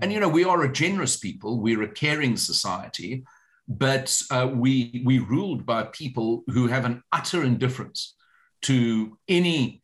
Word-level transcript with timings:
And, 0.00 0.12
you 0.12 0.20
know, 0.20 0.28
we 0.28 0.44
are 0.44 0.62
a 0.62 0.72
generous 0.72 1.16
people, 1.16 1.60
we're 1.60 1.82
a 1.82 1.88
caring 1.88 2.36
society, 2.36 3.24
but 3.68 4.22
uh, 4.30 4.48
we, 4.52 5.02
we 5.04 5.18
ruled 5.18 5.64
by 5.64 5.84
people 5.84 6.44
who 6.48 6.66
have 6.66 6.84
an 6.84 7.02
utter 7.12 7.42
indifference 7.42 8.14
to 8.62 9.16
any 9.28 9.82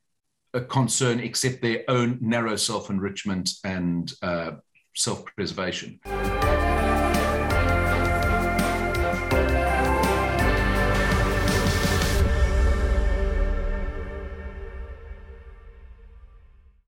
uh, 0.55 0.61
concern 0.61 1.19
except 1.21 1.63
their 1.63 1.83
own 1.89 2.19
narrow 2.21 2.57
self 2.57 2.91
enrichment 2.91 3.51
and 3.65 4.13
uh, 4.23 4.53
self 4.95 5.25
preservation. 5.35 5.99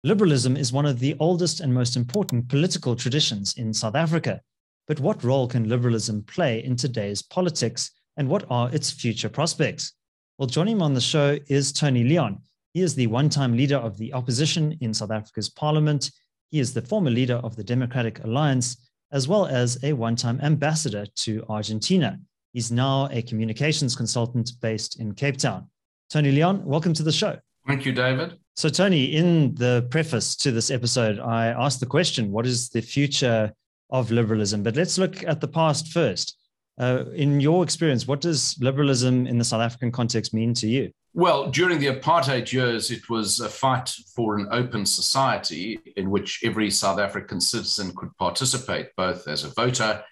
Liberalism 0.07 0.55
is 0.59 0.71
one 0.71 0.85
of 0.85 0.99
the 0.99 1.17
oldest 1.19 1.61
and 1.61 1.73
most 1.73 1.97
important 1.97 2.47
political 2.51 2.95
traditions 2.95 3.55
in 3.57 3.73
South 3.73 3.95
Africa. 3.95 4.39
But 4.87 5.01
what 5.01 5.25
role 5.25 5.49
can 5.49 5.67
liberalism 5.67 6.25
play 6.25 6.63
in 6.63 6.77
today's 6.77 7.23
politics, 7.23 7.91
and 8.19 8.29
what 8.29 8.45
are 8.51 8.71
its 8.71 8.91
future 8.91 9.31
prospects? 9.31 9.95
Well, 10.37 10.47
joining 10.47 10.77
me 10.77 10.83
on 10.83 10.93
the 10.93 11.01
show 11.01 11.39
is 11.49 11.73
Tony 11.73 12.05
Leon. 12.05 12.39
He 12.75 12.83
is 12.83 12.95
the 12.95 13.07
one 13.07 13.31
time 13.31 13.57
leader 13.57 13.79
of 13.79 13.97
the 13.97 14.13
opposition 14.13 14.77
in 14.83 14.93
South 14.93 15.11
Africa's 15.11 15.49
parliament. 15.49 16.11
He 16.51 16.61
is 16.61 16.75
the 16.75 16.83
former 16.83 17.11
leader 17.11 17.37
of 17.37 17.57
the 17.57 17.65
Democratic 17.65 18.23
Alliance, 18.25 18.91
as 19.11 19.27
well 19.27 19.47
as 19.47 19.83
a 19.85 19.95
one 19.95 20.17
time 20.17 20.39
ambassador 20.43 21.07
to 21.21 21.43
Argentina. 21.49 22.21
He's 22.53 22.71
now 22.71 23.09
a 23.11 23.23
communications 23.23 23.97
consultant 23.97 24.51
based 24.61 25.01
in 25.01 25.15
Cape 25.15 25.39
Town. 25.39 25.71
Tony 26.11 26.31
Leon, 26.31 26.63
welcome 26.63 26.93
to 26.93 27.03
the 27.03 27.11
show. 27.11 27.39
Thank 27.67 27.87
you, 27.87 27.93
David. 27.93 28.39
So, 28.57 28.69
Tony, 28.69 29.07
in 29.07 29.55
the 29.57 29.87
preface 29.91 30.37
to 30.37 30.53
this 30.53 30.71
episode, 30.71 31.19
I 31.19 31.49
asked 31.49 31.81
the 31.81 31.87
question 31.87 32.31
what 32.31 32.47
is 32.47 32.69
the 32.69 32.81
future 32.81 33.53
of 33.91 34.13
liberalism? 34.13 34.63
But 34.63 34.77
let's 34.77 34.97
look 34.97 35.25
at 35.25 35.41
the 35.41 35.49
past 35.49 35.89
first. 35.89 36.39
Uh, 36.79 37.05
in 37.15 37.41
your 37.41 37.65
experience, 37.65 38.07
what 38.07 38.21
does 38.21 38.57
liberalism 38.61 39.27
in 39.27 39.39
the 39.39 39.45
South 39.45 39.61
African 39.61 39.91
context 39.91 40.33
mean 40.33 40.55
to 40.55 40.69
you? 40.69 40.93
Well, 41.15 41.51
during 41.51 41.81
the 41.81 41.89
apartheid 41.89 42.53
years, 42.53 42.91
it 42.93 43.09
was 43.09 43.41
a 43.41 43.49
fight 43.49 43.93
for 44.15 44.37
an 44.37 44.49
open 44.51 44.87
society 44.87 45.81
in 45.97 46.11
which 46.11 46.41
every 46.45 46.71
South 46.71 46.99
African 47.01 47.41
citizen 47.41 47.93
could 47.97 48.17
participate, 48.19 48.89
both 48.97 49.27
as 49.27 49.45
a 49.45 49.49
voter 49.51 50.03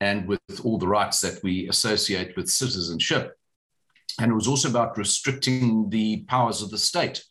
and 0.00 0.26
with 0.26 0.40
all 0.64 0.78
the 0.78 0.88
rights 0.88 1.20
that 1.20 1.42
we 1.42 1.68
associate 1.68 2.34
with 2.36 2.50
citizenship. 2.50 3.36
And 4.18 4.32
it 4.32 4.34
was 4.34 4.48
also 4.48 4.70
about 4.70 4.96
restricting 4.96 5.90
the 5.90 6.24
powers 6.28 6.62
of 6.62 6.70
the 6.70 6.78
state 6.78 7.24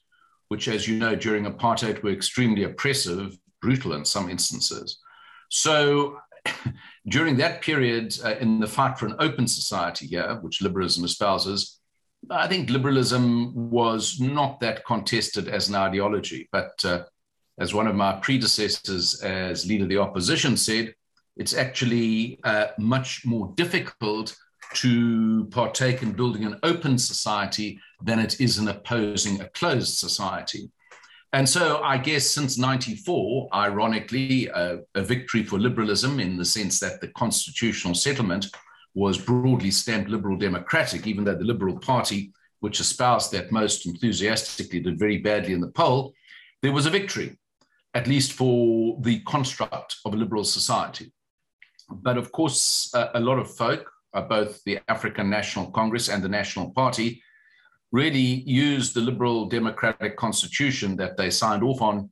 which, 0.49 0.67
as 0.67 0.87
you 0.87 0.97
know, 0.97 1.15
during 1.15 1.45
apartheid 1.45 2.03
were 2.03 2.11
extremely 2.11 2.63
oppressive, 2.63 3.37
brutal 3.61 3.93
in 3.93 4.03
some 4.05 4.29
instances. 4.29 4.99
So, 5.49 6.19
during 7.07 7.37
that 7.37 7.61
period, 7.61 8.17
uh, 8.23 8.35
in 8.39 8.59
the 8.59 8.67
fight 8.67 8.99
for 8.99 9.05
an 9.05 9.15
open 9.19 9.47
society 9.47 10.07
here, 10.07 10.37
which 10.41 10.61
liberalism 10.61 11.03
espouses, 11.05 11.79
I 12.29 12.47
think 12.47 12.69
liberalism 12.69 13.69
was 13.69 14.19
not 14.19 14.59
that 14.59 14.85
contested 14.85 15.47
as 15.47 15.69
an 15.69 15.75
ideology. 15.75 16.49
But 16.51 16.83
uh, 16.83 17.03
as 17.59 17.73
one 17.73 17.87
of 17.87 17.95
my 17.95 18.13
predecessors 18.13 19.21
as 19.21 19.65
leader 19.65 19.83
of 19.83 19.89
the 19.89 19.97
opposition 19.97 20.57
said, 20.57 20.93
it's 21.37 21.53
actually 21.53 22.39
uh, 22.43 22.67
much 22.77 23.25
more 23.25 23.53
difficult 23.55 24.35
to 24.75 25.45
partake 25.51 26.01
in 26.03 26.11
building 26.11 26.45
an 26.45 26.59
open 26.63 26.97
society 26.97 27.79
than 28.03 28.19
it 28.19 28.39
is 28.39 28.57
in 28.57 28.67
opposing 28.67 29.41
a 29.41 29.49
closed 29.49 29.97
society. 29.97 30.69
And 31.33 31.47
so 31.47 31.81
I 31.83 31.97
guess 31.97 32.25
since 32.25 32.57
94, 32.57 33.49
ironically, 33.53 34.47
a 34.47 34.79
victory 34.95 35.43
for 35.43 35.59
liberalism 35.59 36.19
in 36.19 36.37
the 36.37 36.45
sense 36.45 36.79
that 36.79 37.01
the 37.01 37.09
constitutional 37.09 37.93
settlement 37.93 38.47
was 38.95 39.17
broadly 39.17 39.69
stamped 39.69 40.09
liberal 40.09 40.37
democratic, 40.37 41.05
even 41.05 41.23
though 41.23 41.35
the 41.35 41.43
Liberal 41.43 41.77
Party, 41.77 42.33
which 42.61 42.79
espoused 42.79 43.31
that 43.31 43.51
most 43.51 43.85
enthusiastically, 43.85 44.79
did 44.79 44.97
very 44.97 45.17
badly 45.17 45.53
in 45.53 45.61
the 45.61 45.67
poll, 45.67 46.13
there 46.61 46.71
was 46.71 46.87
a 46.87 46.89
victory, 46.89 47.37
at 47.93 48.07
least 48.07 48.33
for 48.33 48.97
the 49.01 49.19
construct 49.21 49.97
of 50.05 50.13
a 50.13 50.17
liberal 50.17 50.43
society. 50.43 51.11
But 51.89 52.17
of 52.17 52.31
course, 52.31 52.91
a 52.93 53.19
lot 53.19 53.37
of 53.37 53.55
folk, 53.55 53.89
uh, 54.13 54.21
both 54.21 54.63
the 54.63 54.79
African 54.87 55.29
National 55.29 55.71
Congress 55.71 56.09
and 56.09 56.23
the 56.23 56.29
National 56.29 56.71
Party, 56.71 57.21
really 57.91 58.19
used 58.45 58.93
the 58.93 59.01
liberal 59.01 59.45
democratic 59.45 60.15
constitution 60.15 60.95
that 60.95 61.17
they 61.17 61.29
signed 61.29 61.63
off 61.63 61.81
on 61.81 62.09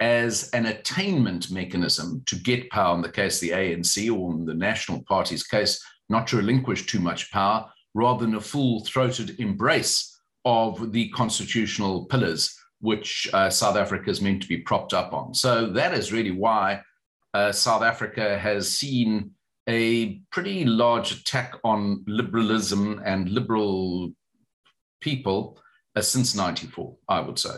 as 0.00 0.50
an 0.50 0.66
attainment 0.66 1.50
mechanism 1.50 2.22
to 2.26 2.36
get 2.36 2.68
power 2.70 2.94
in 2.94 3.00
the 3.00 3.08
case 3.08 3.36
of 3.36 3.48
the 3.48 3.54
ANC 3.54 4.14
or 4.14 4.32
in 4.32 4.44
the 4.44 4.54
National 4.54 5.02
Party's 5.04 5.44
case, 5.44 5.82
not 6.08 6.26
to 6.26 6.36
relinquish 6.36 6.86
too 6.86 7.00
much 7.00 7.30
power, 7.30 7.70
rather 7.94 8.26
than 8.26 8.34
a 8.34 8.40
full 8.40 8.84
throated 8.84 9.38
embrace 9.40 10.20
of 10.44 10.92
the 10.92 11.08
constitutional 11.10 12.04
pillars 12.06 12.58
which 12.80 13.26
uh, 13.32 13.48
South 13.48 13.76
Africa 13.76 14.10
is 14.10 14.20
meant 14.20 14.42
to 14.42 14.48
be 14.48 14.58
propped 14.58 14.92
up 14.92 15.14
on. 15.14 15.32
So 15.32 15.70
that 15.70 15.94
is 15.94 16.12
really 16.12 16.32
why 16.32 16.82
uh, 17.32 17.50
South 17.50 17.82
Africa 17.82 18.38
has 18.38 18.70
seen 18.70 19.30
a 19.68 20.20
pretty 20.30 20.64
large 20.64 21.12
attack 21.12 21.54
on 21.64 22.04
liberalism 22.06 23.00
and 23.04 23.30
liberal 23.30 24.12
people 25.00 25.58
uh, 25.96 26.00
since 26.00 26.34
94, 26.34 26.96
I 27.08 27.20
would 27.20 27.38
say. 27.38 27.56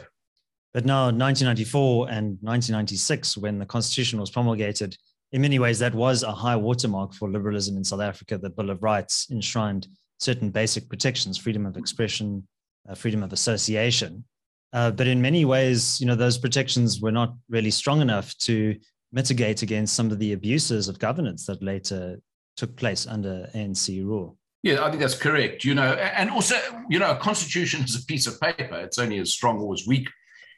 But 0.75 0.85
now, 0.85 1.05
1994 1.05 2.09
and 2.11 2.39
1996, 2.43 3.39
when 3.39 3.59
the 3.59 3.67
Constitution 3.67 4.21
was 4.21 4.31
promulgated, 4.31 4.97
in 5.33 5.41
many 5.41 5.59
ways, 5.59 5.79
that 5.79 5.95
was 5.95 6.23
a 6.23 6.33
high 6.33 6.57
watermark 6.57 7.15
for 7.15 7.31
liberalism 7.31 7.77
in 7.77 7.85
South 7.85 8.01
Africa. 8.01 8.39
The 8.39 8.51
Bill 8.51 8.71
of 8.71 8.83
Rights 8.83 9.27
enshrined 9.31 9.89
certain 10.19 10.51
basic 10.51 10.89
protections 10.89 11.37
freedom 11.39 11.67
of 11.67 11.77
expression, 11.77 12.47
uh, 12.89 12.95
freedom 12.95 13.23
of 13.23 13.33
association. 13.33 14.25
Uh, 14.73 14.91
but 14.91 15.07
in 15.07 15.23
many 15.23 15.45
ways, 15.45 16.01
you 16.01 16.07
know, 16.07 16.15
those 16.15 16.39
protections 16.39 17.01
were 17.01 17.13
not 17.13 17.35
really 17.49 17.71
strong 17.71 18.01
enough 18.01 18.37
to 18.39 18.77
mitigate 19.13 19.63
against 19.63 19.95
some 19.95 20.11
of 20.11 20.19
the 20.19 20.33
abuses 20.33 20.89
of 20.89 20.99
governance 20.99 21.47
that 21.47 21.63
later 21.63 22.21
took 22.57 22.77
place 22.77 23.07
under 23.07 23.49
ANC 23.55 24.05
rule. 24.05 24.37
Yeah, 24.63 24.85
I 24.85 24.89
think 24.89 25.01
that's 25.01 25.17
correct. 25.17 25.65
You 25.65 25.75
know, 25.75 25.93
and 25.93 26.31
also, 26.31 26.57
you 26.89 26.99
know, 26.99 27.13
a 27.13 27.17
constitution 27.17 27.85
is 27.85 27.95
a 27.95 28.05
piece 28.07 28.27
of 28.27 28.41
paper. 28.41 28.81
It's 28.81 28.99
only 28.99 29.19
as 29.19 29.33
strong 29.33 29.59
or 29.59 29.73
as 29.75 29.87
weak 29.87 30.09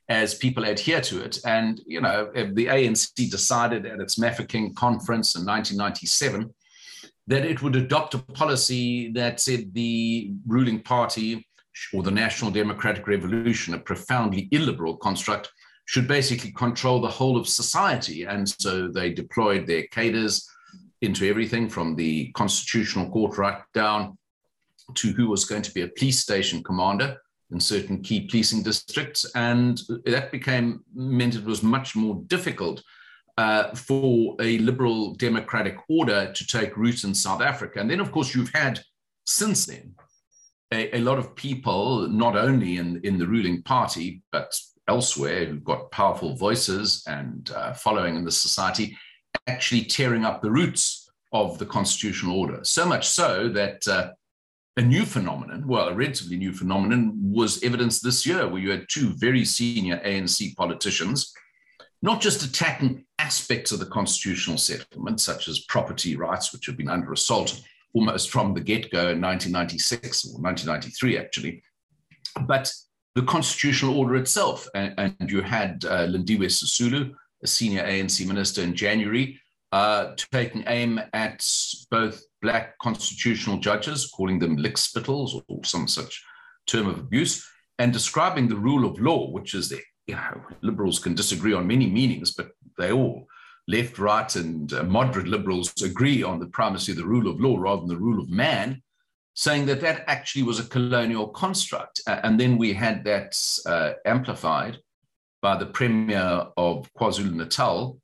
as 0.08 0.34
people 0.34 0.64
adhere 0.64 1.02
to 1.02 1.22
it. 1.22 1.38
And, 1.44 1.80
you 1.86 2.00
know, 2.00 2.30
the 2.34 2.66
ANC 2.66 3.30
decided 3.30 3.84
at 3.84 4.00
its 4.00 4.18
Mafeking 4.18 4.74
conference 4.74 5.34
in 5.36 5.44
1997 5.44 6.54
that 7.26 7.44
it 7.44 7.62
would 7.62 7.76
adopt 7.76 8.14
a 8.14 8.18
policy 8.18 9.12
that 9.12 9.40
said 9.40 9.74
the 9.74 10.32
ruling 10.46 10.80
party 10.80 11.46
or 11.92 12.02
the 12.02 12.10
National 12.10 12.50
Democratic 12.50 13.06
Revolution, 13.06 13.74
a 13.74 13.78
profoundly 13.78 14.48
illiberal 14.50 14.96
construct, 14.96 15.52
should 15.88 16.06
basically 16.06 16.52
control 16.52 17.00
the 17.00 17.08
whole 17.08 17.38
of 17.38 17.48
society. 17.48 18.24
And 18.24 18.46
so 18.46 18.88
they 18.88 19.10
deployed 19.10 19.66
their 19.66 19.84
cadres 19.84 20.46
into 21.00 21.26
everything 21.26 21.66
from 21.66 21.96
the 21.96 22.30
constitutional 22.32 23.08
court 23.08 23.38
right 23.38 23.62
down 23.72 24.18
to 24.96 25.12
who 25.12 25.30
was 25.30 25.46
going 25.46 25.62
to 25.62 25.72
be 25.72 25.80
a 25.80 25.88
police 25.88 26.18
station 26.18 26.62
commander 26.62 27.16
in 27.52 27.58
certain 27.58 28.02
key 28.02 28.28
policing 28.28 28.62
districts. 28.62 29.24
And 29.34 29.80
that 30.04 30.30
became 30.30 30.84
meant 30.94 31.36
it 31.36 31.44
was 31.46 31.62
much 31.62 31.96
more 31.96 32.22
difficult 32.26 32.82
uh, 33.38 33.74
for 33.74 34.36
a 34.40 34.58
liberal 34.58 35.14
democratic 35.14 35.78
order 35.88 36.30
to 36.34 36.46
take 36.46 36.76
root 36.76 37.02
in 37.04 37.14
South 37.14 37.40
Africa. 37.40 37.80
And 37.80 37.90
then, 37.90 38.00
of 38.00 38.12
course, 38.12 38.34
you've 38.34 38.52
had 38.52 38.82
since 39.24 39.64
then 39.64 39.94
a, 40.70 40.98
a 40.98 41.00
lot 41.00 41.18
of 41.18 41.34
people, 41.34 42.08
not 42.08 42.36
only 42.36 42.76
in, 42.76 43.00
in 43.04 43.16
the 43.16 43.26
ruling 43.26 43.62
party, 43.62 44.22
but 44.32 44.52
elsewhere, 44.88 45.44
who've 45.44 45.64
got 45.64 45.90
powerful 45.90 46.34
voices 46.34 47.02
and 47.06 47.50
uh, 47.54 47.72
following 47.74 48.16
in 48.16 48.24
the 48.24 48.30
society, 48.30 48.96
actually 49.46 49.84
tearing 49.84 50.24
up 50.24 50.42
the 50.42 50.50
roots 50.50 51.10
of 51.32 51.58
the 51.58 51.66
constitutional 51.66 52.38
order. 52.38 52.60
So 52.62 52.86
much 52.86 53.06
so 53.08 53.48
that 53.50 53.86
uh, 53.86 54.10
a 54.76 54.82
new 54.82 55.04
phenomenon, 55.04 55.66
well, 55.66 55.88
a 55.88 55.94
relatively 55.94 56.36
new 56.36 56.52
phenomenon, 56.52 57.12
was 57.20 57.62
evidenced 57.62 58.02
this 58.02 58.24
year, 58.24 58.48
where 58.48 58.60
you 58.60 58.70
had 58.70 58.86
two 58.88 59.10
very 59.16 59.44
senior 59.44 59.98
ANC 59.98 60.56
politicians 60.56 61.32
not 62.02 62.20
just 62.20 62.42
attacking 62.42 63.04
aspects 63.18 63.72
of 63.72 63.80
the 63.80 63.86
constitutional 63.86 64.56
settlement, 64.56 65.20
such 65.20 65.48
as 65.48 65.60
property 65.60 66.16
rights, 66.16 66.52
which 66.52 66.66
have 66.66 66.76
been 66.76 66.88
under 66.88 67.12
assault 67.12 67.60
almost 67.94 68.30
from 68.30 68.54
the 68.54 68.60
get 68.60 68.90
go 68.90 69.10
in 69.10 69.20
1996 69.20 70.26
or 70.26 70.40
1993, 70.40 71.18
actually, 71.18 71.62
but 72.46 72.72
the 73.18 73.24
constitutional 73.24 73.98
order 73.98 74.14
itself. 74.14 74.68
And, 74.76 74.94
and 74.96 75.28
you 75.28 75.42
had 75.42 75.84
uh, 75.84 76.06
Lindiwe 76.06 76.46
Sisulu, 76.46 77.12
a 77.42 77.46
senior 77.48 77.82
ANC 77.82 78.24
minister 78.24 78.62
in 78.62 78.76
January, 78.76 79.40
uh, 79.72 80.12
taking 80.32 80.62
aim 80.68 81.00
at 81.12 81.44
both 81.90 82.22
black 82.40 82.78
constitutional 82.78 83.58
judges, 83.58 84.08
calling 84.16 84.38
them 84.38 84.56
lickspittles 84.56 85.42
or 85.48 85.64
some 85.64 85.88
such 85.88 86.22
term 86.68 86.86
of 86.86 87.00
abuse, 87.00 87.44
and 87.80 87.92
describing 87.92 88.46
the 88.46 88.54
rule 88.68 88.88
of 88.88 89.00
law, 89.00 89.28
which 89.32 89.52
is 89.52 89.68
the 89.68 89.80
you 90.06 90.14
know, 90.14 90.40
liberals 90.62 91.00
can 91.00 91.16
disagree 91.16 91.52
on 91.52 91.66
many 91.66 91.90
meanings, 91.90 92.30
but 92.30 92.52
they 92.78 92.92
all 92.92 93.26
left, 93.66 93.98
right, 93.98 94.36
and 94.36 94.72
uh, 94.72 94.84
moderate 94.84 95.26
liberals 95.26 95.72
agree 95.82 96.22
on 96.22 96.38
the 96.38 96.46
primacy 96.46 96.92
of 96.92 96.98
the 96.98 97.04
rule 97.04 97.28
of 97.28 97.40
law 97.40 97.58
rather 97.58 97.80
than 97.80 97.88
the 97.88 97.96
rule 97.96 98.22
of 98.22 98.30
man, 98.30 98.80
saying 99.38 99.66
that 99.66 99.80
that 99.80 100.02
actually 100.08 100.42
was 100.42 100.58
a 100.58 100.64
colonial 100.64 101.28
construct. 101.28 102.00
and 102.08 102.40
then 102.40 102.58
we 102.58 102.72
had 102.72 103.04
that 103.04 103.38
uh, 103.66 103.92
amplified 104.04 104.78
by 105.40 105.56
the 105.56 105.66
Premier 105.66 106.48
of 106.56 106.92
KwaZulu 106.98 107.32
Natal 107.34 108.00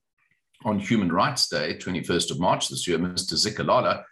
on 0.64 0.78
Human 0.78 1.10
Rights 1.10 1.48
Day, 1.48 1.74
21st 1.74 2.30
of 2.30 2.38
March 2.38 2.68
this 2.68 2.86
year, 2.86 2.98
Mr. 2.98 3.34
Zikalala, 3.34 4.04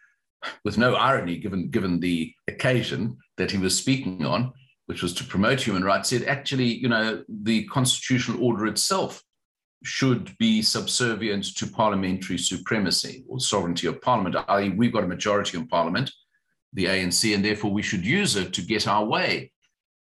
with 0.64 0.78
no 0.78 0.96
irony 0.96 1.36
given, 1.36 1.70
given 1.70 2.00
the 2.00 2.34
occasion 2.48 3.16
that 3.36 3.52
he 3.52 3.58
was 3.58 3.78
speaking 3.78 4.24
on, 4.24 4.52
which 4.86 5.00
was 5.00 5.14
to 5.14 5.24
promote 5.24 5.60
human 5.60 5.84
rights, 5.84 6.08
said 6.08 6.24
actually, 6.24 6.74
you 6.74 6.88
know, 6.88 7.22
the 7.28 7.62
constitutional 7.66 8.42
order 8.44 8.66
itself 8.66 9.22
should 9.84 10.36
be 10.38 10.60
subservient 10.60 11.54
to 11.54 11.68
parliamentary 11.68 12.36
supremacy 12.36 13.22
or 13.28 13.38
sovereignty 13.38 13.86
of 13.86 14.02
parliament, 14.02 14.34
i.e., 14.48 14.70
we've 14.70 14.92
got 14.92 15.04
a 15.04 15.06
majority 15.06 15.56
in 15.56 15.68
parliament, 15.68 16.10
the 16.72 16.86
ANC, 16.86 17.34
and 17.34 17.44
therefore 17.44 17.72
we 17.72 17.82
should 17.82 18.04
use 18.04 18.36
it 18.36 18.52
to 18.54 18.62
get 18.62 18.88
our 18.88 19.04
way. 19.04 19.52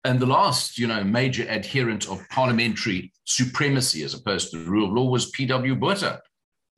And 0.04 0.18
the 0.18 0.26
last, 0.26 0.78
you 0.78 0.86
know, 0.86 1.04
major 1.04 1.46
adherent 1.48 2.08
of 2.08 2.28
parliamentary 2.28 3.12
supremacy 3.24 4.02
as 4.02 4.14
opposed 4.14 4.50
to 4.50 4.58
the 4.58 4.70
rule 4.70 4.88
of 4.88 4.92
law 4.92 5.08
was 5.08 5.30
P.W. 5.30 5.76
Botha. 5.76 6.20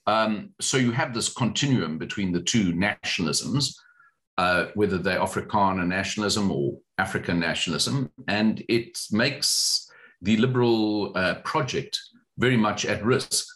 Um, 0.06 0.50
so 0.60 0.76
you 0.76 0.92
have 0.92 1.14
this 1.14 1.32
continuum 1.32 1.96
between 1.96 2.32
the 2.32 2.42
two 2.42 2.72
nationalisms, 2.74 3.74
uh, 4.36 4.66
whether 4.74 4.98
they're 4.98 5.20
Afrikaner 5.20 5.86
nationalism 5.86 6.50
or 6.50 6.78
African 6.98 7.40
nationalism, 7.40 8.10
and 8.28 8.62
it 8.68 8.98
makes 9.10 9.90
the 10.20 10.36
liberal 10.36 11.16
uh, 11.16 11.36
project 11.36 11.98
very 12.36 12.56
much 12.56 12.84
at 12.84 13.04
risk. 13.04 13.46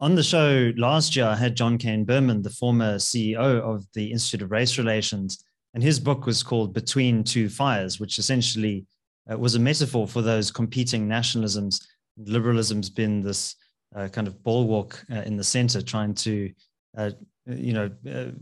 On 0.00 0.14
the 0.14 0.22
show 0.22 0.72
last 0.76 1.16
year, 1.16 1.26
I 1.26 1.36
had 1.36 1.56
John 1.56 1.76
Kane 1.76 2.04
Berman, 2.04 2.42
the 2.42 2.50
former 2.50 2.96
CEO 2.96 3.60
of 3.60 3.84
the 3.94 4.12
Institute 4.12 4.42
of 4.42 4.50
Race 4.50 4.78
Relations, 4.78 5.44
and 5.74 5.82
his 5.82 6.00
book 6.00 6.26
was 6.26 6.42
called 6.42 6.72
Between 6.72 7.24
Two 7.24 7.48
Fires, 7.48 8.00
which 8.00 8.18
essentially 8.18 8.86
uh, 9.30 9.38
was 9.38 9.54
a 9.54 9.60
metaphor 9.60 10.06
for 10.06 10.22
those 10.22 10.50
competing 10.50 11.08
nationalisms. 11.08 11.84
Liberalism's 12.16 12.90
been 12.90 13.20
this 13.20 13.54
uh, 13.94 14.08
kind 14.08 14.26
of 14.26 14.42
bulwark 14.42 15.04
uh, 15.10 15.22
in 15.22 15.36
the 15.36 15.44
center, 15.44 15.82
trying 15.82 16.14
to, 16.14 16.52
uh, 16.96 17.10
you 17.46 17.72
know, 17.72 17.90
uh, 18.10 18.32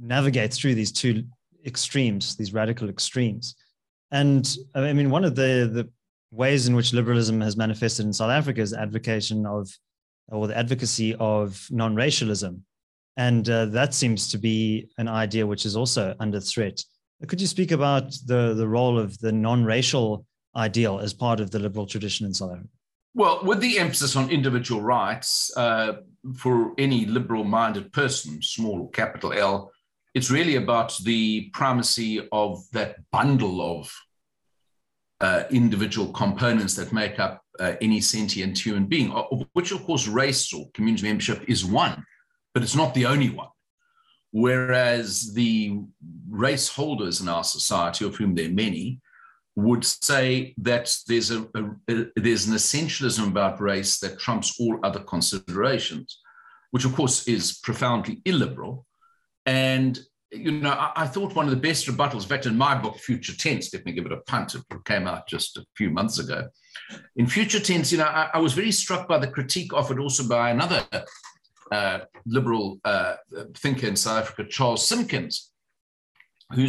navigate 0.00 0.52
through 0.52 0.74
these 0.74 0.92
two 0.92 1.24
extremes, 1.66 2.36
these 2.36 2.52
radical 2.52 2.88
extremes. 2.88 3.56
And 4.10 4.56
I 4.74 4.92
mean, 4.92 5.10
one 5.10 5.24
of 5.24 5.34
the 5.34 5.70
the 5.72 5.90
ways 6.30 6.66
in 6.66 6.74
which 6.74 6.92
liberalism 6.92 7.40
has 7.40 7.56
manifested 7.56 8.06
in 8.06 8.12
South 8.12 8.30
Africa 8.30 8.60
is 8.60 8.74
advocation 8.74 9.46
of, 9.46 9.70
or 10.28 10.48
the 10.48 10.56
advocacy 10.56 11.14
of 11.14 11.66
non-racialism, 11.70 12.64
and 13.16 13.48
uh, 13.48 13.66
that 13.66 13.94
seems 13.94 14.28
to 14.28 14.38
be 14.38 14.88
an 14.98 15.08
idea 15.08 15.46
which 15.46 15.66
is 15.66 15.76
also 15.76 16.14
under 16.20 16.40
threat. 16.40 16.82
Could 17.26 17.40
you 17.40 17.46
speak 17.46 17.72
about 17.72 18.12
the 18.26 18.54
the 18.54 18.68
role 18.68 18.98
of 18.98 19.18
the 19.18 19.32
non-racial 19.32 20.26
ideal 20.56 20.98
as 20.98 21.12
part 21.12 21.40
of 21.40 21.50
the 21.50 21.58
liberal 21.58 21.86
tradition 21.86 22.26
in 22.26 22.34
South 22.34 22.52
Africa? 22.52 22.68
Well, 23.14 23.40
with 23.44 23.60
the 23.60 23.78
emphasis 23.78 24.16
on 24.16 24.28
individual 24.30 24.82
rights 24.82 25.56
uh, 25.56 25.94
for 26.36 26.72
any 26.78 27.06
liberal-minded 27.06 27.92
person, 27.92 28.42
small 28.42 28.82
or 28.82 28.90
capital 28.90 29.32
L, 29.32 29.70
it's 30.14 30.30
really 30.30 30.56
about 30.56 30.96
the 31.04 31.50
primacy 31.50 32.28
of 32.32 32.64
that 32.72 32.96
bundle 33.12 33.60
of 33.78 33.92
uh, 35.20 35.44
individual 35.50 36.12
components 36.12 36.74
that 36.74 36.92
make 36.92 37.20
up 37.20 37.42
uh, 37.60 37.74
any 37.80 38.00
sentient 38.00 38.58
human 38.58 38.86
being, 38.86 39.12
of 39.12 39.46
which, 39.52 39.70
of 39.70 39.84
course, 39.84 40.08
race 40.08 40.52
or 40.52 40.68
community 40.74 41.06
membership 41.06 41.44
is 41.48 41.64
one, 41.64 42.04
but 42.54 42.62
it's 42.62 42.76
not 42.76 42.94
the 42.94 43.06
only 43.06 43.30
one. 43.30 43.48
Whereas 44.30 45.34
the 45.34 45.80
race 46.30 46.68
holders 46.68 47.20
in 47.20 47.28
our 47.28 47.44
society, 47.44 48.04
of 48.04 48.16
whom 48.16 48.34
there 48.34 48.48
are 48.48 48.52
many, 48.52 49.00
would 49.56 49.84
say 49.84 50.54
that 50.58 50.96
there's 51.06 51.30
a, 51.30 51.46
a, 51.54 51.64
a, 51.90 52.06
there's 52.16 52.48
an 52.48 52.54
essentialism 52.54 53.28
about 53.28 53.60
race 53.60 53.98
that 54.00 54.18
trumps 54.18 54.58
all 54.58 54.78
other 54.82 55.00
considerations, 55.00 56.18
which 56.72 56.84
of 56.84 56.94
course 56.94 57.28
is 57.28 57.58
profoundly 57.62 58.20
illiberal. 58.24 58.86
And 59.46 59.98
you 60.32 60.50
know, 60.50 60.70
I, 60.70 60.90
I, 60.96 61.06
thought 61.06 61.36
one 61.36 61.44
of 61.44 61.52
the 61.52 61.56
best 61.56 61.86
rebuttals, 61.86 62.22
in 62.22 62.28
fact, 62.28 62.46
in 62.46 62.58
my 62.58 62.74
book, 62.74 62.98
Future 62.98 63.36
Tense, 63.36 63.72
let 63.72 63.84
me 63.84 63.92
give 63.92 64.06
it 64.06 64.10
a 64.10 64.16
punt, 64.22 64.56
it 64.56 64.62
came 64.84 65.06
out 65.06 65.28
just 65.28 65.56
a 65.56 65.64
few 65.76 65.90
months 65.90 66.18
ago. 66.18 66.48
In 67.14 67.28
Future 67.28 67.60
Tense, 67.60 67.92
you 67.92 67.98
know, 67.98 68.04
I, 68.04 68.30
I 68.34 68.38
was 68.38 68.52
very 68.52 68.72
struck 68.72 69.06
by 69.06 69.18
the 69.18 69.28
critique 69.28 69.72
offered 69.72 70.00
also 70.00 70.26
by 70.26 70.50
another 70.50 70.84
uh, 71.70 72.00
liberal 72.26 72.78
uh, 72.84 73.16
thinker 73.56 73.86
in 73.86 73.96
South 73.96 74.22
Africa, 74.22 74.44
Charles 74.48 74.88
Simkins, 74.88 75.50
who 76.52 76.68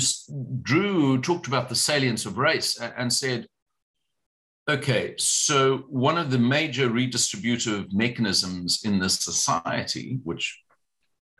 drew, 0.62 1.22
talked 1.22 1.48
about 1.48 1.70
the 1.70 1.76
salience 1.76 2.26
of 2.26 2.38
race 2.38 2.80
and 2.80 3.12
said, 3.12 3.48
okay, 4.70 5.14
so 5.18 5.86
one 5.90 6.18
of 6.18 6.32
the 6.32 6.40
major 6.40 6.90
redistributive 6.90 7.94
mechanisms 7.94 8.82
in 8.84 9.00
this 9.00 9.20
society, 9.20 10.20
which 10.24 10.60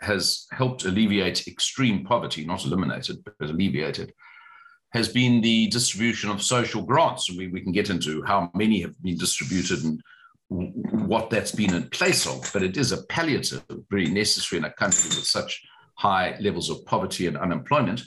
has 0.02 0.46
helped 0.52 0.86
alleviate 0.86 1.48
extreme 1.48 2.06
poverty, 2.06 2.46
not 2.46 2.66
eliminated, 2.66 3.24
but 3.24 3.50
alleviated, 3.50 4.14
has 4.94 5.10
been 5.10 5.42
the 5.42 5.68
distribution 5.68 6.30
of 6.30 6.42
social 6.42 6.84
grants. 6.84 7.32
We, 7.32 7.48
we 7.48 7.62
can 7.62 7.72
get 7.72 7.90
into 7.90 8.22
how 8.24 8.52
many 8.54 8.82
have 8.82 9.02
been 9.02 9.18
distributed 9.18 9.84
and 9.84 10.02
what 10.50 11.30
that's 11.30 11.52
been 11.52 11.74
in 11.74 11.90
place 11.90 12.28
of, 12.28 12.50
but 12.54 12.64
it 12.64 12.78
is 12.78 12.92
a 12.92 13.04
palliative, 13.08 13.64
very 13.90 14.08
necessary 14.08 14.60
in 14.60 14.66
a 14.66 14.74
country 14.74 15.10
with 15.10 15.26
such 15.26 15.62
high 15.96 16.38
levels 16.40 16.70
of 16.70 16.86
poverty 16.86 17.28
and 17.28 17.38
unemployment. 17.38 18.02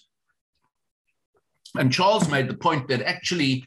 And 1.77 1.93
Charles 1.93 2.31
made 2.31 2.49
the 2.49 2.57
point 2.57 2.89
that 2.89 3.03
actually 3.03 3.65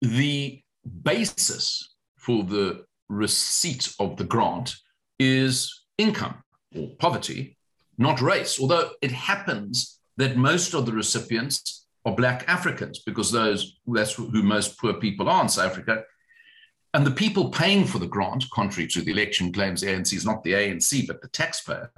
the 0.00 0.62
basis 1.02 1.94
for 2.16 2.42
the 2.42 2.84
receipt 3.08 3.92
of 3.98 4.16
the 4.16 4.24
grant 4.24 4.74
is 5.18 5.84
income 5.98 6.42
or 6.74 6.88
poverty, 6.98 7.56
not 7.98 8.20
race, 8.20 8.58
although 8.60 8.90
it 9.02 9.12
happens 9.12 10.00
that 10.16 10.36
most 10.36 10.74
of 10.74 10.86
the 10.86 10.92
recipients 10.92 11.86
are 12.04 12.14
Black 12.14 12.44
Africans 12.48 13.00
because 13.00 13.30
those 13.30 13.78
that's 13.86 14.14
who 14.14 14.42
most 14.42 14.78
poor 14.78 14.94
people 14.94 15.28
are 15.28 15.42
in 15.42 15.48
South 15.48 15.70
Africa. 15.70 16.04
And 16.94 17.04
the 17.04 17.10
people 17.10 17.50
paying 17.50 17.86
for 17.86 17.98
the 17.98 18.06
grant, 18.06 18.48
contrary 18.50 18.88
to 18.90 19.02
the 19.02 19.10
election 19.10 19.52
claims, 19.52 19.82
ANC 19.82 20.12
is 20.12 20.24
not 20.24 20.44
the 20.44 20.52
ANC, 20.52 21.08
but 21.08 21.20
the 21.20 21.28
taxpayer, 21.28 21.90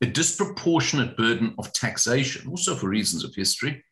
a 0.00 0.06
disproportionate 0.06 1.18
burden 1.18 1.54
of 1.58 1.70
taxation, 1.74 2.48
also 2.48 2.74
for 2.74 2.88
reasons 2.88 3.24
of 3.24 3.34
history, 3.34 3.84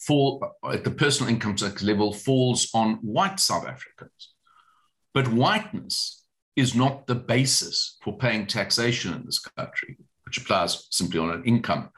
fall 0.00 0.44
at 0.70 0.82
the 0.82 0.90
personal 0.90 1.32
income 1.32 1.54
tax 1.54 1.80
level 1.84 2.12
falls 2.12 2.68
on 2.74 2.96
white 2.96 3.38
South 3.38 3.68
Africans. 3.68 4.34
But 5.14 5.28
whiteness 5.28 6.24
is 6.56 6.74
not 6.74 7.06
the 7.06 7.14
basis 7.14 7.98
for 8.02 8.18
paying 8.18 8.48
taxation 8.48 9.14
in 9.14 9.24
this 9.24 9.38
country, 9.38 9.96
which 10.26 10.38
applies 10.38 10.88
simply 10.90 11.20
on 11.20 11.30
an 11.30 11.44
income 11.44 11.90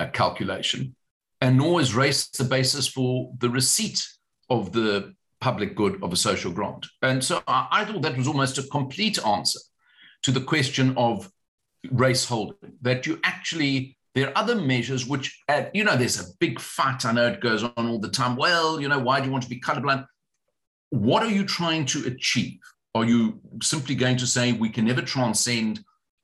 uh, 0.00 0.08
calculation, 0.08 0.96
and 1.40 1.56
nor 1.56 1.80
is 1.80 1.94
race 1.94 2.26
the 2.26 2.42
basis 2.42 2.88
for 2.88 3.32
the 3.38 3.48
receipt 3.48 4.04
of 4.50 4.72
the 4.72 5.14
public 5.40 5.74
good 5.74 6.02
of 6.02 6.12
a 6.12 6.16
social 6.16 6.52
grant. 6.52 6.86
And 7.02 7.22
so 7.22 7.42
I, 7.46 7.68
I 7.70 7.84
thought 7.84 8.02
that 8.02 8.16
was 8.16 8.28
almost 8.28 8.58
a 8.58 8.62
complete 8.64 9.24
answer 9.24 9.60
to 10.22 10.32
the 10.32 10.40
question 10.40 10.94
of 10.96 11.30
race 11.90 12.24
holding, 12.24 12.72
that 12.82 13.06
you 13.06 13.20
actually 13.24 13.96
there 14.14 14.28
are 14.28 14.38
other 14.38 14.54
measures 14.54 15.06
which, 15.06 15.42
uh, 15.48 15.64
you 15.74 15.82
know, 15.82 15.96
there's 15.96 16.20
a 16.20 16.32
big 16.38 16.60
fight. 16.60 17.04
I 17.04 17.12
know 17.12 17.26
it 17.26 17.40
goes 17.40 17.64
on 17.64 17.88
all 17.88 17.98
the 17.98 18.08
time. 18.08 18.36
Well, 18.36 18.80
you 18.80 18.88
know, 18.88 19.00
why 19.00 19.18
do 19.18 19.26
you 19.26 19.32
want 19.32 19.42
to 19.42 19.50
be 19.50 19.60
colorblind? 19.60 20.06
What 20.90 21.24
are 21.24 21.30
you 21.30 21.44
trying 21.44 21.84
to 21.86 22.06
achieve? 22.06 22.60
Are 22.94 23.04
you 23.04 23.40
simply 23.60 23.96
going 23.96 24.16
to 24.18 24.26
say 24.26 24.52
we 24.52 24.68
can 24.68 24.84
never 24.84 25.02
transcend 25.02 25.80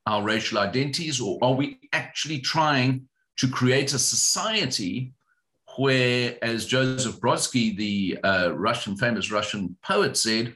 our 0.07 0.23
racial 0.23 0.57
identities, 0.57 1.19
or 1.19 1.37
are 1.41 1.53
we 1.53 1.79
actually 1.91 2.39
trying 2.39 3.09
to 3.37 3.47
create 3.49 3.93
a 3.93 3.99
society 3.99 5.11
where, 5.77 6.37
as 6.41 6.65
Joseph 6.65 7.19
Brodsky, 7.19 7.75
the 7.75 8.17
uh, 8.23 8.51
Russian, 8.53 8.95
famous 8.95 9.31
Russian 9.31 9.75
poet, 9.83 10.17
said, 10.17 10.55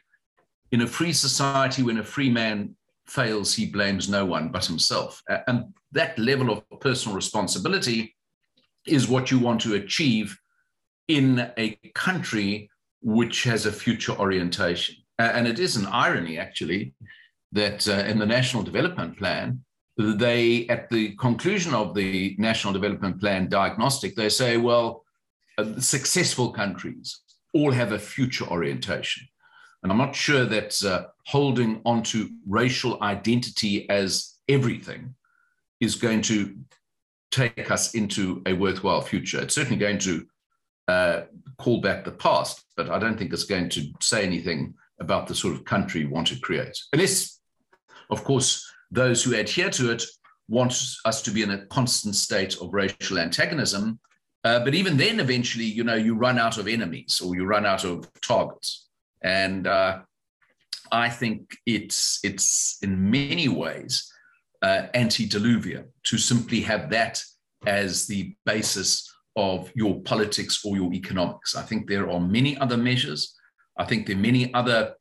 in 0.72 0.82
a 0.82 0.88
free 0.88 1.14
society, 1.14 1.84
when 1.84 2.00
a 2.00 2.04
free 2.04 2.30
man 2.30 2.76
fails, 3.06 3.54
he 3.54 3.66
blames 3.66 4.10
no 4.10 4.26
one 4.26 4.50
but 4.50 4.66
himself. 4.66 5.22
And 5.48 5.74
that 5.92 6.18
level 6.18 6.52
of 6.52 6.64
personal 6.80 7.16
responsibility 7.16 8.16
is 8.86 9.08
what 9.08 9.32
you 9.32 9.40
want 9.40 9.62
to 9.62 9.76
achieve 9.76 10.38
in 11.08 11.52
a 11.58 11.80
country 11.94 12.70
which 13.02 13.44
has 13.44 13.66
a 13.66 13.72
future 13.72 14.14
orientation. 14.14 14.96
And 15.20 15.48
it 15.48 15.60
is 15.60 15.76
an 15.76 15.86
irony, 15.86 16.38
actually, 16.38 16.94
that 17.52 17.88
uh, 17.88 18.04
in 18.10 18.20
the 18.20 18.26
National 18.26 18.64
Development 18.64 19.18
Plan, 19.18 19.64
they, 19.98 20.68
at 20.68 20.90
the 20.90 21.16
conclusion 21.16 21.74
of 21.74 21.96
the 21.96 22.36
National 22.38 22.74
Development 22.74 23.20
Plan 23.20 23.48
diagnostic, 23.48 24.16
they 24.16 24.28
say, 24.28 24.58
well, 24.58 25.05
uh, 25.58 25.80
successful 25.80 26.52
countries 26.52 27.22
all 27.54 27.72
have 27.72 27.92
a 27.92 28.00
future 28.00 28.46
orientation. 28.46 29.28
And 29.84 29.92
I'm 29.92 29.98
not 29.98 30.16
sure 30.16 30.46
that 30.46 30.84
uh, 30.84 31.06
holding 31.28 31.82
onto 31.86 32.30
racial 32.48 33.02
identity 33.04 33.90
as 33.90 34.36
everything 34.50 35.16
is 35.80 35.96
going 35.96 36.22
to 36.24 36.56
take 37.32 37.70
us 37.70 37.94
into 37.94 38.42
a 38.46 38.54
worthwhile 38.54 39.02
future. 39.02 39.42
It's 39.42 39.56
certainly 39.56 39.78
going 39.78 40.00
to 40.00 40.26
uh, 40.88 41.22
call 41.58 41.82
back 41.82 42.04
the 42.04 42.12
past, 42.12 42.64
but 42.76 42.90
I 42.90 43.00
don't 43.00 43.18
think 43.18 43.34
it's 43.34 43.44
going 43.44 43.70
to 43.70 43.92
say 44.02 44.24
anything 44.24 44.74
about 45.00 45.28
the 45.28 45.36
sort 45.36 45.54
of 45.54 45.66
country 45.66 46.06
we 46.06 46.12
want 46.12 46.28
to 46.28 46.40
create. 46.40 46.78
Unless, 46.94 47.40
of 48.10 48.24
course, 48.24 48.66
those 48.92 49.24
who 49.24 49.36
adhere 49.36 49.70
to 49.72 49.92
it 49.92 50.04
want 50.48 50.74
us 51.06 51.22
to 51.24 51.32
be 51.32 51.42
in 51.42 51.52
a 51.52 51.66
constant 51.68 52.16
state 52.16 52.56
of 52.62 52.74
racial 52.74 53.20
antagonism. 53.20 54.00
Uh, 54.46 54.60
but 54.60 54.76
even 54.76 54.96
then, 54.96 55.20
eventually, 55.20 55.66
you 55.66 55.84
know, 55.84 55.96
you 55.96 56.14
run 56.14 56.38
out 56.38 56.60
of 56.60 56.68
enemies 56.68 57.20
or 57.20 57.36
you 57.36 57.46
run 57.46 57.66
out 57.66 57.84
of 57.84 58.08
targets. 58.22 58.90
And 59.24 59.66
uh, 59.66 60.02
I 60.92 61.10
think 61.10 61.58
it's 61.66 62.20
it's 62.24 62.78
in 62.84 63.10
many 63.10 63.48
ways 63.48 64.08
uh, 64.62 64.84
antediluvian 64.94 65.86
to 66.04 66.20
simply 66.20 66.62
have 66.62 66.92
that 66.92 67.24
as 67.66 68.06
the 68.06 68.36
basis 68.46 69.12
of 69.36 69.72
your 69.74 70.00
politics 70.02 70.64
or 70.64 70.76
your 70.78 70.94
economics. 70.94 71.56
I 71.56 71.64
think 71.64 71.90
there 71.90 72.10
are 72.12 72.20
many 72.20 72.56
other 72.60 72.78
measures. 72.78 73.36
I 73.80 73.86
think 73.86 74.06
there 74.06 74.16
are 74.16 74.20
many 74.20 74.54
other 74.54 74.94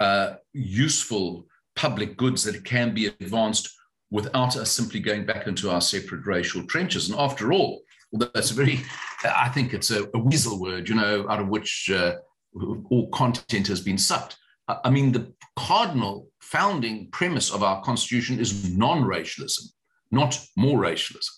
uh, 0.00 0.34
useful 0.52 1.46
public 1.76 2.18
goods 2.18 2.44
that 2.44 2.62
can 2.66 2.92
be 2.92 3.06
advanced 3.06 3.70
without 4.10 4.54
us 4.56 4.70
simply 4.70 5.00
going 5.00 5.24
back 5.24 5.46
into 5.46 5.70
our 5.70 5.80
separate 5.80 6.26
racial 6.26 6.66
trenches. 6.66 7.08
And 7.08 7.18
after 7.18 7.54
all, 7.54 7.80
although 8.12 8.30
that's 8.34 8.50
a 8.50 8.54
very, 8.54 8.80
I 9.24 9.48
think 9.48 9.74
it's 9.74 9.90
a, 9.90 10.08
a 10.14 10.18
weasel 10.18 10.60
word, 10.60 10.88
you 10.88 10.94
know, 10.94 11.26
out 11.28 11.40
of 11.40 11.48
which 11.48 11.90
uh, 11.92 12.16
all 12.90 13.08
content 13.10 13.66
has 13.68 13.80
been 13.80 13.98
sucked. 13.98 14.36
I 14.68 14.90
mean, 14.90 15.12
the 15.12 15.32
cardinal 15.56 16.28
founding 16.40 17.08
premise 17.10 17.50
of 17.50 17.62
our 17.62 17.82
constitution 17.82 18.38
is 18.38 18.76
non 18.76 19.04
racialism, 19.04 19.66
not 20.10 20.38
more 20.56 20.78
racialism. 20.78 21.34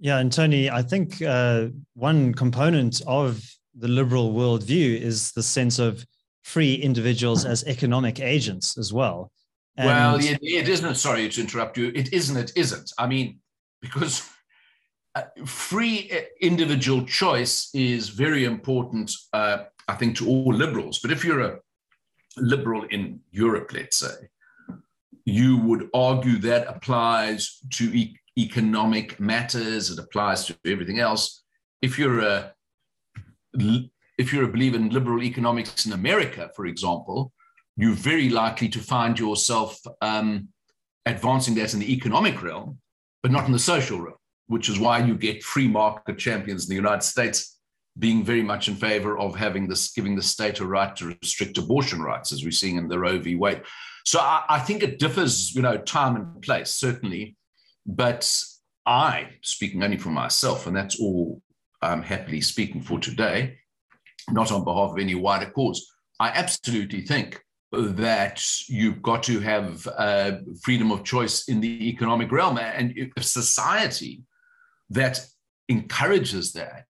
Yeah, 0.00 0.18
and 0.18 0.32
Tony, 0.32 0.70
I 0.70 0.82
think 0.82 1.22
uh, 1.22 1.68
one 1.94 2.34
component 2.34 3.00
of 3.06 3.42
the 3.76 3.88
liberal 3.88 4.32
worldview 4.32 5.00
is 5.00 5.32
the 5.32 5.42
sense 5.42 5.78
of 5.78 6.04
free 6.42 6.74
individuals 6.74 7.44
as 7.44 7.64
economic 7.64 8.20
agents 8.20 8.76
as 8.76 8.92
well. 8.92 9.30
And 9.76 9.86
well, 9.86 10.16
it, 10.16 10.38
it 10.42 10.68
isn't. 10.68 10.96
Sorry 10.96 11.28
to 11.28 11.40
interrupt 11.40 11.76
you. 11.76 11.90
It 11.94 12.12
isn't. 12.12 12.36
It 12.36 12.52
isn't. 12.56 12.92
I 12.98 13.06
mean, 13.06 13.40
because 13.80 14.28
free 15.44 16.10
uh, 16.12 16.22
individual 16.40 17.04
choice 17.04 17.70
is 17.74 18.08
very 18.08 18.44
important, 18.44 19.12
uh, 19.32 19.58
I 19.88 19.94
think, 19.94 20.16
to 20.16 20.28
all 20.28 20.52
liberals. 20.52 20.98
But 20.98 21.12
if 21.12 21.24
you're 21.24 21.40
a 21.40 21.58
liberal 22.36 22.84
in 22.84 23.20
Europe, 23.30 23.72
let's 23.72 23.98
say, 23.98 24.28
you 25.24 25.56
would 25.58 25.88
argue 25.94 26.38
that 26.38 26.66
applies 26.68 27.58
to 27.74 27.84
e- 27.96 28.16
economic 28.38 29.18
matters. 29.20 29.90
It 29.90 29.98
applies 29.98 30.44
to 30.46 30.56
everything 30.66 31.00
else. 31.00 31.42
If 31.80 31.98
you're 31.98 32.20
a 32.20 32.54
if 34.18 34.32
you're 34.32 34.44
a 34.44 34.52
believer 34.52 34.76
in 34.76 34.90
liberal 34.90 35.22
economics 35.22 35.86
in 35.86 35.92
America, 35.92 36.50
for 36.56 36.66
example, 36.66 37.32
you're 37.76 37.94
very 37.94 38.28
likely 38.28 38.68
to 38.68 38.80
find 38.80 39.18
yourself 39.18 39.80
um, 40.00 40.48
advancing 41.06 41.54
that 41.54 41.74
in 41.74 41.80
the 41.80 41.92
economic 41.92 42.42
realm, 42.42 42.78
but 43.22 43.32
not 43.32 43.46
in 43.46 43.52
the 43.52 43.58
social 43.58 44.00
realm, 44.00 44.16
which 44.46 44.68
is 44.68 44.78
why 44.78 44.98
you 44.98 45.14
get 45.14 45.42
free 45.42 45.68
market 45.68 46.18
champions 46.18 46.64
in 46.64 46.70
the 46.70 46.74
United 46.74 47.02
States 47.02 47.58
being 47.98 48.24
very 48.24 48.42
much 48.42 48.68
in 48.68 48.74
favor 48.74 49.18
of 49.18 49.36
having 49.36 49.68
this, 49.68 49.92
giving 49.92 50.16
the 50.16 50.22
state 50.22 50.60
a 50.60 50.66
right 50.66 50.96
to 50.96 51.16
restrict 51.22 51.58
abortion 51.58 52.02
rights, 52.02 52.32
as 52.32 52.44
we're 52.44 52.50
seeing 52.50 52.76
in 52.76 52.88
the 52.88 52.98
Roe 52.98 53.18
v. 53.18 53.36
Wade. 53.36 53.62
So 54.04 54.18
I, 54.18 54.44
I 54.48 54.58
think 54.58 54.82
it 54.82 54.98
differs, 54.98 55.54
you 55.54 55.62
know, 55.62 55.76
time 55.78 56.16
and 56.16 56.42
place, 56.42 56.72
certainly. 56.74 57.36
But 57.86 58.28
I, 58.84 59.28
speaking 59.42 59.82
only 59.82 59.96
for 59.96 60.10
myself, 60.10 60.66
and 60.66 60.76
that's 60.76 61.00
all 61.00 61.40
I'm 61.82 62.02
happily 62.02 62.40
speaking 62.40 62.82
for 62.82 62.98
today, 62.98 63.58
not 64.30 64.50
on 64.50 64.64
behalf 64.64 64.90
of 64.90 64.98
any 64.98 65.14
wider 65.14 65.50
cause, 65.50 65.86
I 66.18 66.28
absolutely 66.30 67.02
think 67.02 67.40
that 67.72 68.44
you've 68.68 69.02
got 69.02 69.22
to 69.24 69.40
have 69.40 69.86
uh, 69.96 70.32
freedom 70.62 70.90
of 70.90 71.04
choice 71.04 71.48
in 71.48 71.60
the 71.60 71.88
economic 71.88 72.30
realm 72.30 72.58
and 72.58 72.94
a 73.16 73.22
society 73.22 74.22
that 74.90 75.20
encourages 75.68 76.52
that 76.52 76.86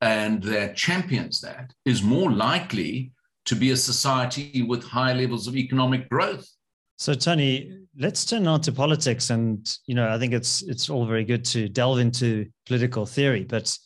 and 0.00 0.42
that 0.42 0.76
champions 0.76 1.40
that 1.40 1.72
is 1.84 2.02
more 2.02 2.30
likely 2.30 3.12
to 3.44 3.54
be 3.54 3.70
a 3.70 3.76
society 3.76 4.62
with 4.62 4.84
high 4.84 5.12
levels 5.12 5.46
of 5.46 5.56
economic 5.56 6.08
growth. 6.08 6.48
So, 6.96 7.14
Tony, 7.14 7.78
let's 7.96 8.24
turn 8.24 8.42
now 8.44 8.58
to 8.58 8.72
politics. 8.72 9.30
And 9.30 9.68
you 9.86 9.94
know, 9.94 10.08
I 10.08 10.18
think 10.18 10.32
it's 10.32 10.62
it's 10.62 10.90
all 10.90 11.06
very 11.06 11.24
good 11.24 11.44
to 11.46 11.68
delve 11.68 11.98
into 11.98 12.46
political 12.66 13.06
theory, 13.06 13.44
but 13.44 13.76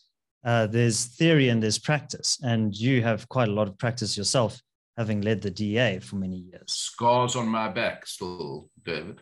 uh, 0.45 0.67
there's 0.67 1.05
theory 1.05 1.49
and 1.51 1.63
there's 1.63 1.79
practice, 1.79 2.39
and 2.43 2.75
you 2.75 3.03
have 3.03 3.29
quite 3.29 3.49
a 3.49 3.53
lot 3.53 3.69
of 3.69 3.79
practice 3.79 4.17
yourself, 4.17 4.61
having 4.97 5.21
led 5.21 5.41
the 5.41 5.51
DA 5.51 6.01
for 6.01 6.17
many 6.17 6.37
years. 6.37 6.73
Scars 6.73 7.37
on 7.37 7.47
my 7.47 7.69
back, 7.69 8.07
still, 8.07 8.69
David. 8.83 9.21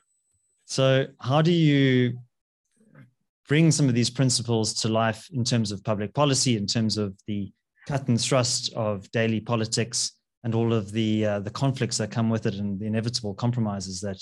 So, 0.65 1.07
how 1.21 1.43
do 1.43 1.53
you 1.53 2.19
bring 3.50 3.73
some 3.73 3.88
of 3.88 3.97
these 3.97 4.11
principles 4.11 4.73
to 4.73 4.87
life 4.88 5.28
in 5.33 5.42
terms 5.42 5.73
of 5.73 5.83
public 5.83 6.14
policy, 6.14 6.57
in 6.57 6.69
terms 6.69 6.97
of 6.97 7.16
the 7.26 7.52
cut 7.88 8.07
and 8.07 8.21
thrust 8.21 8.73
of 8.75 9.11
daily 9.11 9.40
politics, 9.40 10.12
and 10.45 10.54
all 10.54 10.73
of 10.73 10.92
the 10.92 11.26
uh, 11.26 11.40
the 11.40 11.50
conflicts 11.50 11.99
that 11.99 12.12
come 12.12 12.30
with 12.30 12.47
it, 12.47 12.54
and 12.54 12.78
the 12.78 12.87
inevitable 12.87 13.35
compromises 13.35 14.00
that 14.00 14.21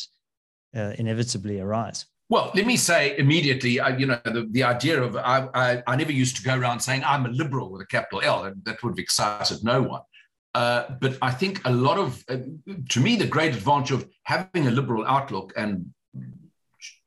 uh, 0.74 0.94
inevitably 0.98 1.60
arise? 1.60 2.06
Well, 2.30 2.50
let 2.54 2.66
me 2.66 2.78
say 2.78 3.18
immediately, 3.18 3.78
I, 3.80 3.90
you 3.98 4.06
know, 4.06 4.18
the, 4.24 4.48
the 4.50 4.62
idea 4.62 5.02
of 5.02 5.14
I, 5.16 5.46
I, 5.54 5.82
I, 5.86 5.96
never 5.96 6.12
used 6.12 6.36
to 6.38 6.42
go 6.42 6.56
around 6.58 6.80
saying 6.80 7.02
I'm 7.04 7.26
a 7.26 7.30
liberal 7.42 7.70
with 7.70 7.82
a 7.82 7.86
capital 7.86 8.22
L. 8.22 8.42
That, 8.44 8.64
that 8.64 8.82
would 8.82 8.92
have 8.92 8.98
excited 8.98 9.62
no 9.62 9.82
one. 9.82 10.02
Uh, 10.54 10.84
but 11.00 11.18
I 11.20 11.30
think 11.30 11.60
a 11.66 11.72
lot 11.72 11.98
of, 11.98 12.24
uh, 12.30 12.38
to 12.94 13.00
me, 13.00 13.16
the 13.16 13.26
great 13.26 13.54
advantage 13.54 13.92
of 13.92 14.08
having 14.24 14.66
a 14.66 14.70
liberal 14.70 15.06
outlook 15.06 15.52
and 15.54 15.92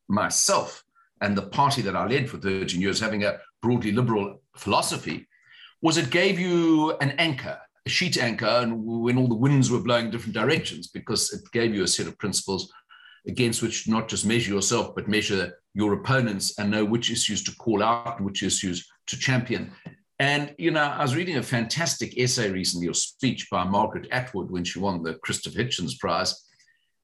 myself 0.08 0.84
and 1.22 1.38
the 1.38 1.44
party 1.44 1.82
that 1.84 1.96
I 1.96 2.06
led 2.08 2.30
for 2.30 2.38
13 2.38 2.82
years, 2.82 3.00
having 3.00 3.24
a 3.24 3.38
broadly 3.62 3.92
liberal 3.92 4.42
philosophy, 4.56 5.28
was 5.82 5.98
it 5.98 6.10
gave 6.10 6.40
you 6.40 6.94
an 6.98 7.12
anchor, 7.12 7.60
a 7.86 7.90
sheet 7.90 8.18
anchor, 8.18 8.46
and 8.46 8.84
when 8.84 9.18
all 9.18 9.28
the 9.28 9.36
winds 9.36 9.72
were 9.72 9.80
blowing 9.80 10.12
different 10.12 10.36
directions, 10.36 10.88
because 10.88 11.32
it 11.34 11.42
gave 11.52 11.74
you 11.74 11.84
a 11.84 11.88
set 11.88 12.08
of 12.08 12.18
principles 12.18 12.72
against 13.28 13.62
which 13.62 13.88
not 13.88 14.08
just 14.08 14.26
measure 14.26 14.54
yourself, 14.54 14.96
but 14.96 15.08
measure 15.08 15.54
your 15.74 15.94
opponents 15.94 16.58
and 16.58 16.70
know 16.70 16.84
which 16.84 17.12
issues 17.12 17.44
to 17.44 17.56
call 17.56 17.84
out 17.84 18.20
which 18.22 18.44
issues 18.44 18.88
to 19.08 19.18
champion. 19.18 19.72
And, 20.20 20.54
you 20.58 20.72
know, 20.72 20.84
I 20.84 21.02
was 21.02 21.16
reading 21.16 21.38
a 21.38 21.44
fantastic 21.44 22.18
essay 22.18 22.52
recently, 22.52 22.88
or 22.88 22.94
speech 22.94 23.48
by 23.50 23.64
Margaret 23.64 24.08
Atwood 24.12 24.52
when 24.52 24.64
she 24.64 24.80
won 24.80 25.02
the 25.02 25.16
Christopher 25.16 25.60
Hitchens 25.60 25.98
Prize. 25.98 26.48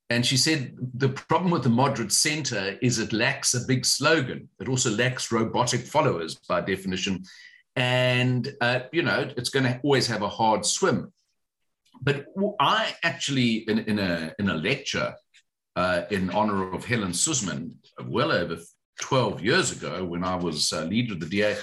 And 0.09 0.25
she 0.25 0.37
said 0.37 0.75
the 0.93 1.09
problem 1.09 1.51
with 1.51 1.63
the 1.63 1.69
moderate 1.69 2.13
center 2.13 2.77
is 2.81 2.97
it 2.97 3.11
lacks 3.11 3.53
a 3.53 3.65
big 3.67 3.85
slogan. 3.85 4.47
It 4.59 4.69
also 4.69 4.89
lacks 4.91 5.31
robotic 5.31 5.81
followers 5.81 6.39
by 6.47 6.61
definition. 6.61 7.23
And, 7.75 8.55
uh, 8.61 8.81
you 8.93 9.03
know, 9.03 9.29
it's 9.35 9.49
going 9.49 9.65
to 9.65 9.79
always 9.83 10.07
have 10.07 10.21
a 10.21 10.29
hard 10.29 10.65
swim. 10.65 11.11
But 12.01 12.27
I 12.59 12.95
actually, 13.03 13.69
in, 13.69 13.79
in, 13.79 13.99
a, 13.99 14.33
in 14.39 14.49
a 14.49 14.55
lecture 14.55 15.13
uh, 15.75 16.03
in 16.09 16.29
honor 16.29 16.73
of 16.73 16.85
Helen 16.85 17.13
Suzman, 17.13 17.75
well 18.05 18.31
over 18.31 18.57
12 19.01 19.43
years 19.43 19.71
ago 19.71 20.05
when 20.05 20.23
I 20.23 20.35
was 20.35 20.71
uh, 20.71 20.83
leader 20.83 21.13
of 21.13 21.19
the 21.19 21.25
DA, 21.27 21.57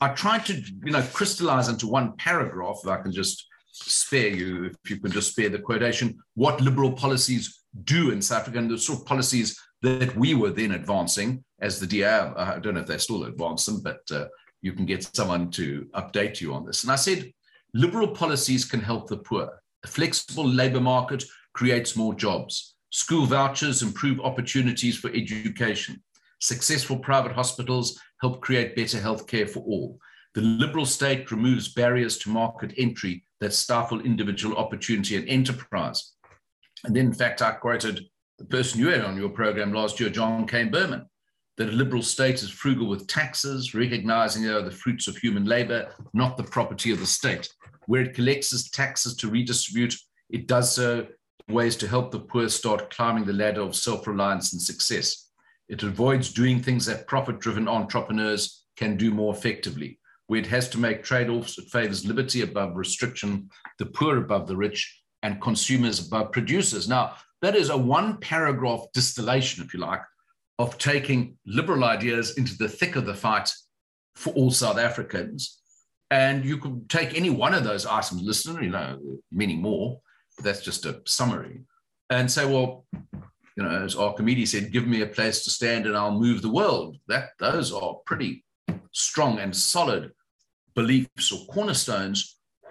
I 0.00 0.08
tried 0.08 0.46
to, 0.46 0.54
you 0.54 0.92
know, 0.92 1.02
crystallize 1.12 1.68
into 1.68 1.86
one 1.86 2.16
paragraph, 2.16 2.80
that 2.84 2.90
I 2.90 3.02
can 3.02 3.12
just 3.12 3.46
spare 3.72 4.28
you, 4.28 4.64
if 4.64 4.90
you 4.90 4.98
can 5.00 5.10
just 5.10 5.32
spare 5.32 5.48
the 5.48 5.58
quotation, 5.58 6.18
what 6.34 6.60
liberal 6.60 6.92
policies 6.92 7.62
do 7.84 8.10
in 8.10 8.20
South 8.20 8.42
Africa 8.42 8.58
and 8.58 8.70
the 8.70 8.78
sort 8.78 9.00
of 9.00 9.06
policies 9.06 9.58
that 9.82 10.14
we 10.16 10.34
were 10.34 10.50
then 10.50 10.72
advancing 10.72 11.44
as 11.60 11.80
the 11.80 11.86
DA. 11.86 12.06
I 12.36 12.58
don't 12.58 12.74
know 12.74 12.80
if 12.80 12.86
they 12.86 12.98
still 12.98 13.24
advance 13.24 13.66
them, 13.66 13.82
but 13.82 14.00
uh, 14.12 14.26
you 14.62 14.72
can 14.72 14.86
get 14.86 15.08
someone 15.14 15.50
to 15.52 15.86
update 15.94 16.40
you 16.40 16.52
on 16.52 16.66
this. 16.66 16.82
And 16.82 16.92
I 16.92 16.96
said, 16.96 17.32
liberal 17.74 18.08
policies 18.08 18.64
can 18.64 18.80
help 18.80 19.08
the 19.08 19.18
poor. 19.18 19.50
A 19.84 19.88
flexible 19.88 20.46
labor 20.46 20.80
market 20.80 21.24
creates 21.54 21.96
more 21.96 22.14
jobs. 22.14 22.74
School 22.90 23.24
vouchers 23.24 23.82
improve 23.82 24.20
opportunities 24.20 24.98
for 24.98 25.10
education. 25.10 26.02
Successful 26.40 26.98
private 26.98 27.32
hospitals 27.32 27.98
help 28.20 28.40
create 28.40 28.76
better 28.76 28.98
healthcare 28.98 29.48
for 29.48 29.60
all. 29.60 29.98
The 30.34 30.42
liberal 30.42 30.86
state 30.86 31.30
removes 31.30 31.72
barriers 31.72 32.16
to 32.18 32.30
market 32.30 32.72
entry 32.76 33.24
that 33.40 33.52
stifle 33.52 34.00
individual 34.00 34.56
opportunity 34.56 35.16
and 35.16 35.28
enterprise. 35.28 36.12
And 36.84 36.94
then, 36.94 37.06
in 37.06 37.12
fact, 37.12 37.42
I 37.42 37.52
quoted 37.52 38.06
the 38.38 38.44
person 38.44 38.80
you 38.80 38.88
had 38.88 39.04
on 39.04 39.16
your 39.16 39.28
program 39.28 39.72
last 39.72 39.98
year, 40.00 40.08
John 40.08 40.46
Kane 40.46 40.70
Berman, 40.70 41.06
that 41.56 41.68
a 41.68 41.72
liberal 41.72 42.02
state 42.02 42.42
is 42.42 42.50
frugal 42.50 42.88
with 42.88 43.06
taxes, 43.06 43.74
recognizing 43.74 44.42
they 44.42 44.48
are 44.48 44.62
the 44.62 44.70
fruits 44.70 45.08
of 45.08 45.16
human 45.16 45.44
labor, 45.44 45.92
not 46.14 46.36
the 46.36 46.42
property 46.44 46.90
of 46.90 47.00
the 47.00 47.06
state. 47.06 47.48
Where 47.86 48.02
it 48.02 48.14
collects 48.14 48.52
its 48.52 48.70
taxes 48.70 49.16
to 49.16 49.28
redistribute, 49.28 49.94
it 50.30 50.46
does 50.46 50.74
so 50.74 51.06
in 51.48 51.54
ways 51.54 51.76
to 51.76 51.88
help 51.88 52.12
the 52.12 52.20
poor 52.20 52.48
start 52.48 52.90
climbing 52.90 53.24
the 53.24 53.32
ladder 53.32 53.60
of 53.60 53.76
self 53.76 54.06
reliance 54.06 54.52
and 54.52 54.62
success. 54.62 55.28
It 55.68 55.82
avoids 55.82 56.32
doing 56.32 56.62
things 56.62 56.86
that 56.86 57.06
profit 57.06 57.40
driven 57.40 57.68
entrepreneurs 57.68 58.64
can 58.76 58.96
do 58.96 59.10
more 59.10 59.34
effectively. 59.34 59.99
Where 60.30 60.38
it 60.38 60.46
has 60.46 60.68
to 60.68 60.78
make 60.78 61.02
trade 61.02 61.28
offs, 61.28 61.58
it 61.58 61.72
favors 61.72 62.06
liberty 62.06 62.42
above 62.42 62.76
restriction, 62.76 63.50
the 63.78 63.86
poor 63.86 64.16
above 64.16 64.46
the 64.46 64.56
rich, 64.56 65.02
and 65.24 65.40
consumers 65.40 66.06
above 66.06 66.30
producers. 66.30 66.88
Now, 66.88 67.16
that 67.42 67.56
is 67.56 67.68
a 67.68 67.76
one 67.76 68.16
paragraph 68.18 68.82
distillation, 68.94 69.64
if 69.64 69.74
you 69.74 69.80
like, 69.80 70.02
of 70.60 70.78
taking 70.78 71.36
liberal 71.46 71.82
ideas 71.82 72.38
into 72.38 72.56
the 72.56 72.68
thick 72.68 72.94
of 72.94 73.06
the 73.06 73.14
fight 73.14 73.50
for 74.14 74.32
all 74.34 74.52
South 74.52 74.78
Africans. 74.78 75.58
And 76.12 76.44
you 76.44 76.58
could 76.58 76.88
take 76.88 77.16
any 77.16 77.30
one 77.30 77.52
of 77.52 77.64
those 77.64 77.84
items, 77.84 78.22
listen, 78.22 78.62
you 78.62 78.70
know, 78.70 79.00
many 79.32 79.56
more, 79.56 80.00
that's 80.44 80.62
just 80.62 80.86
a 80.86 81.02
summary, 81.06 81.62
and 82.08 82.30
say, 82.30 82.44
well, 82.44 82.84
you 83.56 83.64
know, 83.64 83.82
as 83.82 83.96
Archimedes 83.96 84.52
said, 84.52 84.70
give 84.70 84.86
me 84.86 85.02
a 85.02 85.08
place 85.08 85.42
to 85.42 85.50
stand 85.50 85.86
and 85.86 85.96
I'll 85.96 86.16
move 86.16 86.40
the 86.40 86.50
world. 86.50 86.98
That 87.08 87.30
those 87.40 87.72
are 87.72 87.96
pretty 88.06 88.44
strong 88.92 89.40
and 89.40 89.56
solid 89.56 90.12
beliefs 90.80 91.30
or 91.32 91.40
cornerstones 91.54 92.18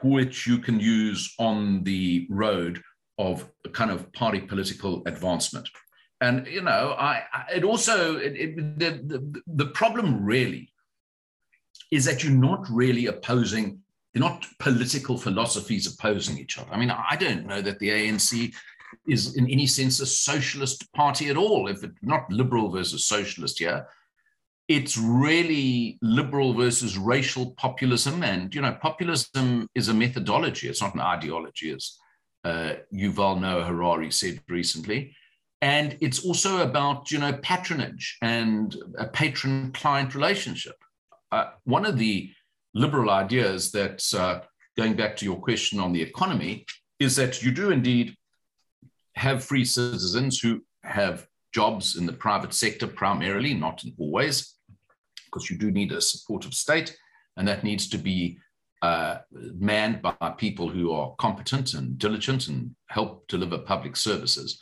which 0.02 0.48
you 0.48 0.58
can 0.58 0.80
use 0.80 1.22
on 1.40 1.84
the 1.84 2.26
road 2.30 2.82
of 3.18 3.50
a 3.66 3.70
kind 3.70 3.92
of 3.92 4.12
party 4.14 4.40
political 4.40 5.04
advancement. 5.06 5.68
And 6.22 6.48
you 6.48 6.62
know, 6.62 6.96
I, 6.98 7.24
I 7.34 7.44
it 7.58 7.64
also 7.64 8.18
it, 8.18 8.34
it, 8.44 8.80
the, 8.80 8.90
the 9.12 9.42
the 9.62 9.70
problem 9.82 10.26
really 10.26 10.72
is 11.92 12.06
that 12.06 12.24
you're 12.24 12.44
not 12.50 12.62
really 12.70 13.06
opposing. 13.08 13.66
They're 14.14 14.30
not 14.30 14.46
political 14.60 15.18
philosophies 15.18 15.86
opposing 15.94 16.38
each 16.38 16.58
other. 16.58 16.72
I 16.72 16.78
mean, 16.78 16.92
I 16.92 17.16
don't 17.16 17.46
know 17.46 17.62
that 17.62 17.80
the 17.80 17.90
ANC 17.90 18.54
is 19.08 19.36
in 19.36 19.46
any 19.50 19.68
sense 19.68 20.00
a 20.00 20.06
socialist 20.06 20.92
party 20.94 21.30
at 21.30 21.38
all. 21.38 21.68
If 21.68 21.84
it's 21.84 22.02
not 22.02 22.32
liberal 22.32 22.70
versus 22.70 23.06
socialist 23.06 23.60
here, 23.60 23.88
it's 24.70 24.98
really 25.00 25.98
liberal 26.04 26.54
versus 26.54 26.96
racial 26.96 27.52
populism. 27.58 28.24
And, 28.24 28.54
you 28.54 28.62
know, 28.62 28.78
populism 28.80 29.68
is 29.74 29.90
a 29.90 29.94
methodology, 29.96 30.70
it's 30.70 30.82
not 30.82 30.94
an 30.94 31.02
ideology, 31.02 31.72
as 31.72 31.98
uh, 32.46 32.74
Yuval 32.94 33.42
Noah 33.42 33.66
Harari 33.66 34.12
said 34.12 34.40
recently. 34.48 35.16
And 35.62 35.98
it's 36.02 36.24
also 36.24 36.62
about, 36.62 37.12
you 37.12 37.18
know, 37.18 37.34
patronage 37.34 38.18
and 38.22 38.74
a 38.98 39.08
patron 39.08 39.72
client 39.74 40.14
relationship. 40.14 40.76
Uh, 41.32 41.46
one 41.64 41.86
of 41.86 41.98
the 41.98 42.32
liberal 42.76 43.10
ideas 43.10 43.72
that, 43.72 44.06
uh, 44.14 44.42
going 44.78 44.96
back 44.96 45.18
to 45.18 45.26
your 45.26 45.38
question 45.38 45.80
on 45.80 45.94
the 45.94 46.02
economy, 46.02 46.66
is 47.00 47.16
that 47.16 47.42
you 47.42 47.52
do 47.52 47.72
indeed 47.72 48.16
have 49.16 49.44
free 49.44 49.66
citizens 49.66 50.40
who 50.40 50.62
have 50.84 51.26
jobs 51.54 51.98
in 51.98 52.06
the 52.06 52.14
private 52.14 52.54
sector 52.54 52.86
primarily, 52.88 53.56
not 53.56 53.84
always, 53.98 54.59
because 55.32 55.50
you 55.50 55.58
do 55.58 55.72
need 55.72 55.92
a 55.92 56.02
supportive 56.02 56.54
state, 56.54 56.98
and 57.38 57.48
that 57.48 57.64
needs 57.64 57.88
to 57.90 57.98
be 57.98 58.40
uh, 58.82 59.18
manned 59.32 60.02
by 60.02 60.34
people 60.38 60.70
who 60.70 60.92
are 60.92 61.14
competent 61.18 61.74
and 61.74 61.98
diligent 61.98 62.48
and 62.48 62.76
help 62.88 63.28
deliver 63.28 63.58
public 63.58 63.96
services. 63.96 64.60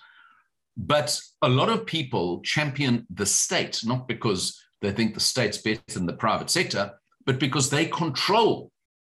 But 0.76 1.20
a 1.42 1.50
lot 1.50 1.70
of 1.70 1.86
people 1.86 2.42
champion 2.42 3.06
the 3.14 3.26
state, 3.26 3.82
not 3.84 4.08
because 4.08 4.60
they 4.82 4.92
think 4.92 5.14
the 5.14 5.20
state's 5.20 5.58
better 5.58 5.82
than 5.94 6.06
the 6.06 6.14
private 6.14 6.50
sector, 6.50 6.94
but 7.26 7.40
because 7.40 7.70
they 7.70 7.86
control 7.86 8.72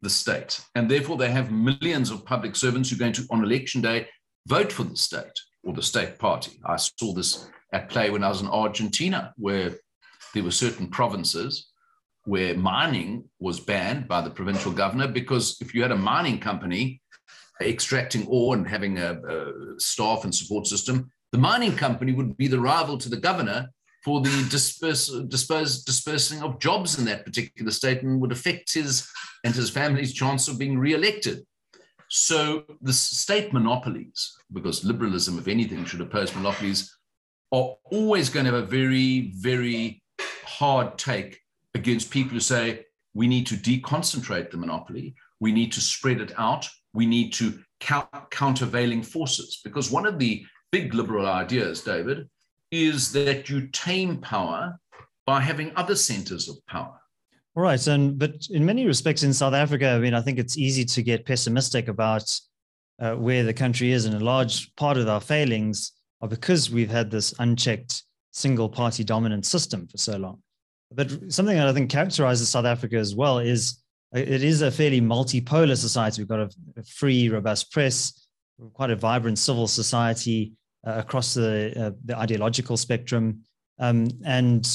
the 0.02 0.10
state. 0.10 0.60
And 0.74 0.88
therefore, 0.88 1.16
they 1.16 1.30
have 1.30 1.50
millions 1.50 2.10
of 2.10 2.24
public 2.24 2.54
servants 2.54 2.90
who 2.90 2.96
are 2.96 3.00
going 3.00 3.12
to, 3.14 3.26
on 3.30 3.42
election 3.42 3.80
day, 3.80 4.06
vote 4.46 4.72
for 4.72 4.84
the 4.84 4.96
state 4.96 5.38
or 5.64 5.72
the 5.72 5.82
state 5.82 6.18
party. 6.18 6.60
I 6.64 6.76
saw 6.76 7.12
this 7.12 7.48
at 7.72 7.88
play 7.88 8.10
when 8.10 8.22
I 8.22 8.28
was 8.28 8.40
in 8.40 8.48
Argentina, 8.48 9.34
where 9.36 9.74
there 10.34 10.44
were 10.44 10.50
certain 10.50 10.88
provinces 10.88 11.70
where 12.24 12.54
mining 12.54 13.24
was 13.38 13.60
banned 13.60 14.06
by 14.06 14.20
the 14.20 14.30
provincial 14.30 14.72
governor 14.72 15.08
because 15.08 15.56
if 15.60 15.74
you 15.74 15.82
had 15.82 15.92
a 15.92 15.96
mining 15.96 16.38
company 16.38 17.00
extracting 17.60 18.26
ore 18.28 18.54
and 18.54 18.68
having 18.68 18.98
a, 18.98 19.20
a 19.28 19.80
staff 19.80 20.24
and 20.24 20.34
support 20.34 20.66
system, 20.66 21.10
the 21.32 21.38
mining 21.38 21.76
company 21.76 22.12
would 22.12 22.36
be 22.36 22.46
the 22.46 22.60
rival 22.60 22.98
to 22.98 23.08
the 23.08 23.16
governor 23.16 23.68
for 24.04 24.20
the 24.20 24.46
disperse, 24.50 25.08
dispersing 25.28 26.42
of 26.42 26.60
jobs 26.60 26.98
in 26.98 27.04
that 27.04 27.24
particular 27.24 27.70
state 27.70 28.02
and 28.02 28.20
would 28.20 28.32
affect 28.32 28.72
his 28.72 29.08
and 29.44 29.54
his 29.54 29.70
family's 29.70 30.12
chance 30.12 30.48
of 30.48 30.58
being 30.58 30.78
re-elected. 30.78 31.44
So 32.08 32.64
the 32.80 32.92
state 32.92 33.52
monopolies, 33.52 34.34
because 34.52 34.84
liberalism, 34.84 35.38
if 35.38 35.48
anything, 35.48 35.84
should 35.84 36.00
oppose 36.00 36.34
monopolies, 36.34 36.94
are 37.52 37.74
always 37.90 38.30
going 38.30 38.46
to 38.46 38.52
have 38.52 38.62
a 38.62 38.66
very, 38.66 39.32
very 39.36 40.02
hard 40.58 40.98
take 40.98 41.40
against 41.74 42.10
people 42.10 42.32
who 42.32 42.40
say 42.40 42.84
we 43.14 43.28
need 43.28 43.46
to 43.46 43.54
deconcentrate 43.54 44.50
the 44.50 44.56
monopoly, 44.56 45.14
we 45.38 45.52
need 45.52 45.70
to 45.72 45.80
spread 45.80 46.20
it 46.20 46.32
out, 46.36 46.68
we 46.94 47.06
need 47.06 47.32
to 47.34 47.60
count, 47.78 48.08
countervailing 48.30 49.02
forces. 49.02 49.60
Because 49.62 49.90
one 49.90 50.04
of 50.04 50.18
the 50.18 50.44
big 50.72 50.94
liberal 50.94 51.26
ideas, 51.26 51.82
David, 51.82 52.28
is 52.72 53.12
that 53.12 53.48
you 53.48 53.68
tame 53.68 54.18
power 54.18 54.78
by 55.26 55.40
having 55.40 55.72
other 55.76 55.94
centers 55.94 56.48
of 56.48 56.56
power. 56.66 56.98
All 57.54 57.62
right. 57.62 57.86
And 57.86 58.18
but 58.18 58.34
in 58.50 58.64
many 58.64 58.86
respects 58.86 59.22
in 59.22 59.32
South 59.32 59.54
Africa, 59.54 59.90
I 59.90 59.98
mean, 59.98 60.14
I 60.14 60.20
think 60.20 60.38
it's 60.38 60.58
easy 60.58 60.84
to 60.84 61.02
get 61.02 61.26
pessimistic 61.26 61.88
about 61.88 62.28
uh, 62.98 63.14
where 63.14 63.44
the 63.44 63.54
country 63.54 63.92
is, 63.92 64.06
and 64.06 64.14
a 64.14 64.24
large 64.24 64.74
part 64.76 64.96
of 64.96 65.08
our 65.08 65.20
failings 65.20 65.92
are 66.20 66.28
because 66.28 66.70
we've 66.70 66.90
had 66.90 67.10
this 67.10 67.32
unchecked 67.38 68.02
single 68.32 68.68
party 68.68 69.04
dominant 69.04 69.46
system 69.46 69.86
for 69.86 69.98
so 69.98 70.16
long. 70.16 70.42
But 70.90 71.32
something 71.32 71.56
that 71.56 71.68
I 71.68 71.72
think 71.72 71.90
characterizes 71.90 72.48
South 72.48 72.64
Africa 72.64 72.96
as 72.96 73.14
well 73.14 73.38
is 73.38 73.82
uh, 74.14 74.20
it 74.20 74.42
is 74.42 74.62
a 74.62 74.70
fairly 74.70 75.00
multipolar 75.00 75.76
society. 75.76 76.22
We've 76.22 76.28
got 76.28 76.40
a, 76.40 76.82
free, 76.84 77.28
robust 77.28 77.70
press, 77.72 78.26
quite 78.72 78.90
a 78.90 78.96
vibrant 78.96 79.38
civil 79.38 79.68
society 79.68 80.52
uh, 80.86 80.94
across 80.96 81.34
the 81.34 81.72
uh, 81.76 81.90
the 82.04 82.16
ideological 82.16 82.76
spectrum, 82.76 83.42
um, 83.78 84.08
and 84.24 84.66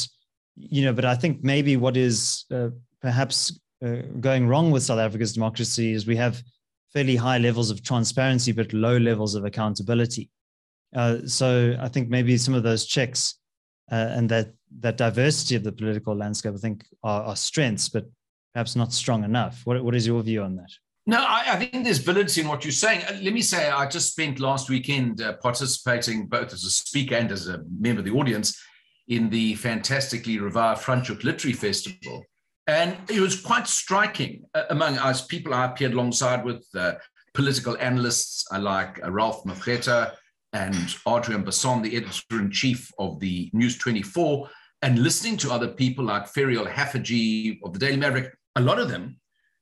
you 0.55 0.85
know. 0.85 0.93
But 0.93 1.05
I 1.05 1.15
think 1.15 1.43
maybe 1.43 1.77
what 1.77 1.97
is 1.97 2.45
uh, 2.53 2.69
perhaps 3.01 3.59
uh, 3.83 4.03
going 4.19 4.47
wrong 4.47 4.69
with 4.69 4.83
South 4.83 4.99
Africa's 4.99 5.33
democracy 5.33 5.93
is 5.93 6.05
we 6.05 6.15
have 6.17 6.43
fairly 6.93 7.15
high 7.15 7.39
levels 7.39 7.71
of 7.71 7.83
transparency, 7.83 8.51
but 8.51 8.71
low 8.71 8.97
levels 8.97 9.33
of 9.33 9.45
accountability. 9.45 10.29
Uh, 10.95 11.17
so 11.25 11.75
I 11.79 11.87
think 11.87 12.09
maybe 12.09 12.37
some 12.37 12.53
of 12.53 12.61
those 12.61 12.85
checks 12.85 13.39
and 13.93 14.29
that 14.29 14.53
that 14.79 14.97
diversity 14.97 15.55
of 15.55 15.63
the 15.63 15.71
political 15.71 16.15
landscape, 16.15 16.53
I 16.55 16.57
think, 16.57 16.85
are, 17.03 17.23
are 17.23 17.35
strengths, 17.35 17.89
but 17.89 18.05
perhaps 18.53 18.75
not 18.75 18.91
strong 18.93 19.23
enough. 19.23 19.61
What, 19.65 19.83
what 19.83 19.95
is 19.95 20.07
your 20.07 20.21
view 20.23 20.41
on 20.41 20.55
that? 20.55 20.71
No, 21.05 21.17
I, 21.17 21.43
I, 21.47 21.55
think 21.57 21.83
there's 21.83 21.99
validity 21.99 22.41
in 22.41 22.47
what 22.47 22.63
you're 22.63 22.71
saying. 22.71 23.03
Uh, 23.03 23.19
let 23.21 23.33
me 23.33 23.41
say, 23.41 23.69
I 23.69 23.87
just 23.87 24.11
spent 24.11 24.39
last 24.39 24.69
weekend 24.69 25.21
uh, 25.21 25.33
participating 25.33 26.27
both 26.27 26.53
as 26.53 26.63
a 26.63 26.71
speaker 26.71 27.15
and 27.15 27.31
as 27.31 27.47
a 27.47 27.61
member 27.79 27.99
of 27.99 28.05
the 28.05 28.13
audience 28.13 28.59
in 29.09 29.29
the 29.29 29.55
fantastically 29.55 30.39
revived 30.39 30.81
Franschhoek 30.81 31.23
Literary 31.23 31.53
Festival. 31.53 32.23
And 32.67 32.95
it 33.09 33.19
was 33.19 33.39
quite 33.39 33.67
striking 33.67 34.45
uh, 34.55 34.63
among 34.69 34.97
us 34.97 35.25
people 35.25 35.53
I 35.53 35.65
appeared 35.65 35.93
alongside 35.93 36.45
with, 36.45 36.65
uh, 36.73 36.93
political 37.33 37.77
analysts 37.79 38.45
uh, 38.53 38.59
like 38.59 39.03
uh, 39.03 39.11
Ralph 39.11 39.43
Mathekga 39.43 40.13
and 40.53 40.75
Adriaan 40.75 41.43
Basson, 41.43 41.81
the 41.83 41.95
editor 41.97 42.39
in 42.39 42.51
chief 42.51 42.91
of 42.99 43.19
the 43.19 43.49
News 43.53 43.77
24, 43.77 44.47
and 44.83 44.99
listening 44.99 45.37
to 45.37 45.51
other 45.51 45.67
people 45.67 46.05
like 46.05 46.31
Ferial 46.31 46.71
Haffajee 46.71 47.59
of 47.63 47.73
the 47.73 47.79
Daily 47.79 47.97
Maverick, 47.97 48.33
a 48.55 48.61
lot 48.61 48.79
of 48.79 48.89
them, 48.89 49.19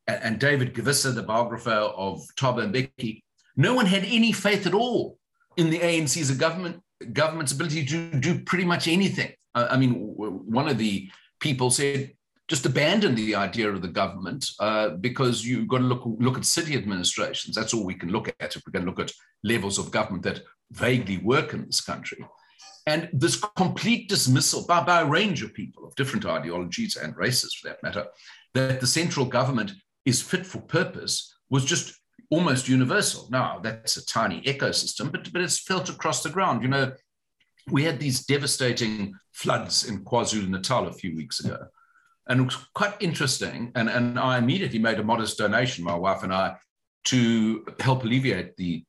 and 0.07 0.39
David 0.39 0.73
Gevisser, 0.73 1.13
the 1.13 1.23
biographer 1.23 1.69
of 1.69 2.21
Thabo 2.37 2.69
Mbeki, 2.69 3.21
no 3.55 3.73
one 3.73 3.85
had 3.85 4.03
any 4.03 4.31
faith 4.31 4.67
at 4.67 4.73
all 4.73 5.17
in 5.57 5.69
the 5.69 5.79
ANC's 5.79 6.31
government 6.31 6.81
government's 7.13 7.51
ability 7.51 7.83
to 7.85 8.11
do 8.19 8.39
pretty 8.43 8.65
much 8.65 8.87
anything. 8.87 9.31
I 9.55 9.77
mean, 9.77 9.93
one 9.93 10.67
of 10.67 10.77
the 10.77 11.09
people 11.39 11.71
said, 11.71 12.11
just 12.47 12.65
abandon 12.65 13.15
the 13.15 13.33
idea 13.35 13.71
of 13.71 13.81
the 13.81 13.87
government 13.87 14.45
uh, 14.59 14.89
because 14.89 15.45
you've 15.45 15.67
got 15.67 15.77
to 15.77 15.85
look 15.85 16.03
look 16.19 16.37
at 16.37 16.45
city 16.45 16.75
administrations. 16.75 17.55
That's 17.55 17.73
all 17.73 17.85
we 17.85 17.95
can 17.95 18.09
look 18.09 18.27
at 18.39 18.55
if 18.55 18.63
going 18.71 18.85
to 18.85 18.91
look 18.91 18.99
at 18.99 19.11
levels 19.43 19.77
of 19.77 19.91
government 19.91 20.23
that 20.23 20.41
vaguely 20.71 21.17
work 21.17 21.53
in 21.53 21.65
this 21.65 21.81
country. 21.81 22.25
And 22.87 23.09
this 23.13 23.39
complete 23.55 24.09
dismissal 24.09 24.65
by, 24.65 24.83
by 24.83 25.01
a 25.01 25.05
range 25.05 25.43
of 25.43 25.53
people 25.53 25.85
of 25.85 25.95
different 25.95 26.25
ideologies 26.25 26.95
and 26.95 27.15
races, 27.15 27.53
for 27.53 27.69
that 27.69 27.83
matter, 27.83 28.07
that 28.53 28.79
the 28.79 28.87
central 28.87 29.25
government 29.25 29.71
is 30.05 30.21
fit 30.21 30.45
for 30.45 30.59
purpose 30.61 31.35
was 31.49 31.63
just 31.63 31.95
almost 32.31 32.67
universal. 32.67 33.27
Now, 33.29 33.59
that's 33.61 33.97
a 33.97 34.05
tiny 34.05 34.41
ecosystem, 34.41 35.11
but, 35.11 35.31
but 35.31 35.41
it's 35.41 35.59
felt 35.59 35.89
across 35.89 36.23
the 36.23 36.29
ground. 36.29 36.63
You 36.63 36.69
know, 36.69 36.93
we 37.69 37.83
had 37.83 37.99
these 37.99 38.25
devastating 38.25 39.13
floods 39.31 39.87
in 39.87 40.03
KwaZulu 40.03 40.49
Natal 40.49 40.87
a 40.87 40.93
few 40.93 41.15
weeks 41.15 41.39
ago. 41.39 41.57
And 42.27 42.41
it 42.41 42.43
was 42.43 42.57
quite 42.73 42.95
interesting. 42.99 43.71
And, 43.75 43.89
and 43.89 44.17
I 44.17 44.37
immediately 44.37 44.79
made 44.79 44.99
a 44.99 45.03
modest 45.03 45.37
donation, 45.37 45.83
my 45.83 45.95
wife 45.95 46.23
and 46.23 46.33
I, 46.33 46.55
to 47.05 47.65
help 47.79 48.03
alleviate 48.03 48.55
the 48.57 48.83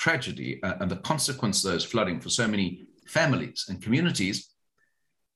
tragedy 0.00 0.62
uh, 0.62 0.74
and 0.80 0.90
the 0.90 0.96
consequence 0.96 1.62
of 1.62 1.72
those 1.72 1.84
flooding 1.84 2.20
for 2.20 2.30
so 2.30 2.48
many 2.48 2.86
families 3.06 3.66
and 3.68 3.82
communities. 3.82 4.48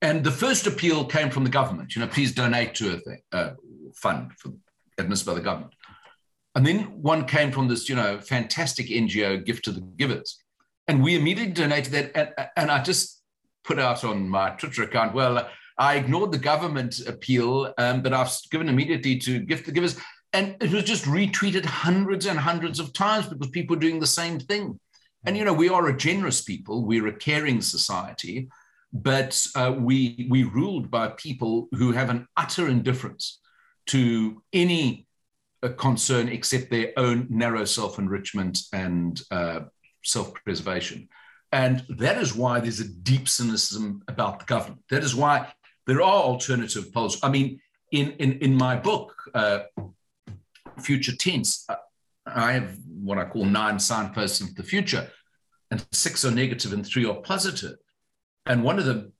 And 0.00 0.24
the 0.24 0.31
first 0.31 0.66
appeal 0.66 1.05
came 1.05 1.31
from 1.31 1.44
the 1.44 1.50
government, 1.50 1.94
you 1.94 2.00
know, 2.00 2.09
please 2.09 2.35
donate 2.35 2.74
to 2.77 2.94
a 2.94 2.96
thing, 2.98 3.22
uh, 3.33 3.50
fund 3.94 4.33
for, 4.38 4.53
administered 4.96 5.27
by 5.27 5.35
the 5.35 5.44
government. 5.44 5.74
And 6.55 6.64
then 6.66 6.79
one 7.03 7.27
came 7.27 7.53
from 7.53 7.68
this, 7.68 7.88
you 7.90 7.94
know, 7.94 8.18
fantastic 8.20 8.87
NGO, 8.88 9.44
Gift 9.44 9.64
to 9.66 9.72
the 9.72 9.81
Givers. 9.81 10.42
And 10.88 11.03
we 11.03 11.16
immediately 11.16 11.53
donated 11.53 11.92
that. 11.92 12.16
And, 12.16 12.48
and 12.57 12.70
I 12.70 12.83
just 12.83 13.22
put 13.64 13.79
out 13.79 14.03
on 14.03 14.29
my 14.29 14.50
Twitter 14.50 14.85
account, 14.85 15.14
well, 15.14 15.46
I 15.77 15.96
ignored 15.96 16.33
the 16.33 16.38
government 16.38 17.00
appeal, 17.07 17.74
um, 17.77 18.03
but 18.03 18.14
I've 18.14 18.33
given 18.50 18.68
immediately 18.68 19.18
to 19.18 19.40
Gift 19.40 19.64
to 19.64 19.72
the 19.72 19.74
Givers. 19.74 19.96
And 20.35 20.57
it 20.61 20.73
was 20.73 20.83
just 20.83 21.05
retweeted 21.05 21.64
hundreds 21.64 22.27
and 22.27 22.37
hundreds 22.38 22.81
of 22.81 22.92
times 22.92 23.27
because 23.29 23.49
people 23.51 23.77
are 23.77 23.81
doing 23.81 24.01
the 24.01 24.07
same 24.07 24.40
thing. 24.40 24.81
And, 25.25 25.37
you 25.37 25.44
know, 25.44 25.55
we 25.55 25.68
are 25.68 25.87
a 25.87 25.97
generous 25.97 26.42
people, 26.42 26.85
we're 26.85 27.07
a 27.07 27.12
caring 27.16 27.61
society, 27.61 28.49
but 28.92 29.47
uh, 29.55 29.75
we, 29.79 30.27
we 30.29 30.42
ruled 30.42 30.90
by 30.90 31.09
people 31.16 31.68
who 31.73 31.92
have 31.92 32.11
an 32.11 32.27
utter 32.37 32.68
indifference 32.68 33.40
to 33.87 34.42
any 34.53 35.07
uh, 35.62 35.68
concern 35.68 36.29
except 36.29 36.68
their 36.68 36.92
own 36.97 37.29
narrow 37.31 37.64
self 37.64 37.99
enrichment 38.01 38.59
and 38.73 39.23
uh, 39.31 39.61
self 40.03 40.35
preservation. 40.35 41.09
And 41.53 41.85
that 41.88 42.18
is 42.18 42.35
why 42.35 42.59
there's 42.59 42.81
a 42.81 42.88
deep 42.88 43.29
cynicism 43.29 44.03
about 44.09 44.40
the 44.40 44.47
government. 44.47 44.83
That 44.90 45.05
is 45.05 45.14
why 45.14 45.53
there 45.87 46.03
are 46.03 46.23
alternative 46.23 46.92
polls. 46.92 47.20
I 47.23 47.29
mean, 47.29 47.61
in, 47.92 48.11
in, 48.12 48.33
in 48.40 48.57
my 48.57 48.75
book, 48.75 49.14
uh, 49.33 49.61
Future 50.81 51.15
Tense, 51.17 51.67
I 52.27 52.53
have 52.53 52.79
what 53.03 53.19
I 53.19 53.25
call 53.25 53.45
nine 53.45 53.79
signposts 53.79 54.41
of 54.41 54.55
the 54.55 54.63
future, 54.63 55.09
and 55.71 55.85
six 55.93 56.25
are 56.25 56.31
negative 56.31 56.73
and 56.73 56.87
three 56.87 57.07
are 57.07 57.21
positive. 57.23 57.77
And 58.47 58.63
one 58.63 58.79
of 58.79 58.85
the 58.85 59.13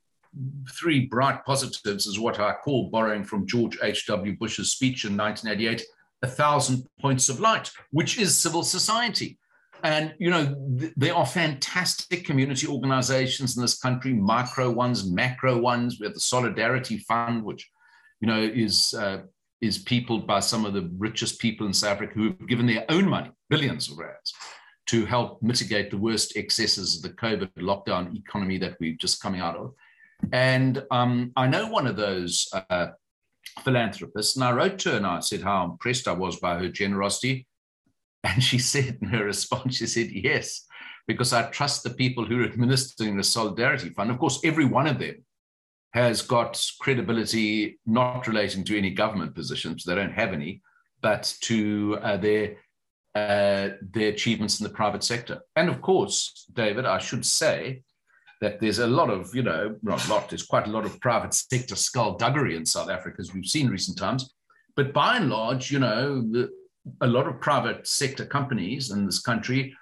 three 0.71 1.07
bright 1.07 1.45
positives 1.45 2.07
is 2.07 2.19
what 2.19 2.41
I 2.41 2.55
call, 2.55 2.91
borrowing 2.91 3.25
from 3.25 3.47
George 3.47 3.79
H.W. 3.83 4.37
Bush's 4.39 4.73
speech 4.73 5.05
in 5.05 5.17
1988, 5.17 5.87
a 6.23 6.27
thousand 6.27 6.87
points 7.01 7.29
of 7.29 7.41
light, 7.41 7.71
which 7.91 8.19
is 8.19 8.37
civil 8.37 8.63
society. 8.63 9.39
And, 9.83 10.15
you 10.19 10.31
know, 10.31 10.55
th- 10.79 10.93
there 10.97 11.15
are 11.15 11.27
fantastic 11.27 12.25
community 12.25 12.67
organizations 12.67 13.57
in 13.57 13.63
this 13.63 13.79
country, 13.79 14.15
micro 14.15 14.71
ones, 14.71 15.11
macro 15.11 15.59
ones. 15.59 16.01
We 16.01 16.07
have 16.07 16.15
the 16.15 16.21
Solidarity 16.21 16.99
Fund, 16.99 17.45
which, 17.45 17.71
you 18.21 18.27
know, 18.27 18.41
is, 18.41 18.95
uh, 18.95 19.19
is 19.65 19.79
peopled 19.79 20.27
by 20.27 20.41
some 20.41 20.65
of 20.65 20.75
the 20.75 20.91
richest 20.99 21.41
people 21.41 21.67
in 21.67 21.73
South 21.73 21.93
Africa 21.93 22.13
who 22.15 22.25
have 22.27 22.49
given 22.49 22.67
their 22.67 22.85
own 22.89 23.09
money, 23.09 23.31
billions 23.49 23.91
of 23.91 23.99
rands, 23.99 24.33
to 24.87 25.07
help 25.07 25.43
mitigate 25.43 25.91
the 25.91 25.99
worst 25.99 26.37
excesses 26.37 26.97
of 26.97 27.03
the 27.03 27.17
COVID 27.17 27.51
lockdown 27.59 28.17
economy 28.17 28.59
that 28.59 28.77
we're 28.79 28.97
just 28.97 29.23
coming 29.23 29.41
out 29.41 29.57
of. 29.57 29.75
And 30.33 30.85
um, 30.91 31.33
I 31.37 31.47
know 31.47 31.69
one 31.69 31.87
of 31.87 31.97
those 31.97 32.49
uh, 32.53 32.89
philanthropists, 33.63 34.37
and 34.37 34.45
I 34.45 34.53
wrote 34.53 34.79
to 34.81 34.91
her 34.91 34.97
and 34.99 35.07
I 35.07 35.21
said 35.21 35.43
how 35.43 35.65
impressed 35.65 36.07
I 36.09 36.13
was 36.13 36.37
by 36.37 36.59
her 36.59 36.69
generosity 36.69 37.47
and 38.25 38.43
she 38.43 38.59
said 38.59 38.99
in 39.03 39.09
her 39.09 39.25
response, 39.25 39.77
she 39.77 39.87
said, 39.87 40.11
yes, 40.11 40.67
because 41.07 41.35
I 41.35 41.51
trust 41.51 41.83
the 41.83 41.91
people 41.91 42.25
who 42.25 42.41
are 42.41 42.45
administering 42.45 43.17
the 43.17 43.23
Solidarity 43.23 43.91
Fund. 43.91 44.11
Of 44.11 44.19
course, 44.19 44.41
every 44.45 44.65
one 44.65 44.87
of 44.87 44.99
them 44.99 45.17
has 45.95 46.23
got 46.23 46.61
credibility 46.81 47.79
not 47.87 48.27
relating 48.27 48.65
to 48.65 48.77
any 48.77 48.91
government 48.91 49.33
positions, 49.33 49.85
they 49.85 49.95
don't 49.95 50.13
have 50.13 50.33
any, 50.33 50.61
but 51.01 51.33
to 51.41 51.97
uh, 52.03 52.17
their 52.17 52.57
uh, 53.15 53.69
their 53.81 54.09
achievements 54.09 54.59
in 54.59 54.65
the 54.65 54.73
private 54.73 55.05
sector. 55.05 55.41
And 55.55 55.69
of 55.69 55.81
course, 55.81 56.47
David, 56.53 56.85
I 56.85 56.99
should 56.99 57.25
say 57.25 57.85
that 58.41 58.59
there's 58.59 58.81
a 58.81 58.89
lot 58.89 59.09
of, 59.09 59.33
you 59.37 59.45
know, 59.45 59.77
not 59.83 60.05
a 60.05 60.11
lot, 60.11 60.29
there's 60.29 60.43
quite 60.43 60.67
a 60.67 60.71
lot 60.71 60.85
of 60.85 60.99
private 61.01 61.33
sector 61.53 61.77
skullduggery 61.77 62.57
in 62.57 62.67
South 62.67 62.91
Africa, 62.91 63.19
as 63.21 63.33
we've 63.33 63.47
seen 63.47 63.69
recent 63.69 63.97
times. 63.97 64.35
But 64.75 64.93
by 64.93 65.19
and 65.19 65.31
large, 65.31 65.71
you 65.71 65.79
know, 65.79 66.23
the, 66.23 66.51
a 67.03 67.07
lot 67.07 67.29
of 67.29 67.41
private 67.41 67.87
sector 67.87 68.27
companies 68.27 68.91
in 68.91 69.07
this 69.07 69.21
country 69.21 69.77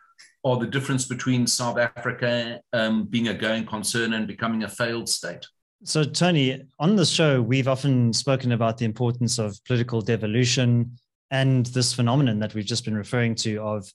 are 0.45 0.59
the 0.59 0.67
difference 0.67 1.07
between 1.07 1.47
South 1.47 1.79
Africa 1.79 2.61
um, 2.75 3.05
being 3.05 3.29
a 3.29 3.35
going 3.35 3.65
concern 3.65 4.13
and 4.13 4.27
becoming 4.27 4.65
a 4.65 4.69
failed 4.69 5.09
state. 5.09 5.47
So, 5.85 6.05
Tony, 6.05 6.63
on 6.79 6.95
the 6.95 7.05
show, 7.05 7.43
we've 7.43 7.67
often 7.67 8.13
spoken 8.13 8.53
about 8.53 8.79
the 8.79 8.85
importance 8.85 9.39
of 9.39 9.59
political 9.65 10.01
devolution 10.01 10.97
and 11.31 11.67
this 11.67 11.93
phenomenon 11.93 12.39
that 12.39 12.55
we've 12.55 12.65
just 12.65 12.85
been 12.85 12.97
referring 12.97 13.35
to 13.37 13.61
of 13.61 13.91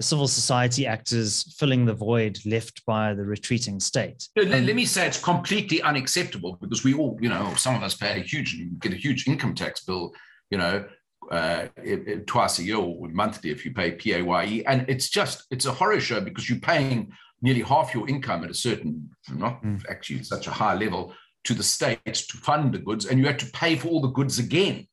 civil 0.00 0.26
society 0.26 0.86
actors 0.86 1.54
filling 1.58 1.84
the 1.84 1.94
void 1.94 2.38
left 2.46 2.84
by 2.86 3.14
the 3.14 3.24
retreating 3.24 3.78
state. 3.78 4.28
Let, 4.36 4.52
um, 4.52 4.66
let, 4.66 4.74
me 4.74 4.84
say 4.84 5.06
it's 5.06 5.22
completely 5.22 5.82
unacceptable 5.82 6.58
because 6.60 6.84
we 6.84 6.94
all, 6.94 7.18
you 7.20 7.28
know, 7.28 7.52
some 7.56 7.74
of 7.74 7.82
us 7.82 7.94
pay 7.94 8.20
a 8.20 8.22
huge, 8.22 8.56
get 8.80 8.92
a 8.92 8.96
huge 8.96 9.26
income 9.28 9.54
tax 9.54 9.84
bill, 9.84 10.12
you 10.50 10.58
know, 10.58 10.84
uh, 11.30 11.66
it, 11.76 12.08
it, 12.08 12.26
twice 12.26 12.58
a 12.58 12.64
year 12.64 12.76
or 12.76 13.08
monthly 13.08 13.50
if 13.50 13.64
you 13.64 13.72
pay 13.72 13.92
PAYE. 13.92 14.64
And 14.66 14.84
it's 14.88 15.08
just, 15.08 15.44
it's 15.50 15.66
a 15.66 15.72
horror 15.72 16.00
show 16.00 16.20
because 16.20 16.48
you're 16.48 16.60
paying 16.60 17.12
nearly 17.42 17.62
half 17.62 17.94
your 17.94 18.08
income 18.08 18.44
at 18.44 18.50
a 18.50 18.54
certain, 18.54 19.10
not 19.34 19.62
mm. 19.62 19.82
actually 19.88 20.22
such 20.22 20.46
a 20.46 20.50
high 20.50 20.74
level, 20.74 21.14
to 21.44 21.54
the 21.54 21.62
state 21.62 22.04
to 22.04 22.36
fund 22.36 22.72
the 22.72 22.78
goods. 22.78 23.06
And 23.06 23.18
you 23.18 23.26
have 23.26 23.38
to 23.38 23.46
pay 23.46 23.76
for 23.76 23.88
all 23.88 24.00
the 24.00 24.08
goods 24.08 24.38
again, 24.38 24.86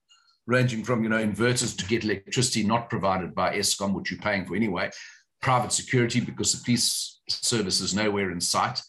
ranging 0.45 0.83
from, 0.83 1.03
you 1.03 1.09
know, 1.09 1.23
inverters 1.23 1.77
to 1.77 1.85
get 1.85 2.03
electricity 2.03 2.63
not 2.63 2.89
provided 2.89 3.35
by 3.35 3.55
Eskom, 3.55 3.93
which 3.93 4.11
you're 4.11 4.21
paying 4.21 4.45
for 4.45 4.55
anyway, 4.55 4.89
private 5.41 5.71
security 5.71 6.19
because 6.19 6.53
the 6.53 6.63
police 6.63 7.19
service 7.27 7.81
is 7.81 7.93
nowhere 7.93 8.31
in 8.31 8.41
sight. 8.41 8.81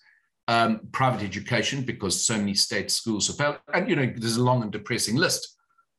Um, 0.47 0.81
private 0.93 1.23
education 1.23 1.83
because 1.83 2.25
so 2.25 2.39
many 2.39 2.55
state 2.55 2.91
schools 2.91 3.27
have 3.27 3.37
failed. 3.37 3.59
And, 3.75 3.89
you 3.89 3.97
know, 3.97 4.11
there's 4.17 4.37
a 4.37 4.43
long 4.43 4.63
and 4.63 4.73
depressing 4.73 5.17
list. 5.17 5.57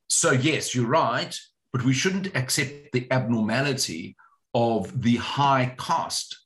So, 0.08 0.32
yes, 0.32 0.74
you're 0.74 0.88
right, 0.88 1.38
but 1.72 1.84
we 1.84 1.92
shouldn't 1.92 2.34
accept 2.34 2.90
the 2.92 3.06
abnormality 3.12 4.16
of 4.52 5.02
the 5.02 5.16
high 5.16 5.72
cost, 5.76 6.36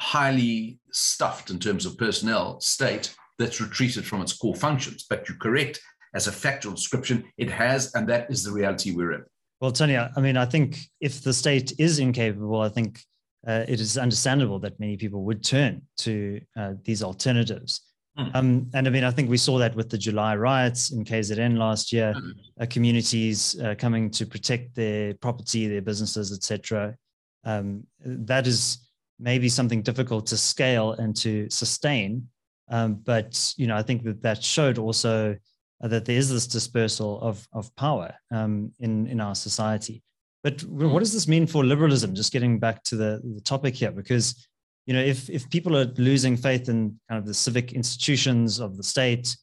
highly 0.00 0.80
stuffed 0.90 1.50
in 1.50 1.60
terms 1.60 1.86
of 1.86 1.96
personnel 1.96 2.58
state 2.60 3.14
that's 3.38 3.60
retreated 3.60 4.04
from 4.06 4.22
its 4.22 4.32
core 4.32 4.54
functions. 4.54 5.06
But 5.08 5.28
you're 5.28 5.38
correct, 5.38 5.80
as 6.14 6.26
a 6.26 6.32
factual 6.32 6.72
description, 6.72 7.24
it 7.36 7.50
has, 7.50 7.94
and 7.94 8.08
that 8.08 8.30
is 8.30 8.42
the 8.44 8.52
reality 8.52 8.92
we're 8.92 9.12
in. 9.12 9.24
Well, 9.60 9.72
Tony, 9.72 9.96
I 9.96 10.20
mean, 10.20 10.36
I 10.36 10.44
think 10.44 10.78
if 11.00 11.22
the 11.22 11.32
state 11.32 11.72
is 11.78 11.98
incapable, 11.98 12.60
I 12.60 12.68
think 12.68 13.00
uh, 13.46 13.64
it 13.66 13.80
is 13.80 13.98
understandable 13.98 14.58
that 14.60 14.78
many 14.78 14.96
people 14.96 15.24
would 15.24 15.44
turn 15.44 15.82
to 15.98 16.40
uh, 16.56 16.74
these 16.84 17.02
alternatives. 17.02 17.82
Mm. 18.18 18.30
Um, 18.34 18.70
and 18.74 18.86
I 18.86 18.90
mean, 18.90 19.04
I 19.04 19.10
think 19.10 19.30
we 19.30 19.36
saw 19.36 19.58
that 19.58 19.74
with 19.74 19.90
the 19.90 19.98
July 19.98 20.36
riots 20.36 20.92
in 20.92 21.04
KZN 21.04 21.56
last 21.56 21.92
year, 21.92 22.14
mm. 22.16 22.32
uh, 22.60 22.66
communities 22.68 23.60
uh, 23.60 23.74
coming 23.76 24.10
to 24.10 24.26
protect 24.26 24.74
their 24.74 25.14
property, 25.14 25.68
their 25.68 25.82
businesses, 25.82 26.32
etc. 26.32 26.96
Um, 27.44 27.84
that 28.04 28.46
is 28.46 28.88
maybe 29.20 29.48
something 29.48 29.82
difficult 29.82 30.26
to 30.26 30.36
scale 30.36 30.92
and 30.92 31.16
to 31.16 31.48
sustain. 31.50 32.28
Um, 32.70 32.94
but 33.04 33.54
you 33.56 33.66
know, 33.66 33.76
I 33.76 33.82
think 33.82 34.02
that 34.04 34.22
that 34.22 34.42
showed 34.42 34.78
also 34.78 35.36
that 35.80 36.04
there 36.04 36.16
is 36.16 36.30
this 36.30 36.46
dispersal 36.46 37.20
of 37.20 37.46
of 37.52 37.74
power 37.76 38.14
um, 38.30 38.72
in 38.80 39.06
in 39.06 39.20
our 39.20 39.34
society. 39.34 40.02
But 40.42 40.58
mm. 40.58 40.90
what 40.90 41.00
does 41.00 41.12
this 41.12 41.28
mean 41.28 41.46
for 41.46 41.64
liberalism? 41.64 42.14
Just 42.14 42.32
getting 42.32 42.58
back 42.58 42.82
to 42.84 42.96
the, 42.96 43.20
the 43.34 43.40
topic 43.40 43.74
here, 43.74 43.90
because 43.90 44.46
you 44.86 44.94
know, 44.94 45.00
if 45.00 45.28
if 45.28 45.48
people 45.50 45.76
are 45.76 45.92
losing 45.96 46.36
faith 46.36 46.68
in 46.68 46.98
kind 47.08 47.18
of 47.18 47.26
the 47.26 47.34
civic 47.34 47.72
institutions 47.72 48.58
of 48.60 48.76
the 48.76 48.82
state, 48.82 49.36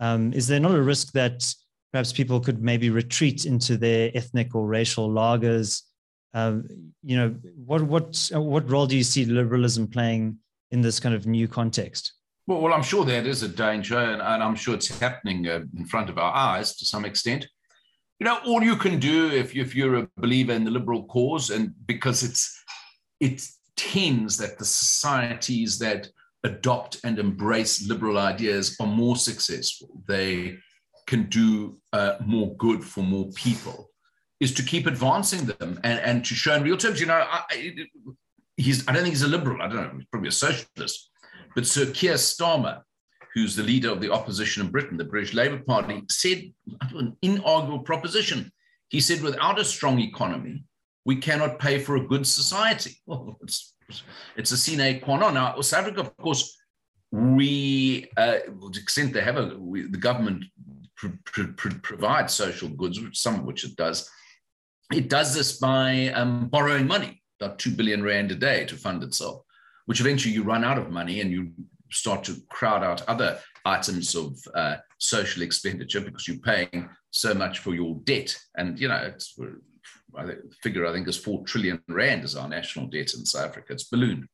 um, 0.00 0.32
is 0.32 0.46
there 0.46 0.60
not 0.60 0.74
a 0.74 0.82
risk 0.82 1.12
that 1.12 1.44
perhaps 1.92 2.12
people 2.12 2.40
could 2.40 2.62
maybe 2.62 2.90
retreat 2.90 3.44
into 3.44 3.76
their 3.76 4.10
ethnic 4.14 4.54
or 4.54 4.66
racial 4.66 5.08
laagers? 5.08 5.82
Um, 6.32 6.92
you 7.02 7.16
know, 7.16 7.30
what 7.56 7.82
what 7.82 8.30
what 8.32 8.70
role 8.70 8.86
do 8.86 8.96
you 8.96 9.04
see 9.04 9.24
liberalism 9.24 9.86
playing 9.86 10.38
in 10.70 10.80
this 10.80 11.00
kind 11.00 11.14
of 11.14 11.26
new 11.26 11.48
context? 11.48 12.12
Well, 12.46 12.60
well 12.60 12.74
I'm 12.74 12.82
sure 12.82 13.04
that 13.04 13.26
is 13.26 13.42
a 13.42 13.48
danger, 13.48 13.98
and, 13.98 14.20
and 14.20 14.42
I'm 14.42 14.54
sure 14.54 14.74
it's 14.74 14.98
happening 14.98 15.48
uh, 15.48 15.60
in 15.76 15.84
front 15.86 16.10
of 16.10 16.18
our 16.18 16.34
eyes 16.34 16.76
to 16.76 16.84
some 16.84 17.04
extent. 17.04 17.46
You 18.20 18.26
know, 18.26 18.38
all 18.46 18.62
you 18.62 18.76
can 18.76 19.00
do 19.00 19.30
if, 19.30 19.56
if 19.56 19.74
you're 19.74 19.96
a 19.96 20.08
believer 20.16 20.52
in 20.52 20.64
the 20.64 20.70
liberal 20.70 21.04
cause, 21.06 21.50
and 21.50 21.72
because 21.86 22.22
it's 22.22 22.62
it 23.20 23.42
tends 23.76 24.36
that 24.36 24.58
the 24.58 24.64
societies 24.64 25.78
that 25.78 26.08
adopt 26.44 27.00
and 27.04 27.18
embrace 27.18 27.88
liberal 27.88 28.18
ideas 28.18 28.76
are 28.80 28.86
more 28.86 29.16
successful. 29.16 29.88
They 30.06 30.58
can 31.06 31.24
do 31.24 31.80
uh, 31.92 32.16
more 32.24 32.54
good 32.56 32.84
for 32.84 33.02
more 33.02 33.30
people, 33.34 33.90
is 34.40 34.54
to 34.54 34.62
keep 34.62 34.86
advancing 34.86 35.46
them 35.46 35.80
and, 35.82 35.98
and 36.00 36.24
to 36.24 36.34
show 36.34 36.54
in 36.54 36.62
real 36.62 36.76
terms. 36.76 37.00
You 37.00 37.06
know, 37.06 37.26
I, 37.28 37.42
he's, 38.56 38.86
I 38.86 38.92
don't 38.92 39.02
think 39.02 39.14
he's 39.14 39.22
a 39.22 39.28
liberal. 39.28 39.60
I 39.60 39.68
don't 39.68 39.76
know, 39.76 39.90
he's 39.96 40.06
probably 40.06 40.28
a 40.28 40.32
socialist. 40.32 41.10
But 41.54 41.66
Sir 41.66 41.86
Keir 41.86 42.14
Starmer, 42.14 42.82
who's 43.34 43.56
the 43.56 43.62
leader 43.62 43.90
of 43.90 44.00
the 44.00 44.12
opposition 44.12 44.64
in 44.64 44.72
Britain, 44.72 44.96
the 44.96 45.04
British 45.04 45.34
Labour 45.34 45.58
Party, 45.58 46.02
said 46.08 46.52
an 46.94 47.16
inarguable 47.22 47.84
proposition. 47.84 48.50
He 48.88 49.00
said, 49.00 49.22
without 49.22 49.58
a 49.58 49.64
strong 49.64 49.98
economy, 50.00 50.64
we 51.04 51.16
cannot 51.16 51.58
pay 51.58 51.78
for 51.78 51.96
a 51.96 52.06
good 52.06 52.26
society. 52.26 53.00
Well, 53.06 53.36
it's 53.42 53.74
it's 54.36 54.50
a 54.50 54.56
sine 54.56 55.00
qua 55.00 55.18
non. 55.18 55.34
Now, 55.34 55.60
South 55.60 55.80
Africa, 55.80 56.00
of 56.00 56.16
course, 56.16 56.56
we, 57.12 58.08
uh, 58.16 58.38
to 58.38 58.70
the 58.72 58.80
extent 58.80 59.12
they 59.12 59.20
have 59.20 59.36
a, 59.36 59.56
we, 59.58 59.82
the 59.82 59.98
government 59.98 60.44
pr- 60.96 61.08
pr- 61.24 61.52
pr- 61.56 61.78
provides 61.82 62.32
social 62.32 62.68
goods, 62.68 62.98
some 63.12 63.34
of 63.36 63.44
which 63.44 63.64
it 63.64 63.76
does. 63.76 64.10
It 64.92 65.08
does 65.08 65.34
this 65.34 65.58
by 65.58 66.08
um, 66.08 66.48
borrowing 66.48 66.86
money, 66.86 67.22
about 67.40 67.58
2 67.58 67.70
billion 67.72 68.02
rand 68.02 68.32
a 68.32 68.34
day 68.34 68.64
to 68.66 68.76
fund 68.76 69.02
itself, 69.02 69.42
which 69.86 70.00
eventually 70.00 70.34
you 70.34 70.42
run 70.42 70.64
out 70.64 70.78
of 70.78 70.90
money 70.90 71.20
and 71.20 71.30
you 71.30 71.52
start 71.90 72.24
to 72.24 72.36
crowd 72.50 72.82
out 72.82 73.06
other 73.08 73.38
items 73.64 74.14
of 74.14 74.38
uh, 74.54 74.76
social 74.98 75.42
expenditure 75.42 76.00
because 76.00 76.26
you're 76.26 76.38
paying 76.38 76.88
so 77.10 77.34
much 77.34 77.60
for 77.60 77.74
your 77.74 77.96
debt. 78.04 78.36
And, 78.56 78.78
you 78.78 78.88
know, 78.88 78.96
it's 78.96 79.38
I 80.16 80.34
figure 80.62 80.86
I 80.86 80.92
think 80.92 81.08
is 81.08 81.16
4 81.16 81.44
trillion 81.44 81.82
rand 81.88 82.24
is 82.24 82.36
our 82.36 82.48
national 82.48 82.86
debt 82.86 83.14
in 83.14 83.24
South 83.24 83.46
Africa. 83.46 83.72
It's 83.72 83.84
ballooned. 83.84 84.28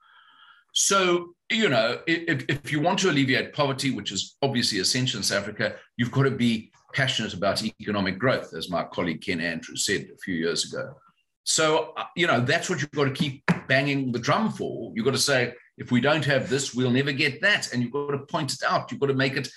So, 0.73 1.35
you 1.51 1.69
know, 1.69 2.01
if, 2.07 2.45
if 2.49 2.71
you 2.71 2.81
want 2.81 3.01
to 3.01 3.11
alleviate 3.11 3.53
poverty, 3.53 3.91
which 3.91 4.13
is 4.13 4.37
obviously 4.43 4.79
essential 4.79 5.19
in 5.19 5.25
South 5.25 5.43
Africa, 5.43 5.77
you've 5.97 6.13
got 6.13 6.25
to 6.25 6.31
be 6.31 6.71
passionate 6.95 7.35
about 7.35 7.63
economic 7.81 8.19
growth, 8.19 8.55
as 8.55 8.71
my 8.71 8.85
colleague 8.85 9.23
Ken 9.23 9.41
Andrews 9.41 9.85
said 9.85 10.09
a 10.15 10.19
few 10.19 10.35
years 10.35 10.73
ago. 10.73 10.95
So, 11.45 11.95
uh, 11.97 12.05
you 12.17 12.27
know, 12.27 12.41
that's 12.41 12.69
what 12.69 12.81
you've 12.81 12.91
got 12.93 13.05
to 13.05 13.13
keep 13.13 13.43
banging 13.67 14.13
the 14.13 14.19
drum 14.19 14.53
for. 14.53 14.93
You've 14.95 15.05
got 15.05 15.13
to 15.13 15.19
say, 15.19 15.55
if 15.79 15.91
we 15.91 16.01
don't 16.01 16.25
have 16.25 16.49
this, 16.51 16.75
we'll 16.75 16.91
never 16.91 17.13
get 17.13 17.41
that. 17.41 17.73
And 17.73 17.83
you've 17.83 17.93
got 17.93 18.11
to 18.11 18.19
point 18.19 18.53
it 18.53 18.63
out. 18.67 18.91
You've 18.91 19.01
got 19.01 19.07
to 19.07 19.15
make 19.15 19.37
it 19.37 19.49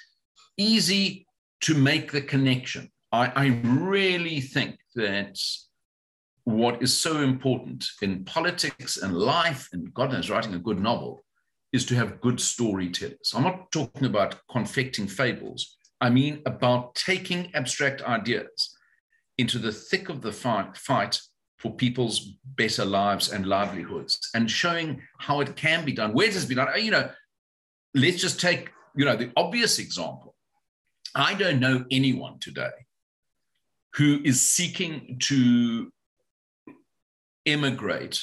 easy 0.58 1.28
to 1.62 1.76
make 1.76 2.12
the 2.12 2.22
connection. 2.22 2.92
I, 3.12 3.32
I 3.36 3.62
really 3.64 4.42
think 4.42 4.78
that 4.96 5.40
what 6.46 6.82
is 6.82 6.98
so 6.98 7.22
important 7.22 7.86
in 8.02 8.26
politics 8.26 8.98
and 8.98 9.16
life, 9.16 9.70
and 9.72 9.94
God 9.94 10.12
knows, 10.12 10.30
writing 10.30 10.54
a 10.54 10.60
good 10.60 10.80
novel, 10.80 11.24
is 11.72 11.86
to 11.88 11.96
have 11.96 12.22
good 12.22 12.40
storytellers. 12.40 13.34
I'm 13.36 13.44
not 13.44 13.72
talking 13.72 14.06
about 14.06 14.36
confecting 14.50 15.08
fables. 15.08 15.78
I 16.02 16.10
mean 16.10 16.42
about 16.46 16.96
taking 16.96 17.50
abstract 17.56 18.02
ideas 18.02 18.76
into 19.38 19.58
the 19.58 19.72
thick 19.72 20.10
of 20.10 20.22
the 20.22 20.32
fight, 20.32 20.78
fight 20.78 21.20
for 21.64 21.72
people's 21.72 22.34
better 22.58 22.84
lives 22.84 23.32
and 23.32 23.48
livelihoods 23.48 24.20
and 24.36 24.52
showing 24.52 25.02
how 25.18 25.40
it 25.40 25.56
can 25.56 25.86
be 25.86 25.94
done. 25.94 26.14
Where 26.14 26.28
it 26.28 26.50
be 26.50 26.56
done? 26.56 26.68
You 26.78 26.92
know, 26.92 27.10
let's 27.96 28.22
just 28.22 28.42
take, 28.42 28.70
you 28.96 29.06
know, 29.06 29.16
the 29.16 29.32
obvious 29.38 29.80
example. 29.80 30.36
I 31.16 31.36
don't 31.36 31.62
know 31.62 31.86
anyone 31.90 32.38
today 32.40 32.72
who 33.96 34.20
is 34.26 34.42
seeking 34.42 35.18
to 35.22 35.90
immigrate 37.46 38.22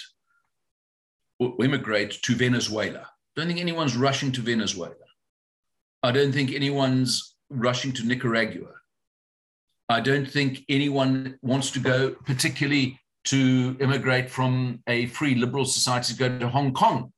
or 1.38 1.55
immigrate 1.64 2.11
to 2.22 2.35
Venezuela. 2.35 3.07
Don't 3.37 3.46
think 3.46 3.59
anyone's 3.59 3.96
rushing 3.96 4.33
to 4.33 4.42
Venezuela. 4.42 4.94
I 6.03 6.12
don't 6.12 6.33
think 6.33 6.53
anyone's 6.53 7.37
rushing 7.48 7.92
to 7.92 8.07
Nicaragua. 8.07 8.68
I 9.88 10.00
don't 10.00 10.31
think 10.31 10.62
anyone 10.68 11.38
wants 11.40 11.70
to 11.70 11.81
go 11.81 12.11
particularly 12.26 13.00
to 13.25 13.77
immigrate 13.81 14.31
from 14.31 14.83
a 14.87 15.07
free 15.07 15.35
liberal 15.35 15.65
society 15.65 16.15
to 16.15 16.19
go 16.19 16.39
to 16.39 16.49
Hong 16.49 16.73
Kong, 16.73 17.13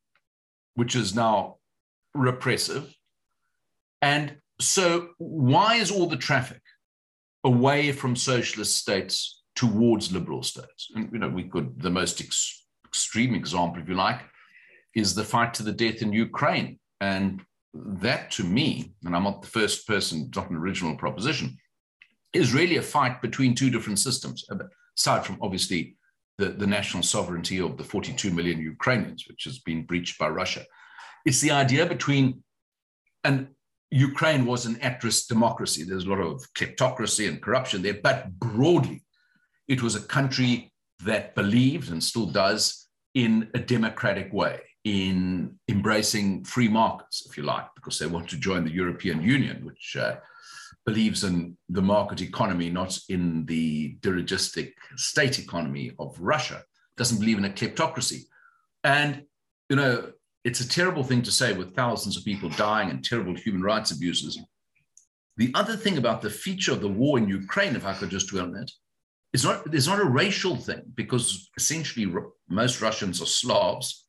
which 0.75 0.97
is 0.97 1.15
now 1.15 1.57
repressive. 2.15 2.95
And 4.01 4.37
so, 4.61 5.11
why 5.19 5.77
is 5.77 5.91
all 5.91 6.07
the 6.07 6.17
traffic 6.17 6.61
away 7.45 7.93
from 7.93 8.17
socialist 8.17 8.77
states 8.77 9.43
towards 9.55 10.12
liberal 10.12 10.43
states. 10.43 10.91
And, 10.95 11.11
you 11.12 11.19
know, 11.19 11.29
we 11.29 11.45
could, 11.45 11.81
the 11.81 11.91
most 11.91 12.21
ex- 12.21 12.65
extreme 12.87 13.35
example, 13.35 13.83
if 13.83 13.88
you 13.88 13.95
like, 13.95 14.21
is 14.95 15.15
the 15.15 15.25
fight 15.25 15.55
to 15.55 15.62
the 15.62 15.73
death 15.73 16.03
in 16.03 16.12
Ukraine. 16.12 16.79
And 17.01 17.43
that 17.75 18.31
to 18.33 18.45
me, 18.45 18.95
and 19.05 19.17
I'm 19.17 19.25
not 19.25 19.43
the 19.43 19.49
first 19.49 19.87
person, 19.87 20.31
not 20.35 20.51
an 20.51 20.57
original 20.57 20.97
proposition, 20.97 21.57
is 22.33 22.55
really 22.55 22.77
a 22.77 22.83
fight 22.83 23.21
between 23.21 23.55
two 23.55 23.71
different 23.71 23.99
systems, 23.99 24.45
aside 24.98 25.24
from 25.24 25.38
obviously 25.40 25.96
the, 26.38 26.48
the 26.48 26.66
national 26.66 27.02
sovereignty 27.02 27.61
of 27.61 27.76
the 27.76 27.85
42 27.85 28.31
million 28.31 28.61
Ukrainians, 28.61 29.26
which 29.28 29.44
has 29.44 29.59
been 29.61 29.85
breached 29.85 30.18
by 30.18 30.28
Russia. 30.28 30.64
It's 31.24 31.40
the 31.40 31.52
idea 31.52 31.87
between, 31.87 32.42
and 33.24 33.48
Ukraine 33.90 34.46
was 34.46 34.66
an 34.66 34.81
at 34.81 35.05
risk 35.05 35.28
democracy. 35.28 35.85
There's 35.85 36.07
a 36.07 36.11
lot 36.11 36.20
of 36.20 36.42
kleptocracy 36.55 37.28
and 37.28 37.40
corruption 37.40 37.83
there, 37.83 37.98
but 38.02 38.33
broadly, 38.38 39.05
it 39.68 39.83
was 39.83 39.94
a 39.94 40.00
country 40.00 40.72
that 41.05 41.35
believed 41.35 41.90
and 41.90 42.02
still 42.02 42.26
does 42.26 42.88
in 43.14 43.48
a 43.55 43.59
democratic 43.59 44.33
way, 44.33 44.61
in 44.85 45.59
embracing 45.68 46.44
free 46.44 46.68
markets, 46.68 47.26
if 47.28 47.37
you 47.37 47.42
like, 47.42 47.66
because 47.74 47.98
they 47.98 48.07
want 48.07 48.28
to 48.31 48.37
join 48.37 48.64
the 48.64 48.72
European 48.72 49.22
Union, 49.22 49.64
which 49.64 49.96
uh, 49.98 50.16
believes 50.85 51.25
in 51.25 51.57
the 51.68 51.83
market 51.83 52.21
economy, 52.21 52.71
not 52.71 52.99
in 53.09 53.47
the 53.47 53.97
dirigistic 54.01 54.73
state 54.97 55.38
economy 55.38 55.92
of 55.99 56.18
Russia, 56.18 56.62
doesn't 56.97 57.21
believe 57.21 57.38
in 57.38 57.45
a 57.45 57.51
kleptocracy. 57.51 58.23
And, 58.85 59.23
you 59.68 59.77
know, 59.77 60.12
it's 60.45 60.61
a 60.61 60.68
terrible 60.68 61.05
thing 61.05 61.23
to 61.23 61.31
say 61.31 61.53
with 61.53 61.75
thousands 61.75 62.16
of 62.16 62.25
people 62.25 62.49
dying 62.51 62.90
and 62.90 63.05
terrible 63.05 63.35
human 63.35 63.62
rights 63.62 63.92
abuses. 63.92 64.40
The 65.37 65.53
other 65.55 65.77
thing 65.77 65.99
about 65.99 66.21
the 66.21 66.31
feature 66.31 66.73
of 66.73 66.81
the 66.81 66.88
war 66.88 67.16
in 67.18 67.29
Ukraine, 67.29 67.77
if 67.77 67.87
I 67.87 67.95
could 67.95 68.11
just 68.11 68.29
dwell 68.29 68.45
on 68.45 68.53
that, 68.53 68.71
it's 69.33 69.45
not 69.45 69.73
it's 69.73 69.87
not 69.87 70.01
a 70.01 70.05
racial 70.05 70.57
thing 70.57 70.83
because 70.95 71.49
essentially 71.57 72.12
most 72.51 72.83
Russians 72.83 73.23
are 73.23 73.27
Slavs 73.27 74.07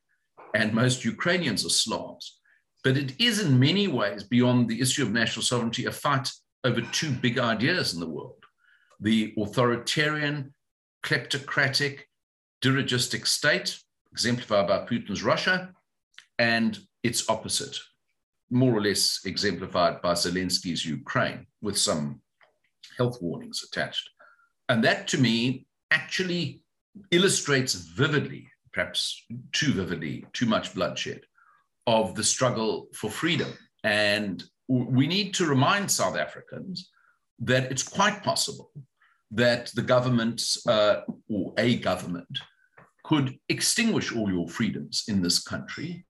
and 0.54 0.74
most 0.74 1.06
Ukrainians 1.06 1.66
are 1.66 1.70
Slavs. 1.70 2.40
But 2.84 2.98
it 2.98 3.14
is 3.20 3.40
in 3.40 3.58
many 3.58 3.88
ways 3.88 4.24
beyond 4.24 4.68
the 4.68 4.82
issue 4.82 5.04
of 5.04 5.12
national 5.12 5.44
sovereignty 5.44 5.86
a 5.86 5.92
fight 5.92 6.30
over 6.64 6.82
two 6.82 7.12
big 7.12 7.38
ideas 7.38 7.94
in 7.94 8.00
the 8.00 8.08
world: 8.08 8.44
the 9.00 9.34
authoritarian, 9.38 10.54
kleptocratic, 11.04 12.02
dirigistic 12.62 13.28
state, 13.28 13.80
exemplified 14.12 14.68
by 14.68 14.86
Putin's 14.86 15.24
Russia, 15.24 15.74
and 16.40 16.80
its 17.04 17.30
opposite, 17.30 17.78
more 18.50 18.74
or 18.74 18.82
less 18.82 19.20
exemplified 19.26 20.02
by 20.02 20.14
Zelensky's 20.14 20.86
Ukraine, 20.86 21.48
with 21.62 21.78
some 21.78 22.22
health 22.98 23.18
warnings 23.22 23.64
attached. 23.68 24.10
And 24.70 24.84
that 24.84 25.08
to 25.10 25.18
me 25.18 25.66
actually 25.92 26.62
illustrates 27.12 27.74
vividly, 27.74 28.48
perhaps 28.72 29.26
too 29.52 29.74
vividly, 29.74 30.26
too 30.32 30.46
much 30.46 30.74
bloodshed 30.74 31.22
of 31.86 32.16
the 32.16 32.24
struggle 32.24 32.88
for 32.94 33.10
freedom. 33.10 33.52
And 33.84 34.44
we 34.68 35.08
need 35.08 35.34
to 35.36 35.46
remind 35.46 35.90
South 35.90 36.18
Africans 36.18 36.90
that 37.40 37.72
it's 37.72 37.84
quite 37.84 38.24
possible 38.24 38.72
that 39.32 39.72
the 39.76 39.82
government 39.82 40.42
uh, 40.68 41.02
or 41.30 41.54
a 41.58 41.78
government 41.78 42.40
could 43.04 43.38
extinguish 43.50 44.16
all 44.16 44.30
your 44.32 44.48
freedoms 44.48 45.04
in 45.08 45.22
this 45.22 45.44
country, 45.44 46.06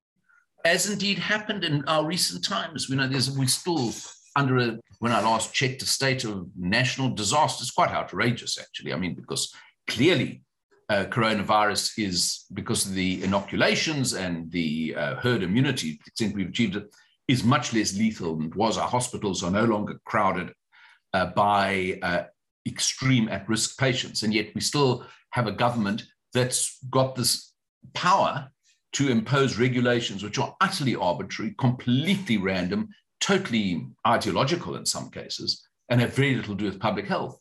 as 0.65 0.89
indeed 0.89 1.17
happened 1.17 1.63
in 1.63 1.83
our 1.85 2.05
recent 2.05 2.43
times. 2.43 2.89
We 2.89 2.95
know 2.95 3.07
there's 3.07 3.31
we 3.31 3.47
still 3.47 3.93
under 4.35 4.57
a, 4.57 4.79
when 4.99 5.11
I 5.11 5.21
last 5.21 5.53
checked, 5.53 5.81
a 5.81 5.85
state 5.85 6.23
of 6.23 6.47
national 6.57 7.09
disaster. 7.09 7.61
It's 7.61 7.71
quite 7.71 7.91
outrageous, 7.91 8.59
actually. 8.59 8.93
I 8.93 8.97
mean, 8.97 9.15
because 9.15 9.53
clearly 9.87 10.43
uh, 10.89 11.05
coronavirus 11.05 11.91
is, 11.97 12.45
because 12.53 12.85
of 12.85 12.93
the 12.93 13.23
inoculations 13.23 14.13
and 14.13 14.51
the 14.51 14.95
uh, 14.97 15.15
herd 15.15 15.43
immunity, 15.43 15.91
the 15.91 16.07
extent 16.07 16.35
we've 16.35 16.49
achieved 16.49 16.75
it, 16.75 16.93
is 17.27 17.43
much 17.43 17.73
less 17.73 17.97
lethal 17.97 18.35
than 18.35 18.47
it 18.47 18.55
was. 18.55 18.77
Our 18.77 18.87
hospitals 18.87 19.43
are 19.43 19.51
no 19.51 19.65
longer 19.65 19.99
crowded 20.05 20.53
uh, 21.13 21.27
by 21.27 21.99
uh, 22.01 22.23
extreme 22.67 23.29
at 23.29 23.47
risk 23.47 23.77
patients. 23.77 24.23
And 24.23 24.33
yet 24.33 24.49
we 24.55 24.61
still 24.61 25.05
have 25.31 25.47
a 25.47 25.51
government 25.51 26.03
that's 26.33 26.77
got 26.89 27.15
this 27.15 27.53
power 27.93 28.49
to 28.93 29.09
impose 29.09 29.57
regulations 29.57 30.23
which 30.23 30.37
are 30.37 30.55
utterly 30.61 30.95
arbitrary, 30.95 31.55
completely 31.57 32.37
random, 32.37 32.89
totally 33.19 33.87
ideological 34.05 34.75
in 34.75 34.85
some 34.85 35.09
cases 35.09 35.67
and 35.89 36.01
have 36.01 36.13
very 36.13 36.35
little 36.35 36.55
to 36.55 36.59
do 36.63 36.65
with 36.65 36.79
public 36.79 37.07
health. 37.07 37.39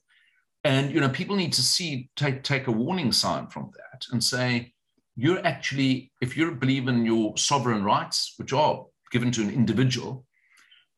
And 0.65 0.93
you 0.93 1.01
know, 1.01 1.09
people 1.09 1.37
need 1.37 1.53
to 1.55 1.63
see 1.63 2.09
take 2.17 2.45
take 2.45 2.69
a 2.69 2.73
warning 2.73 3.13
sign 3.13 3.49
from 3.49 3.71
that 3.77 4.05
and 4.13 4.23
say, 4.23 4.73
you're 5.17 5.45
actually, 5.45 6.13
if 6.21 6.37
you 6.37 6.53
believe 6.53 6.89
in 6.89 7.05
your 7.05 7.37
sovereign 7.37 7.85
rights, 7.85 8.35
which 8.39 8.53
are 8.53 8.87
given 9.13 9.31
to 9.31 9.43
an 9.43 9.51
individual, 9.51 10.27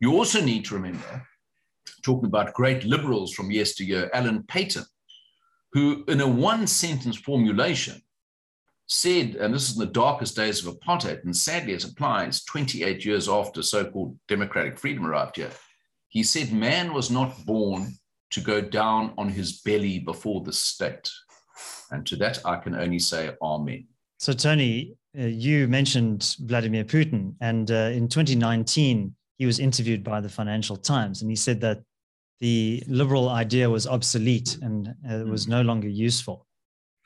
you 0.01 0.13
also 0.13 0.41
need 0.41 0.65
to 0.67 0.75
remember, 0.75 1.27
talking 2.03 2.27
about 2.27 2.55
great 2.55 2.85
liberals 2.85 3.35
from 3.35 3.51
yesteryear, 3.51 4.11
Alan 4.15 4.45
Paton, 4.45 4.85
who 5.73 6.05
in 6.09 6.21
a 6.21 6.29
one 6.29 6.67
sentence 6.67 7.17
formulation 7.17 8.01
said, 8.87 9.35
and 9.35 9.53
this 9.53 9.69
is 9.69 9.77
in 9.77 9.81
the 9.81 9.93
darkest 9.93 10.37
days 10.37 10.65
of 10.65 10.75
apartheid, 10.75 11.25
and 11.25 11.37
sadly 11.37 11.73
it 11.73 11.85
applies 11.85 12.45
28 12.45 13.05
years 13.05 13.29
after 13.29 13.63
so 13.63 13.85
called 13.85 14.17
democratic 14.29 14.79
freedom 14.79 15.07
arrived 15.07 15.37
here. 15.37 15.51
He 16.09 16.23
said, 16.23 16.53
Man 16.53 16.95
was 16.95 17.11
not 17.11 17.45
born 17.45 17.95
to 18.31 18.41
go 18.41 18.61
down 18.61 19.15
on 19.19 19.29
his 19.29 19.61
belly 19.63 19.99
before 19.99 20.43
the 20.43 20.53
state. 20.53 21.11
And 21.91 22.07
to 22.07 22.17
that, 22.17 22.45
I 22.45 22.57
can 22.57 22.75
only 22.75 22.99
say, 22.99 23.31
Amen. 23.43 23.89
So, 24.19 24.33
Tony, 24.33 24.95
uh, 25.19 25.23
you 25.23 25.69
mentioned 25.69 26.37
Vladimir 26.41 26.85
Putin, 26.85 27.35
and 27.41 27.71
uh, 27.71 27.91
in 27.93 28.09
2019, 28.09 29.15
he 29.39 29.47
was 29.47 29.59
interviewed 29.59 30.05
by 30.05 30.21
the 30.21 30.29
Financial 30.29 30.77
Times, 30.77 31.23
and 31.23 31.31
he 31.31 31.37
said 31.37 31.61
that 31.61 31.83
the 32.41 32.83
liberal 32.89 33.29
idea 33.29 33.71
was 33.71 33.87
obsolete 33.87 34.59
and 34.61 34.95
uh, 35.09 35.25
was 35.27 35.45
hmm. 35.45 35.53
no 35.53 35.63
longer 35.63 35.89
useful. 35.89 36.47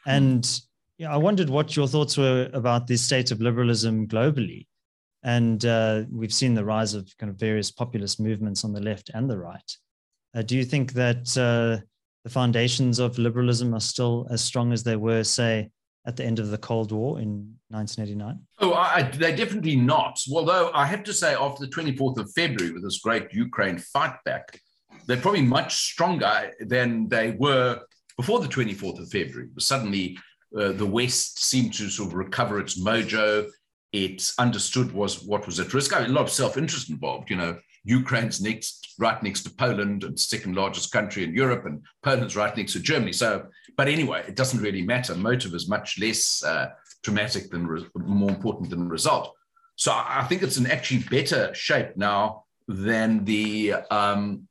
Hmm. 0.05 0.11
And 0.11 0.61
yeah, 0.99 1.13
I 1.13 1.17
wondered 1.17 1.49
what 1.49 1.77
your 1.77 1.87
thoughts 1.87 2.17
were 2.17 2.51
about 2.53 2.87
the 2.87 2.97
state 2.97 3.31
of 3.31 3.41
liberalism 3.41 4.09
globally. 4.09 4.67
And 5.23 5.65
uh, 5.65 6.05
we've 6.11 6.33
seen 6.33 6.55
the 6.55 6.65
rise 6.65 6.95
of 6.95 7.13
kind 7.19 7.31
of 7.31 7.39
various 7.39 7.71
populist 7.71 8.21
movements 8.21 8.65
on 8.65 8.73
the 8.73 8.81
left 8.81 9.11
and 9.15 9.29
the 9.29 9.39
right. 9.39 9.77
Uh, 10.35 10.43
do 10.43 10.57
you 10.57 10.65
think 10.65 10.93
that 10.93 11.37
uh, 11.37 11.85
the 12.25 12.31
foundations 12.31 12.99
of 12.99 13.19
liberalism 13.19 13.75
are 13.75 13.81
still 13.81 14.27
as 14.31 14.43
strong 14.43 14.73
as 14.73 14.83
they 14.83 14.97
were, 14.97 15.25
say, 15.25 15.71
at 16.09 16.17
the 16.17 16.25
end 16.25 16.39
of 16.39 16.49
the 16.49 16.59
Cold 16.59 16.91
War 16.91 17.21
in 17.21 17.55
1989? 17.69 18.41
Oh, 18.61 18.73
I, 18.73 19.03
they're 19.03 19.37
definitely 19.37 19.77
not. 19.77 20.19
Although 20.33 20.71
I 20.73 20.87
have 20.87 21.05
to 21.05 21.13
say, 21.13 21.35
after 21.35 21.65
the 21.65 21.71
24th 21.71 22.17
of 22.17 22.33
February, 22.33 22.73
with 22.73 22.83
this 22.83 22.99
great 22.99 23.33
Ukraine 23.33 23.77
fight 23.79 24.15
back, 24.25 24.59
they're 25.07 25.19
probably 25.19 25.43
much 25.43 25.77
stronger 25.77 26.51
than 26.61 27.09
they 27.11 27.33
were 27.33 27.81
before 28.17 28.41
the 28.41 28.49
24th 28.49 29.01
of 29.01 29.11
February. 29.11 29.51
Suddenly, 29.59 30.19
uh, 30.59 30.73
the 30.73 30.87
West 30.87 31.45
seemed 31.45 31.75
to 31.75 31.91
sort 31.91 32.09
of 32.09 32.15
recover 32.15 32.59
its 32.59 32.83
mojo. 32.83 33.47
It 33.93 34.33
understood 34.39 34.93
was 34.93 35.23
what 35.23 35.45
was 35.45 35.61
at 35.61 35.75
risk. 35.75 35.95
I 35.95 36.01
mean, 36.01 36.11
a 36.11 36.15
lot 36.15 36.25
of 36.25 36.31
self-interest 36.31 36.89
involved. 36.89 37.29
You 37.29 37.37
know, 37.37 37.59
Ukraine's 37.85 38.41
next, 38.41 38.95
right 38.99 39.23
next 39.23 39.43
to 39.45 39.51
Poland, 39.51 40.05
and 40.05 40.19
second 40.19 40.55
largest 40.55 40.93
country 40.93 41.25
in 41.25 41.35
Europe, 41.35 41.67
and 41.67 41.83
Poland's 42.03 42.37
right 42.37 42.57
next 42.57 42.73
to 42.75 42.81
Germany. 42.81 43.13
So, 43.13 43.47
but 43.77 43.89
anyway, 43.89 44.25
it 44.27 44.37
doesn't 44.37 44.61
really 44.61 44.83
matter. 44.83 45.15
Motive 45.15 45.55
is 45.55 45.69
much 45.69 45.99
less 45.99 46.43
uh, 46.45 46.71
dramatic 47.03 47.51
than 47.51 47.67
re- 47.67 47.87
more 47.95 48.31
important 48.31 48.71
than 48.71 48.89
result. 48.89 49.35
So, 49.77 49.93
I 49.93 50.25
think 50.29 50.43
it's 50.43 50.57
in 50.57 50.67
actually 50.67 51.05
better 51.11 51.55
shape 51.55 51.97
now 51.97 52.45
than 52.67 53.25
the 53.25 53.75
um, 53.91 54.49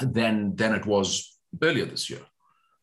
than 0.00 0.56
than 0.56 0.74
it 0.74 0.86
was 0.86 1.38
earlier 1.62 1.84
this 1.84 2.10
year 2.10 2.22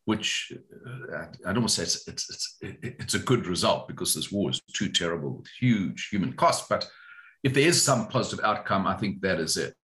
which 0.05 0.51
uh, 0.87 1.25
I 1.45 1.53
don't 1.53 1.63
want 1.63 1.69
to 1.69 1.75
say 1.75 1.83
it's, 1.83 2.07
it's, 2.07 2.57
it's, 2.61 2.83
it's, 2.99 3.13
a 3.13 3.19
good 3.19 3.45
result 3.45 3.87
because 3.87 4.13
this 4.13 4.31
war 4.31 4.49
is 4.49 4.59
too 4.73 4.89
terrible 4.89 5.37
with 5.37 5.47
huge 5.59 6.09
human 6.09 6.33
costs. 6.33 6.67
But 6.67 6.89
if 7.43 7.53
there 7.53 7.67
is 7.67 7.81
some 7.81 8.07
positive 8.07 8.43
outcome, 8.45 8.87
I 8.87 8.95
think 8.95 9.21
that 9.21 9.39
is 9.39 9.57
it. 9.57 9.75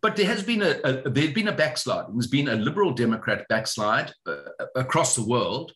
But 0.00 0.16
there 0.16 0.26
has 0.26 0.42
been 0.42 0.62
a, 0.62 0.78
a 0.84 1.10
there's 1.10 1.32
been 1.32 1.48
a 1.48 1.52
backslide. 1.52 2.06
There's 2.12 2.28
been 2.28 2.48
a 2.48 2.54
liberal 2.54 2.92
Democrat 2.92 3.46
backslide 3.48 4.12
uh, 4.26 4.36
across 4.76 5.16
the 5.16 5.24
world, 5.24 5.72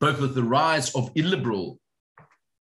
both 0.00 0.20
with 0.20 0.34
the 0.34 0.42
rise 0.42 0.94
of 0.94 1.10
illiberal 1.14 1.78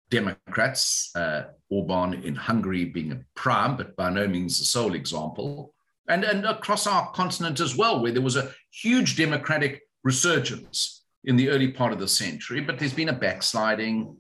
Democrats, 0.10 1.10
uh, 1.16 1.44
Orban 1.70 2.14
in 2.24 2.36
Hungary 2.36 2.86
being 2.86 3.12
a 3.14 3.22
prime, 3.36 3.78
but 3.78 3.96
by 3.96 4.10
no 4.10 4.28
means 4.28 4.60
the 4.60 4.66
sole 4.66 4.94
example, 4.94 5.74
and, 6.08 6.24
and 6.24 6.46
across 6.46 6.86
our 6.86 7.12
continent 7.12 7.60
as 7.60 7.76
well, 7.76 8.02
where 8.02 8.12
there 8.12 8.22
was 8.22 8.36
a 8.36 8.52
huge 8.72 9.16
democratic 9.16 9.82
resurgence 10.04 11.04
in 11.24 11.38
the 11.38 11.50
early 11.50 11.70
part 11.72 11.94
of 11.94 12.00
the 12.00 12.08
century, 12.08 12.60
but 12.60 12.78
there's 12.78 12.94
been 12.94 13.10
a 13.10 13.14
backsliding 13.14 14.16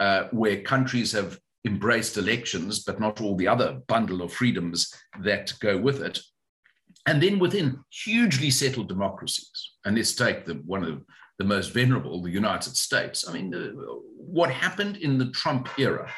uh, 0.00 0.24
where 0.30 0.62
countries 0.62 1.12
have 1.12 1.38
embraced 1.66 2.16
elections, 2.16 2.84
but 2.84 3.00
not 3.00 3.20
all 3.20 3.36
the 3.36 3.48
other 3.48 3.80
bundle 3.88 4.22
of 4.22 4.32
freedoms 4.32 4.94
that 5.22 5.52
go 5.60 5.76
with 5.76 6.00
it. 6.00 6.20
And 7.06 7.22
then 7.22 7.38
within 7.38 7.80
hugely 7.90 8.50
settled 8.50 8.88
democracies, 8.88 9.72
and 9.84 9.96
let's 9.96 10.14
take 10.14 10.44
the, 10.44 10.54
one 10.54 10.84
of 10.84 11.02
the 11.38 11.44
most 11.44 11.72
venerable, 11.72 12.22
the 12.22 12.30
United 12.30 12.76
States. 12.76 13.28
I 13.28 13.32
mean, 13.32 13.54
uh, 13.54 13.70
what 14.16 14.50
happened 14.50 14.96
in 14.96 15.18
the 15.18 15.30
Trump 15.30 15.68
era 15.78 16.10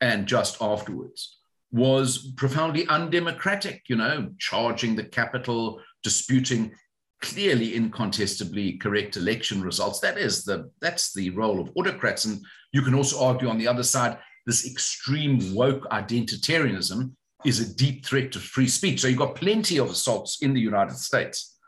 and 0.00 0.26
just 0.26 0.62
afterwards 0.62 1.38
was 1.72 2.32
profoundly 2.36 2.86
undemocratic, 2.88 3.82
you 3.88 3.96
know, 3.96 4.30
charging 4.38 4.96
the 4.96 5.04
Capitol, 5.04 5.80
disputing 6.02 6.72
clearly 7.20 7.74
incontestably 7.74 8.78
correct 8.78 9.16
election 9.16 9.62
results. 9.62 10.00
That 10.00 10.18
is 10.18 10.44
the 10.44 10.70
that's 10.80 11.12
the 11.12 11.30
role 11.30 11.60
of 11.60 11.70
autocrats. 11.76 12.24
And 12.24 12.42
you 12.72 12.82
can 12.82 12.94
also 12.94 13.22
argue 13.22 13.48
on 13.48 13.58
the 13.58 13.68
other 13.68 13.82
side, 13.82 14.18
this 14.46 14.66
extreme 14.66 15.54
woke 15.54 15.88
identitarianism 15.90 17.12
is 17.44 17.60
a 17.60 17.74
deep 17.74 18.04
threat 18.04 18.32
to 18.32 18.38
free 18.38 18.68
speech. 18.68 19.00
So 19.00 19.08
you've 19.08 19.18
got 19.18 19.34
plenty 19.34 19.78
of 19.78 19.90
assaults 19.90 20.42
in 20.42 20.52
the 20.52 20.60
United 20.60 20.96
States, 20.96 21.58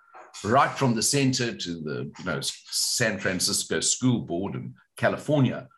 right 0.44 0.70
from 0.70 0.94
the 0.94 1.02
center 1.02 1.54
to 1.54 1.70
the 1.80 2.12
you 2.18 2.24
know, 2.24 2.40
San 2.42 3.18
Francisco 3.18 3.80
School 3.80 4.20
Board 4.20 4.54
in 4.54 4.74
California, 4.96 5.68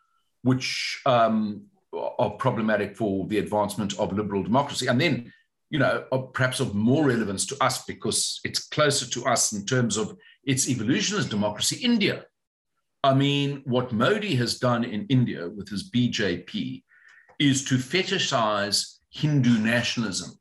which 0.41 1.01
um, 1.05 1.63
are 1.93 2.31
problematic 2.31 2.97
for 2.97 3.25
the 3.27 3.37
advancement 3.37 3.97
of 3.99 4.13
liberal 4.13 4.43
democracy. 4.43 4.87
And 4.87 4.99
then 4.99 5.31
you 5.69 5.79
know, 5.79 6.05
perhaps 6.33 6.59
of 6.59 6.75
more 6.75 7.05
relevance 7.05 7.45
to 7.47 7.63
us 7.63 7.83
because 7.85 8.39
it's 8.43 8.67
closer 8.67 9.09
to 9.09 9.25
us 9.25 9.51
in 9.51 9.65
terms 9.65 9.97
of 9.97 10.15
its 10.43 10.69
evolution 10.69 11.17
as 11.17 11.25
democracy, 11.25 11.77
India. 11.83 12.25
I 13.05 13.13
mean, 13.13 13.61
what 13.65 13.91
Modi 13.91 14.33
has 14.37 14.57
done 14.57 14.83
in 14.83 15.05
India 15.09 15.47
with 15.47 15.69
his 15.69 15.91
BJP 15.91 16.81
is 17.37 17.63
to 17.65 17.75
fetishize 17.75 18.97
Hindu 19.11 19.59
nationalism 19.59 20.31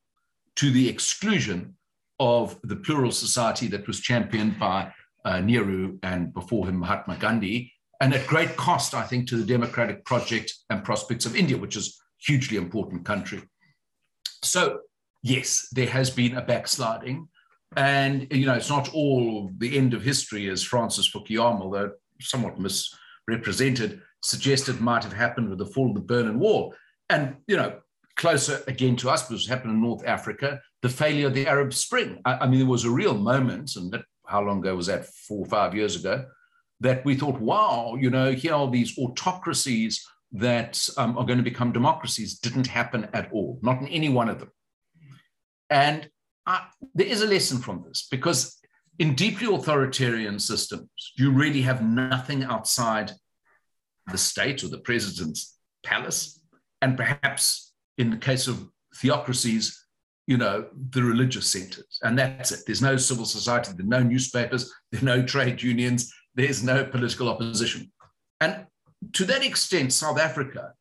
to 0.57 0.71
the 0.71 0.89
exclusion 0.89 1.77
of 2.19 2.59
the 2.63 2.77
plural 2.77 3.13
society 3.13 3.67
that 3.67 3.87
was 3.87 4.01
championed 4.01 4.59
by 4.59 4.91
uh, 5.27 5.41
Nehru 5.41 5.99
and 6.03 6.33
before 6.33 6.67
him 6.67 6.79
Mahatma 6.79 7.19
Gandhi, 7.19 7.71
and 8.01 8.15
at 8.15 8.27
great 8.27 8.57
cost, 8.57 8.95
I 8.95 9.03
think, 9.03 9.29
to 9.29 9.37
the 9.37 9.45
democratic 9.45 10.03
project 10.07 10.55
and 10.71 10.83
prospects 10.83 11.27
of 11.27 11.37
India, 11.37 11.59
which 11.59 11.77
is 11.77 11.89
a 11.89 11.93
hugely 12.33 12.57
important 12.57 13.05
country. 13.05 13.43
So 14.43 14.79
yes, 15.23 15.69
there 15.73 15.89
has 15.89 16.09
been 16.09 16.39
a 16.39 16.43
backsliding. 16.43 17.29
And, 17.77 18.27
you 18.31 18.47
know, 18.47 18.55
it's 18.55 18.71
not 18.71 18.95
all 18.95 19.51
the 19.59 19.77
end 19.77 19.93
of 19.93 20.03
history, 20.03 20.49
as 20.49 20.63
Francis 20.63 21.11
Fukuyama, 21.11 21.61
although 21.61 21.91
somewhat 22.25 22.59
misrepresented, 22.59 24.01
suggested 24.23 24.81
might 24.81 25.05
have 25.05 25.13
happened 25.13 25.49
with 25.49 25.59
the 25.59 25.67
fall 25.67 25.91
of 25.91 25.95
the 25.95 26.01
Berlin 26.01 26.39
Wall. 26.39 26.75
And, 27.11 27.37
you 27.47 27.57
know, 27.57 27.81
closer 28.17 28.63
again 28.67 28.97
to 28.97 29.11
us, 29.11 29.29
was 29.29 29.47
happened 29.47 29.73
in 29.73 29.83
North 29.83 30.07
Africa, 30.07 30.61
the 30.83 30.89
failure 30.89 31.27
of 31.27 31.35
the 31.35 31.47
Arab 31.47 31.75
Spring. 31.75 32.21
I, 32.25 32.39
I 32.39 32.47
mean, 32.47 32.61
there 32.61 32.69
was 32.69 32.85
a 32.85 32.91
real 32.91 33.15
moment, 33.15 33.77
and 33.77 33.93
that, 33.93 34.05
how 34.27 34.41
long 34.43 34.59
ago 34.61 34.77
was 34.77 34.87
that? 34.87 35.07
Four 35.07 35.41
or 35.41 35.47
five 35.47 35.75
years 35.75 35.97
ago, 35.97 36.25
that 36.81 37.05
we 37.05 37.15
thought, 37.15 37.41
wow, 37.41 37.97
you 38.01 38.11
know, 38.11 38.33
here 38.33 38.55
are 38.55 38.71
these 38.71 38.99
autocracies 38.99 40.07
that 40.33 40.89
um, 40.97 41.17
are 41.17 41.25
going 41.25 41.39
to 41.39 41.45
become 41.45 41.73
democracies. 41.73 42.39
Didn't 42.39 42.67
happen 42.67 43.09
at 43.13 43.31
all, 43.33 43.59
not 43.63 43.81
in 43.81 43.89
any 43.89 44.09
one 44.09 44.29
of 44.29 44.41
them. 44.41 44.51
And 45.71 46.09
I, 46.47 46.67
there 46.95 47.07
is 47.07 47.23
a 47.23 47.27
lesson 47.27 47.59
from 47.59 47.85
this 47.87 48.07
because 48.11 48.59
in 48.99 49.15
deeply 49.15 49.53
authoritarian 49.53 50.39
systems, 50.39 50.89
you 51.17 51.31
really 51.31 51.63
have 51.63 51.83
nothing 51.83 52.45
outside 52.45 53.13
the 54.11 54.19
state 54.19 54.63
or 54.63 54.69
the 54.69 54.79
president's 54.79 55.59
palace. 55.83 56.41
And 56.83 56.97
perhaps 56.97 57.73
in 57.99 58.11
the 58.11 58.17
case 58.17 58.47
of 58.47 58.69
theocracies, 58.97 59.81
you 60.27 60.37
know, 60.37 60.67
the 60.91 61.03
religious 61.03 61.51
centers. 61.51 61.99
And 62.03 62.19
that's 62.19 62.53
it. 62.53 62.61
There's 62.67 62.83
no 62.83 62.97
civil 62.97 63.25
society, 63.25 63.73
there's 63.77 63.89
no 63.89 64.03
newspapers, 64.03 64.73
there's 64.91 65.05
no 65.05 65.23
trade 65.23 65.63
unions, 65.63 66.13
there's 66.35 66.63
no 66.63 66.85
political 66.85 67.29
opposition. 67.29 67.93
And 68.41 68.67
to 69.13 69.25
that 69.27 69.45
extent, 69.45 69.93
South 69.93 70.19
Africa, 70.19 70.73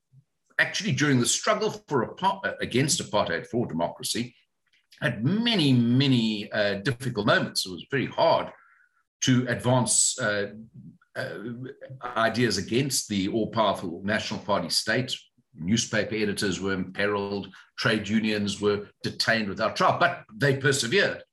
actually 0.59 0.93
during 0.93 1.19
the 1.19 1.25
struggle 1.25 1.71
for 1.87 2.15
against 2.61 3.01
apartheid 3.01 3.47
for 3.47 3.65
democracy, 3.65 4.35
had 5.01 5.23
many, 5.23 5.73
many 5.73 6.51
uh, 6.51 6.75
difficult 6.75 7.27
moments. 7.27 7.65
It 7.65 7.71
was 7.71 7.85
very 7.89 8.05
hard 8.05 8.51
to 9.21 9.45
advance 9.47 10.19
uh, 10.19 10.51
uh, 11.15 11.37
ideas 12.17 12.57
against 12.57 13.07
the 13.07 13.27
all 13.29 13.47
powerful 13.47 14.01
National 14.03 14.39
Party 14.39 14.69
state. 14.69 15.15
Newspaper 15.55 16.15
editors 16.15 16.59
were 16.59 16.73
imperiled, 16.73 17.47
trade 17.77 18.07
unions 18.07 18.59
were 18.59 18.87
detained 19.03 19.47
without 19.47 19.75
trial, 19.75 19.97
but 19.99 20.23
they 20.35 20.57
persevered. 20.57 21.23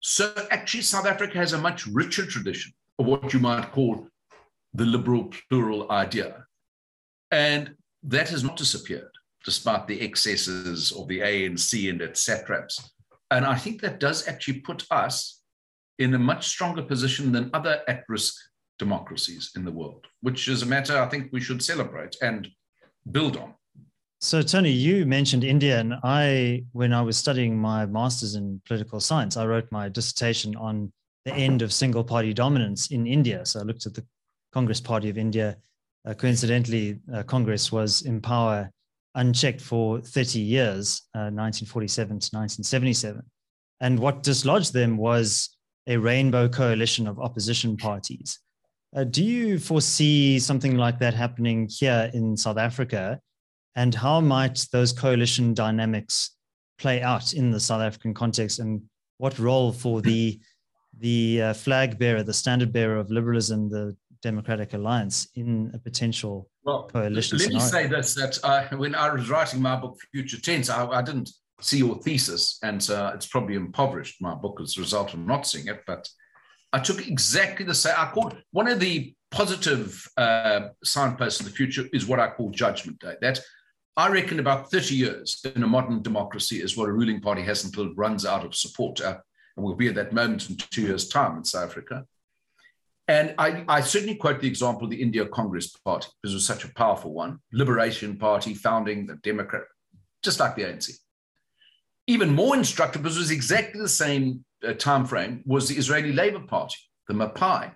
So, 0.00 0.34
actually, 0.50 0.82
South 0.82 1.06
Africa 1.06 1.38
has 1.38 1.52
a 1.52 1.58
much 1.58 1.86
richer 1.86 2.26
tradition 2.26 2.72
of 2.98 3.06
what 3.06 3.32
you 3.32 3.40
might 3.40 3.72
call 3.72 4.06
the 4.72 4.84
liberal 4.84 5.30
plural 5.50 5.90
idea. 5.90 6.46
And 7.30 7.74
that 8.02 8.28
has 8.30 8.42
not 8.42 8.56
disappeared 8.56 9.10
despite 9.44 9.86
the 9.86 10.00
excesses 10.00 10.92
of 10.92 11.08
the 11.08 11.20
ANC 11.20 11.88
and 11.90 12.00
its 12.00 12.20
satraps. 12.20 12.90
And 13.30 13.44
I 13.44 13.56
think 13.56 13.80
that 13.80 14.00
does 14.00 14.26
actually 14.28 14.60
put 14.60 14.86
us 14.90 15.40
in 15.98 16.14
a 16.14 16.18
much 16.18 16.48
stronger 16.48 16.82
position 16.82 17.32
than 17.32 17.50
other 17.52 17.82
at 17.88 18.04
risk 18.08 18.34
democracies 18.78 19.52
in 19.56 19.64
the 19.64 19.70
world, 19.70 20.06
which 20.22 20.48
is 20.48 20.62
a 20.62 20.66
matter 20.66 20.98
I 20.98 21.08
think 21.08 21.32
we 21.32 21.40
should 21.40 21.62
celebrate 21.62 22.16
and 22.22 22.48
build 23.10 23.36
on. 23.36 23.54
So, 24.20 24.40
Tony, 24.40 24.70
you 24.70 25.04
mentioned 25.04 25.44
India, 25.44 25.78
and 25.78 25.94
I, 26.02 26.64
when 26.72 26.94
I 26.94 27.02
was 27.02 27.18
studying 27.18 27.58
my 27.58 27.84
master's 27.84 28.36
in 28.36 28.60
political 28.66 28.98
science, 28.98 29.36
I 29.36 29.44
wrote 29.44 29.70
my 29.70 29.88
dissertation 29.90 30.56
on 30.56 30.90
the 31.26 31.34
end 31.34 31.60
of 31.60 31.72
single 31.72 32.02
party 32.02 32.32
dominance 32.32 32.90
in 32.90 33.06
India. 33.06 33.44
So, 33.44 33.60
I 33.60 33.64
looked 33.64 33.84
at 33.84 33.92
the 33.92 34.04
Congress 34.50 34.80
Party 34.80 35.10
of 35.10 35.18
India 35.18 35.58
uh, 36.06 36.14
coincidentally, 36.14 37.00
uh, 37.14 37.22
Congress 37.22 37.72
was 37.72 38.02
in 38.02 38.20
power 38.20 38.70
unchecked 39.14 39.60
for 39.60 40.00
30 40.00 40.40
years, 40.40 41.02
1947 41.12 42.08
to 42.08 42.12
1977. 42.14 43.22
And 43.80 43.98
what 43.98 44.22
dislodged 44.22 44.72
them 44.72 44.96
was 44.96 45.56
a 45.86 45.96
rainbow 45.96 46.48
coalition 46.48 47.06
of 47.06 47.18
opposition 47.18 47.76
parties. 47.76 48.38
Uh, 48.96 49.04
do 49.04 49.24
you 49.24 49.58
foresee 49.58 50.38
something 50.38 50.76
like 50.76 50.98
that 51.00 51.14
happening 51.14 51.68
here 51.68 52.10
in 52.14 52.36
South 52.36 52.58
Africa? 52.58 53.20
And 53.76 53.94
how 53.94 54.20
might 54.20 54.66
those 54.72 54.92
coalition 54.92 55.52
dynamics 55.52 56.30
play 56.78 57.02
out 57.02 57.34
in 57.34 57.50
the 57.50 57.58
South 57.58 57.82
African 57.82 58.14
context? 58.14 58.60
And 58.60 58.82
what 59.18 59.38
role 59.38 59.72
for 59.72 60.00
the 60.00 60.40
the 61.00 61.42
uh, 61.42 61.54
flag 61.54 61.98
bearer, 61.98 62.22
the 62.22 62.32
standard 62.32 62.72
bearer 62.72 62.98
of 62.98 63.10
liberalism, 63.10 63.68
the 63.68 63.96
Democratic 64.24 64.72
Alliance, 64.72 65.28
in 65.34 65.70
a 65.74 65.78
potential 65.78 66.48
well, 66.64 66.88
coalition? 66.90 67.36
Let 67.36 67.44
scenario? 67.44 67.64
me 67.64 67.70
say 67.70 67.86
this: 67.86 68.14
that 68.14 68.38
uh, 68.42 68.76
when 68.76 68.94
I 68.94 69.12
was 69.12 69.28
writing 69.28 69.60
my 69.60 69.76
book 69.76 69.98
Future 70.12 70.40
Tense, 70.40 70.70
I, 70.70 70.86
I 70.86 71.02
didn't 71.02 71.30
see 71.60 71.78
your 71.78 71.96
thesis, 71.96 72.58
and 72.62 72.88
uh, 72.90 73.12
it's 73.14 73.26
probably 73.26 73.54
impoverished 73.54 74.22
my 74.22 74.34
book 74.34 74.60
as 74.62 74.78
a 74.78 74.80
result 74.80 75.12
of 75.12 75.20
not 75.20 75.46
seeing 75.46 75.68
it. 75.68 75.82
But 75.86 76.08
I 76.72 76.78
took 76.78 77.06
exactly 77.06 77.66
the 77.66 77.74
same. 77.74 77.94
I 77.98 78.10
called 78.14 78.34
one 78.50 78.66
of 78.66 78.80
the 78.80 79.14
positive 79.30 80.02
uh, 80.16 80.68
signposts 80.82 81.40
of 81.40 81.46
the 81.46 81.52
future 81.52 81.84
is 81.92 82.06
what 82.06 82.18
I 82.18 82.30
call 82.30 82.50
Judgment 82.50 83.00
Day. 83.00 83.16
That 83.20 83.40
I 83.94 84.08
reckon 84.08 84.40
about 84.40 84.70
30 84.70 84.94
years 84.94 85.44
in 85.54 85.62
a 85.62 85.66
modern 85.66 86.00
democracy 86.00 86.62
is 86.62 86.78
what 86.78 86.88
a 86.88 86.92
ruling 86.92 87.20
party 87.20 87.42
has 87.42 87.62
until 87.62 87.88
it 87.88 87.96
runs 87.96 88.24
out 88.24 88.44
of 88.46 88.54
support. 88.54 89.02
Uh, 89.02 89.18
and 89.56 89.64
we'll 89.64 89.76
be 89.76 89.88
at 89.88 89.94
that 89.96 90.14
moment 90.14 90.48
in 90.48 90.56
two 90.56 90.82
years' 90.82 91.08
time 91.08 91.36
in 91.36 91.44
South 91.44 91.70
Africa. 91.70 92.06
And 93.06 93.34
I, 93.36 93.64
I, 93.68 93.80
certainly 93.82 94.14
quote 94.14 94.40
the 94.40 94.48
example 94.48 94.84
of 94.84 94.90
the 94.90 95.02
India 95.02 95.26
Congress 95.26 95.68
Party, 95.84 96.08
because 96.22 96.32
it 96.32 96.36
was 96.36 96.46
such 96.46 96.64
a 96.64 96.72
powerful 96.72 97.12
one. 97.12 97.38
Liberation 97.52 98.16
Party 98.16 98.54
founding 98.54 99.06
the 99.06 99.16
Democrat, 99.16 99.64
just 100.22 100.40
like 100.40 100.56
the 100.56 100.62
ANC 100.62 100.90
even 102.06 102.34
more 102.34 102.56
instructive, 102.56 103.02
because 103.02 103.16
it 103.16 103.20
was 103.20 103.30
exactly 103.30 103.80
the 103.80 103.88
same 103.88 104.44
uh, 104.66 104.72
time 104.74 105.04
frame, 105.04 105.42
was 105.46 105.68
the 105.68 105.76
Israeli 105.76 106.12
Labour 106.12 106.40
Party, 106.40 106.76
the 107.08 107.14
Mapai, 107.14 107.72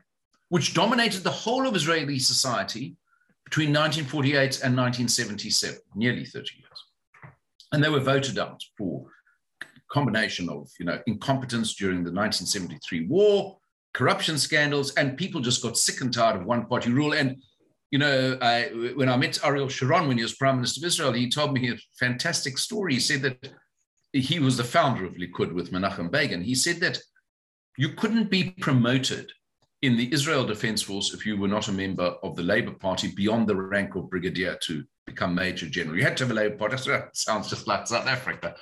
which 0.48 0.74
dominated 0.74 1.22
the 1.22 1.30
whole 1.30 1.66
of 1.66 1.74
Israeli 1.74 2.18
society 2.18 2.96
between 3.44 3.70
1948 3.70 4.60
and 4.62 4.76
1977, 4.76 5.78
nearly 5.94 6.24
30 6.24 6.38
years. 6.58 6.84
And 7.72 7.82
they 7.82 7.88
were 7.88 8.00
voted 8.00 8.38
out 8.38 8.62
for 8.76 9.06
combination 9.90 10.50
of 10.50 10.68
you 10.78 10.84
know 10.84 11.00
incompetence 11.06 11.74
during 11.74 12.04
the 12.04 12.12
1973 12.12 13.06
war, 13.06 13.57
corruption 13.94 14.38
scandals, 14.38 14.94
and 14.94 15.16
people 15.16 15.40
just 15.40 15.62
got 15.62 15.76
sick 15.76 16.00
and 16.00 16.12
tired 16.12 16.36
of 16.36 16.46
one 16.46 16.66
party 16.66 16.90
rule. 16.90 17.12
And 17.14 17.42
you 17.90 17.98
know, 17.98 18.36
I, 18.42 18.64
when 18.94 19.08
I 19.08 19.16
met 19.16 19.42
Ariel 19.44 19.68
Sharon 19.68 20.08
when 20.08 20.18
he 20.18 20.22
was 20.22 20.34
Prime 20.34 20.56
Minister 20.56 20.80
of 20.80 20.88
Israel, 20.88 21.12
he 21.12 21.30
told 21.30 21.52
me 21.52 21.70
a 21.70 21.78
fantastic 21.98 22.58
story. 22.58 22.94
He 22.94 23.00
said 23.00 23.22
that 23.22 23.50
he 24.12 24.38
was 24.38 24.56
the 24.56 24.64
founder 24.64 25.06
of 25.06 25.14
Likud 25.14 25.52
with 25.52 25.72
Menachem 25.72 26.10
Begin. 26.10 26.42
He 26.42 26.54
said 26.54 26.80
that 26.80 26.98
you 27.76 27.90
couldn't 27.90 28.30
be 28.30 28.50
promoted 28.60 29.30
in 29.82 29.96
the 29.96 30.12
Israel 30.12 30.44
Defense 30.44 30.82
Force 30.82 31.14
if 31.14 31.24
you 31.24 31.38
were 31.38 31.48
not 31.48 31.68
a 31.68 31.72
member 31.72 32.14
of 32.22 32.36
the 32.36 32.42
Labour 32.42 32.72
Party 32.72 33.12
beyond 33.14 33.46
the 33.46 33.56
rank 33.56 33.94
of 33.94 34.10
brigadier 34.10 34.58
to 34.62 34.84
become 35.06 35.34
Major 35.34 35.68
General. 35.68 35.96
You 35.96 36.02
had 36.02 36.16
to 36.18 36.24
have 36.24 36.32
a 36.32 36.34
Labour 36.34 36.56
Party. 36.56 36.76
That 36.90 37.16
sounds 37.16 37.48
just 37.48 37.66
like 37.66 37.86
South 37.86 38.06
Africa. 38.06 38.54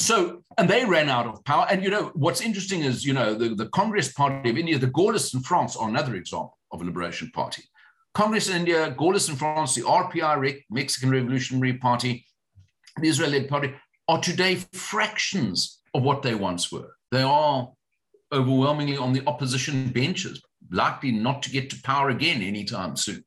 So, 0.00 0.42
and 0.56 0.66
they 0.66 0.86
ran 0.86 1.10
out 1.10 1.26
of 1.26 1.44
power. 1.44 1.66
And 1.70 1.84
you 1.84 1.90
know, 1.90 2.10
what's 2.14 2.40
interesting 2.40 2.80
is, 2.84 3.04
you 3.04 3.12
know, 3.12 3.34
the, 3.34 3.54
the 3.54 3.68
Congress 3.68 4.10
Party 4.10 4.48
of 4.48 4.56
India, 4.56 4.78
the 4.78 4.86
Gaullists 4.86 5.34
in 5.34 5.40
France 5.40 5.76
are 5.76 5.90
another 5.90 6.14
example 6.14 6.56
of 6.72 6.80
a 6.80 6.84
liberation 6.84 7.30
party. 7.34 7.64
Congress 8.14 8.48
in 8.48 8.56
India, 8.56 8.94
Gaullists 8.96 9.28
in 9.28 9.36
France, 9.36 9.74
the 9.74 9.82
RPI, 9.82 10.62
Mexican 10.70 11.10
Revolutionary 11.10 11.74
Party, 11.74 12.24
the 12.98 13.08
Israeli 13.08 13.44
Party, 13.44 13.74
are 14.08 14.18
today 14.22 14.56
fractions 14.72 15.80
of 15.92 16.02
what 16.02 16.22
they 16.22 16.34
once 16.34 16.72
were. 16.72 16.96
They 17.10 17.22
are 17.22 17.70
overwhelmingly 18.32 18.96
on 18.96 19.12
the 19.12 19.22
opposition 19.26 19.90
benches, 19.90 20.42
likely 20.70 21.12
not 21.12 21.42
to 21.42 21.50
get 21.50 21.68
to 21.70 21.82
power 21.82 22.08
again 22.08 22.40
anytime 22.40 22.96
soon. 22.96 23.22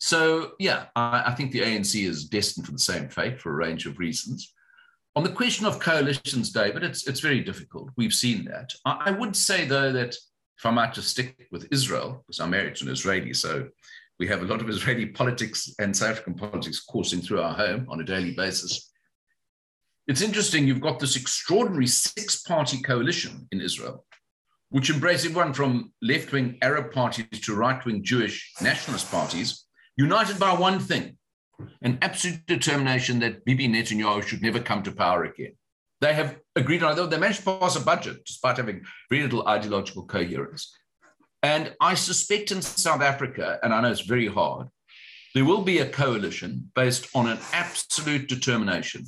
So, 0.00 0.52
yeah, 0.58 0.86
I, 0.96 1.24
I, 1.26 1.34
think 1.34 1.52
the 1.52 1.60
ANC 1.60 2.04
is 2.04 2.24
destined 2.24 2.66
for 2.66 2.72
the 2.72 2.78
same 2.78 3.08
fate 3.08 3.38
for 3.38 3.52
a 3.52 3.56
range 3.56 3.86
of 3.86 3.98
reasons. 3.98 4.52
On 5.20 5.24
the 5.24 5.30
question 5.30 5.66
of 5.66 5.78
coalitions, 5.78 6.50
David, 6.50 6.82
it's, 6.82 7.06
it's 7.06 7.20
very 7.20 7.40
difficult. 7.40 7.90
We've 7.94 8.14
seen 8.14 8.46
that. 8.46 8.72
I, 8.86 9.02
I 9.04 9.10
would 9.10 9.36
say, 9.36 9.66
though, 9.66 9.92
that 9.92 10.14
if 10.14 10.64
I 10.64 10.70
might 10.70 10.94
just 10.94 11.10
stick 11.10 11.46
with 11.52 11.68
Israel, 11.70 12.24
because 12.26 12.40
I'm 12.40 12.48
married 12.48 12.76
to 12.76 12.86
an 12.86 12.90
Israeli, 12.90 13.34
so 13.34 13.68
we 14.18 14.26
have 14.28 14.40
a 14.40 14.46
lot 14.46 14.62
of 14.62 14.70
Israeli 14.70 15.04
politics 15.20 15.74
and 15.78 15.94
South 15.94 16.12
African 16.12 16.36
politics 16.36 16.80
coursing 16.80 17.20
through 17.20 17.42
our 17.42 17.52
home 17.52 17.86
on 17.90 18.00
a 18.00 18.04
daily 18.04 18.32
basis. 18.32 18.90
It's 20.06 20.22
interesting, 20.22 20.66
you've 20.66 20.80
got 20.80 20.98
this 20.98 21.16
extraordinary 21.16 21.86
six 21.86 22.40
party 22.40 22.80
coalition 22.80 23.46
in 23.52 23.60
Israel, 23.60 24.06
which 24.70 24.88
embraces 24.88 25.26
everyone 25.26 25.52
from 25.52 25.92
left 26.00 26.32
wing 26.32 26.56
Arab 26.62 26.92
parties 26.92 27.26
to 27.42 27.54
right 27.54 27.84
wing 27.84 28.02
Jewish 28.02 28.54
nationalist 28.62 29.10
parties, 29.10 29.66
united 29.98 30.38
by 30.38 30.54
one 30.54 30.78
thing 30.78 31.18
an 31.82 31.98
absolute 32.02 32.46
determination 32.46 33.18
that 33.20 33.44
Bibi 33.44 33.68
Netanyahu 33.68 34.22
should 34.22 34.42
never 34.42 34.60
come 34.60 34.82
to 34.82 34.92
power 34.92 35.24
again. 35.24 35.52
They 36.00 36.14
have 36.14 36.38
agreed 36.56 36.82
on 36.82 36.98
it. 36.98 37.10
They 37.10 37.18
managed 37.18 37.44
to 37.44 37.58
pass 37.58 37.76
a 37.76 37.80
budget 37.80 38.24
despite 38.24 38.56
having 38.56 38.82
very 39.10 39.22
little 39.22 39.46
ideological 39.46 40.04
coherence. 40.04 40.74
And 41.42 41.74
I 41.80 41.94
suspect 41.94 42.52
in 42.52 42.62
South 42.62 43.02
Africa, 43.02 43.58
and 43.62 43.72
I 43.72 43.80
know 43.80 43.90
it's 43.90 44.00
very 44.00 44.26
hard, 44.26 44.68
there 45.34 45.44
will 45.44 45.62
be 45.62 45.78
a 45.78 45.88
coalition 45.88 46.70
based 46.74 47.08
on 47.14 47.28
an 47.28 47.38
absolute 47.52 48.28
determination 48.28 49.04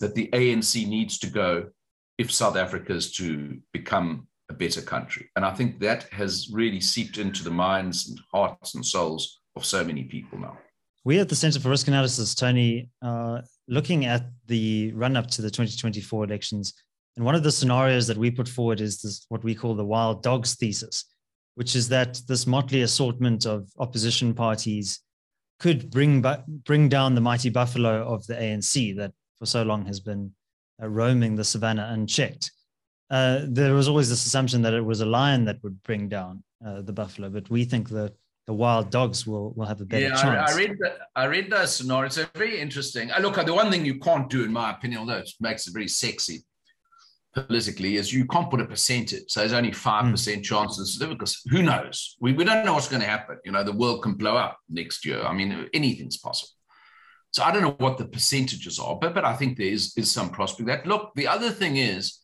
that 0.00 0.14
the 0.14 0.28
ANC 0.32 0.86
needs 0.86 1.18
to 1.18 1.26
go 1.28 1.70
if 2.18 2.32
South 2.32 2.56
Africa 2.56 2.94
is 2.94 3.12
to 3.12 3.58
become 3.72 4.28
a 4.48 4.54
better 4.54 4.82
country. 4.82 5.30
And 5.36 5.44
I 5.44 5.52
think 5.52 5.80
that 5.80 6.04
has 6.12 6.50
really 6.52 6.80
seeped 6.80 7.18
into 7.18 7.42
the 7.42 7.50
minds 7.50 8.08
and 8.08 8.20
hearts 8.32 8.74
and 8.74 8.84
souls 8.84 9.40
of 9.56 9.64
so 9.64 9.84
many 9.84 10.04
people 10.04 10.38
now. 10.38 10.58
We 11.04 11.18
at 11.18 11.28
the 11.28 11.36
Center 11.36 11.60
for 11.60 11.68
Risk 11.68 11.86
Analysis, 11.86 12.34
Tony, 12.34 12.88
uh, 13.02 13.42
looking 13.68 14.06
at 14.06 14.24
the 14.46 14.90
run 14.92 15.18
up 15.18 15.26
to 15.32 15.42
the 15.42 15.50
2024 15.50 16.24
elections, 16.24 16.72
and 17.16 17.24
one 17.26 17.34
of 17.34 17.42
the 17.42 17.52
scenarios 17.52 18.06
that 18.06 18.16
we 18.16 18.30
put 18.30 18.48
forward 18.48 18.80
is 18.80 19.02
this, 19.02 19.26
what 19.28 19.44
we 19.44 19.54
call 19.54 19.74
the 19.74 19.84
wild 19.84 20.22
dogs 20.22 20.54
thesis, 20.54 21.04
which 21.56 21.76
is 21.76 21.90
that 21.90 22.20
this 22.26 22.46
motley 22.46 22.82
assortment 22.82 23.44
of 23.44 23.68
opposition 23.78 24.32
parties 24.32 25.00
could 25.60 25.90
bring, 25.90 26.24
bring 26.64 26.88
down 26.88 27.14
the 27.14 27.20
mighty 27.20 27.50
buffalo 27.50 28.02
of 28.08 28.26
the 28.26 28.34
ANC 28.34 28.96
that 28.96 29.12
for 29.38 29.44
so 29.44 29.62
long 29.62 29.84
has 29.84 30.00
been 30.00 30.32
uh, 30.82 30.88
roaming 30.88 31.36
the 31.36 31.44
savannah 31.44 31.90
unchecked. 31.92 32.50
Uh, 33.10 33.42
there 33.44 33.74
was 33.74 33.88
always 33.88 34.08
this 34.08 34.24
assumption 34.24 34.62
that 34.62 34.74
it 34.74 34.84
was 34.84 35.02
a 35.02 35.06
lion 35.06 35.44
that 35.44 35.62
would 35.62 35.80
bring 35.82 36.08
down 36.08 36.42
uh, 36.66 36.80
the 36.80 36.92
buffalo, 36.92 37.28
but 37.28 37.48
we 37.50 37.64
think 37.64 37.90
that 37.90 38.14
the 38.46 38.52
wild 38.52 38.90
dogs 38.90 39.26
will, 39.26 39.52
will 39.54 39.66
have 39.66 39.80
a 39.80 39.84
better 39.84 40.08
yeah, 40.08 40.20
chance. 40.20 40.50
I, 40.50 40.54
I 40.54 40.56
read 40.56 40.76
that. 40.80 40.98
I 41.16 41.24
read 41.24 41.50
those 41.50 41.74
scenarios. 41.74 42.18
It's 42.18 42.30
very 42.34 42.60
interesting. 42.60 43.10
I 43.10 43.18
look, 43.18 43.38
uh, 43.38 43.44
the 43.44 43.54
one 43.54 43.70
thing 43.70 43.84
you 43.84 43.98
can't 43.98 44.28
do, 44.28 44.44
in 44.44 44.52
my 44.52 44.70
opinion, 44.70 45.00
although 45.00 45.18
it 45.18 45.30
makes 45.40 45.66
it 45.66 45.72
very 45.72 45.88
sexy 45.88 46.44
politically, 47.34 47.96
is 47.96 48.12
you 48.12 48.26
can't 48.26 48.50
put 48.50 48.60
a 48.60 48.66
percentage. 48.66 49.24
So 49.28 49.40
there's 49.40 49.54
only 49.54 49.72
five 49.72 50.04
hmm. 50.04 50.10
percent 50.10 50.42
mm. 50.42 50.44
chances 50.44 50.98
because 50.98 51.40
who 51.50 51.62
knows? 51.62 52.16
We, 52.20 52.32
we 52.32 52.44
don't 52.44 52.64
know 52.66 52.74
what's 52.74 52.88
going 52.88 53.02
to 53.02 53.08
happen. 53.08 53.38
You 53.44 53.52
know, 53.52 53.64
the 53.64 53.72
world 53.72 54.02
can 54.02 54.14
blow 54.14 54.36
up 54.36 54.58
next 54.68 55.06
year. 55.06 55.22
I 55.22 55.32
mean, 55.32 55.68
anything's 55.72 56.18
possible. 56.18 56.52
So 57.32 57.42
I 57.42 57.50
don't 57.50 57.62
know 57.62 57.76
what 57.78 57.98
the 57.98 58.04
percentages 58.04 58.78
are, 58.78 58.96
but 58.96 59.14
but 59.14 59.24
I 59.24 59.34
think 59.34 59.56
there 59.56 59.66
is, 59.66 59.92
is 59.96 60.12
some 60.12 60.30
prospect 60.30 60.68
that 60.68 60.86
look. 60.86 61.12
The 61.16 61.26
other 61.26 61.50
thing 61.50 61.78
is, 61.78 62.20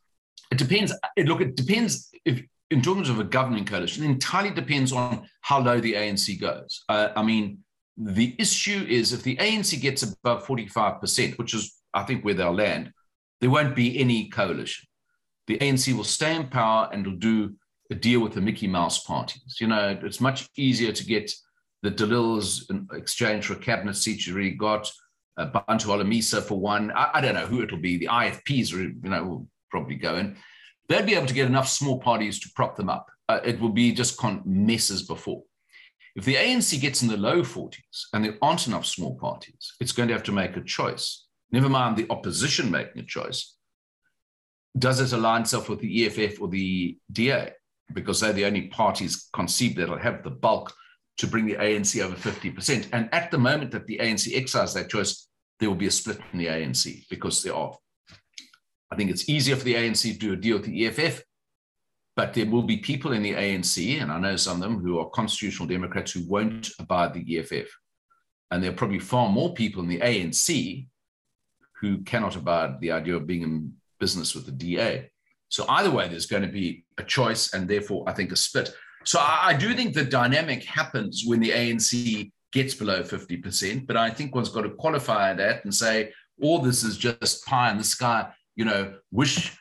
it 0.52 0.58
depends. 0.58 0.92
It, 1.16 1.26
look, 1.26 1.40
it 1.40 1.56
depends 1.56 2.10
if 2.24 2.42
in 2.70 2.80
terms 2.82 3.08
of 3.08 3.18
a 3.18 3.24
governing 3.24 3.64
coalition, 3.64 4.04
entirely 4.04 4.50
depends 4.50 4.92
on 4.92 5.28
how 5.40 5.60
low 5.60 5.80
the 5.80 5.94
ANC 5.94 6.40
goes. 6.40 6.84
Uh, 6.88 7.08
I 7.16 7.22
mean, 7.22 7.58
the 7.96 8.34
issue 8.38 8.86
is 8.88 9.12
if 9.12 9.22
the 9.22 9.36
ANC 9.36 9.80
gets 9.80 10.02
above 10.02 10.46
45%, 10.46 11.36
which 11.36 11.54
is, 11.54 11.76
I 11.92 12.04
think, 12.04 12.24
where 12.24 12.34
they'll 12.34 12.54
land, 12.54 12.92
there 13.40 13.50
won't 13.50 13.74
be 13.74 13.98
any 13.98 14.28
coalition. 14.28 14.86
The 15.46 15.58
ANC 15.58 15.92
will 15.94 16.04
stay 16.04 16.36
in 16.36 16.46
power 16.46 16.88
and 16.92 17.04
will 17.04 17.16
do 17.16 17.54
a 17.90 17.94
deal 17.94 18.20
with 18.20 18.34
the 18.34 18.40
Mickey 18.40 18.68
Mouse 18.68 19.02
parties. 19.02 19.56
You 19.60 19.66
know, 19.66 19.98
it's 20.02 20.20
much 20.20 20.48
easier 20.56 20.92
to 20.92 21.04
get 21.04 21.32
the 21.82 21.90
De 21.90 22.06
Lille's 22.06 22.66
in 22.70 22.86
exchange 22.92 23.46
for 23.46 23.54
a 23.54 23.58
cabinet 23.58 23.96
seat 23.96 24.26
you 24.26 24.34
already 24.34 24.52
got, 24.52 24.90
uh, 25.36 25.46
Bantu 25.46 25.88
Holomisa 25.88 26.42
for 26.42 26.60
one. 26.60 26.92
I, 26.92 27.10
I, 27.14 27.20
don't 27.20 27.34
know 27.34 27.46
who 27.46 27.62
it'll 27.62 27.78
be. 27.78 27.96
The 27.96 28.06
IFPs, 28.06 28.74
are, 28.74 28.82
you 28.82 28.94
know, 29.02 29.24
will 29.24 29.48
probably 29.70 29.96
go 29.96 30.16
in. 30.16 30.36
They'll 30.90 31.06
be 31.06 31.14
able 31.14 31.28
to 31.28 31.34
get 31.34 31.46
enough 31.46 31.68
small 31.68 32.00
parties 32.00 32.40
to 32.40 32.50
prop 32.56 32.76
them 32.76 32.90
up. 32.90 33.06
Uh, 33.28 33.38
it 33.44 33.60
will 33.60 33.70
be 33.70 33.92
just 33.92 34.18
con- 34.18 34.42
messes 34.44 35.04
before. 35.04 35.44
If 36.16 36.24
the 36.24 36.34
ANC 36.34 36.80
gets 36.80 37.00
in 37.00 37.08
the 37.08 37.16
low 37.16 37.42
40s 37.42 38.08
and 38.12 38.24
there 38.24 38.36
aren't 38.42 38.66
enough 38.66 38.84
small 38.84 39.14
parties, 39.14 39.74
it's 39.78 39.92
going 39.92 40.08
to 40.08 40.14
have 40.14 40.24
to 40.24 40.32
make 40.32 40.56
a 40.56 40.64
choice. 40.64 41.26
Never 41.52 41.68
mind 41.68 41.96
the 41.96 42.10
opposition 42.10 42.72
making 42.72 43.00
a 43.00 43.06
choice. 43.06 43.54
Does 44.76 45.00
it 45.00 45.16
align 45.16 45.42
itself 45.42 45.68
with 45.68 45.78
the 45.78 46.06
EFF 46.06 46.40
or 46.40 46.48
the 46.48 46.98
DA? 47.12 47.52
Because 47.92 48.18
they're 48.18 48.32
the 48.32 48.44
only 48.44 48.62
parties 48.62 49.28
conceived 49.32 49.76
that'll 49.76 49.96
have 49.96 50.24
the 50.24 50.30
bulk 50.30 50.74
to 51.18 51.28
bring 51.28 51.46
the 51.46 51.54
ANC 51.54 52.02
over 52.04 52.16
50%. 52.16 52.88
And 52.92 53.08
at 53.12 53.30
the 53.30 53.38
moment 53.38 53.70
that 53.70 53.86
the 53.86 53.98
ANC 53.98 54.36
exercises 54.36 54.74
that 54.74 54.90
choice, 54.90 55.28
there 55.60 55.68
will 55.68 55.76
be 55.76 55.86
a 55.86 55.90
split 55.92 56.18
in 56.32 56.40
the 56.40 56.46
ANC 56.46 57.08
because 57.08 57.44
there 57.44 57.54
are. 57.54 57.76
I 58.90 58.96
think 58.96 59.10
it's 59.10 59.28
easier 59.28 59.56
for 59.56 59.64
the 59.64 59.74
ANC 59.74 60.02
to 60.02 60.18
do 60.18 60.32
a 60.32 60.36
deal 60.36 60.56
with 60.56 60.66
the 60.66 60.86
EFF, 60.86 61.22
but 62.16 62.34
there 62.34 62.46
will 62.46 62.62
be 62.62 62.78
people 62.78 63.12
in 63.12 63.22
the 63.22 63.34
ANC, 63.34 64.00
and 64.02 64.10
I 64.10 64.18
know 64.18 64.36
some 64.36 64.56
of 64.56 64.62
them 64.62 64.80
who 64.80 64.98
are 64.98 65.08
constitutional 65.10 65.68
Democrats 65.68 66.12
who 66.12 66.26
won't 66.26 66.70
abide 66.78 67.14
the 67.14 67.38
EFF. 67.38 67.68
And 68.50 68.62
there 68.62 68.70
are 68.72 68.76
probably 68.76 68.98
far 68.98 69.28
more 69.28 69.54
people 69.54 69.82
in 69.82 69.88
the 69.88 70.00
ANC 70.00 70.86
who 71.80 71.98
cannot 71.98 72.36
abide 72.36 72.80
the 72.80 72.90
idea 72.90 73.16
of 73.16 73.26
being 73.26 73.42
in 73.42 73.72
business 74.00 74.34
with 74.34 74.46
the 74.46 74.52
DA. 74.52 75.10
So 75.48 75.64
either 75.68 75.90
way, 75.90 76.08
there's 76.08 76.26
going 76.26 76.42
to 76.42 76.48
be 76.48 76.84
a 76.98 77.04
choice 77.04 77.54
and 77.54 77.68
therefore 77.68 78.04
I 78.08 78.12
think 78.12 78.32
a 78.32 78.36
split. 78.36 78.72
So 79.04 79.18
I, 79.18 79.48
I 79.48 79.54
do 79.54 79.72
think 79.74 79.94
the 79.94 80.04
dynamic 80.04 80.64
happens 80.64 81.22
when 81.24 81.40
the 81.40 81.50
ANC 81.50 82.30
gets 82.52 82.74
below 82.74 83.02
50%, 83.02 83.86
but 83.86 83.96
I 83.96 84.10
think 84.10 84.34
one's 84.34 84.48
got 84.48 84.62
to 84.62 84.70
qualify 84.70 85.32
that 85.34 85.64
and 85.64 85.72
say, 85.72 86.12
all 86.42 86.58
this 86.58 86.82
is 86.82 86.96
just 86.96 87.46
pie 87.46 87.70
in 87.70 87.78
the 87.78 87.84
sky, 87.84 88.30
you 88.60 88.66
know, 88.66 88.92
wish 89.10 89.56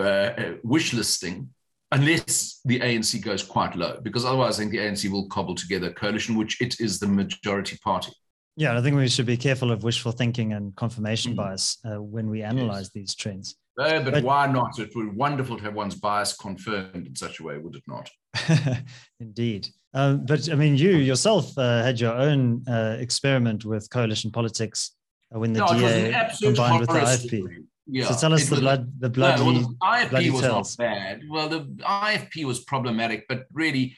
uh, 0.00 0.30
wish 0.62 0.92
listing, 0.92 1.50
unless 1.90 2.60
the 2.64 2.78
ANC 2.78 3.20
goes 3.20 3.42
quite 3.42 3.74
low, 3.74 3.98
because 4.00 4.24
otherwise 4.24 4.54
I 4.54 4.62
think 4.62 4.70
the 4.70 4.78
ANC 4.78 5.10
will 5.10 5.26
cobble 5.26 5.56
together 5.56 5.88
a 5.88 5.92
coalition, 5.92 6.36
which 6.36 6.60
it 6.60 6.78
is 6.78 7.00
the 7.00 7.08
majority 7.08 7.76
party. 7.82 8.12
Yeah, 8.56 8.78
I 8.78 8.80
think 8.80 8.94
we 8.96 9.08
should 9.08 9.26
be 9.26 9.36
careful 9.36 9.72
of 9.72 9.82
wishful 9.82 10.12
thinking 10.12 10.52
and 10.52 10.76
confirmation 10.76 11.32
mm-hmm. 11.32 11.48
bias 11.48 11.78
uh, 11.84 12.00
when 12.00 12.30
we 12.30 12.44
analyze 12.44 12.84
yes. 12.84 12.90
these 12.92 13.14
trends. 13.16 13.56
No, 13.76 14.00
but, 14.04 14.12
but, 14.12 14.22
why 14.22 14.46
not? 14.46 14.78
It 14.78 14.94
would 14.94 15.10
be 15.10 15.16
wonderful 15.16 15.56
to 15.56 15.64
have 15.64 15.74
one's 15.74 15.96
bias 15.96 16.36
confirmed 16.36 17.08
in 17.08 17.16
such 17.16 17.40
a 17.40 17.42
way, 17.42 17.58
would 17.58 17.74
it 17.74 17.82
not? 17.88 18.08
Indeed. 19.18 19.66
Um, 19.94 20.24
but 20.24 20.48
I 20.48 20.54
mean, 20.54 20.76
you 20.76 20.90
yourself 20.90 21.58
uh, 21.58 21.82
had 21.82 21.98
your 21.98 22.14
own 22.14 22.62
uh, 22.68 22.98
experiment 23.00 23.64
with 23.64 23.90
coalition 23.90 24.30
politics 24.30 24.92
uh, 25.34 25.40
when 25.40 25.52
the 25.52 25.58
no, 25.58 25.66
DA 25.76 26.30
combined 26.40 26.78
with 26.78 26.90
the 26.90 27.00
IFP. 27.00 27.64
Yeah, 27.86 28.06
so 28.06 28.18
tell 28.18 28.32
us 28.32 28.48
the 28.48 28.56
blood, 28.56 28.92
the 28.98 29.10
bloody. 29.10 29.44
No, 29.44 29.52
well, 29.52 30.08
the 30.08 30.16
IFP 30.16 30.30
was 30.32 30.42
not 30.42 30.74
bad. 30.78 31.22
Well, 31.28 31.48
the 31.48 31.60
IFP 31.60 32.44
was 32.44 32.60
problematic, 32.60 33.26
but 33.28 33.44
really, 33.52 33.96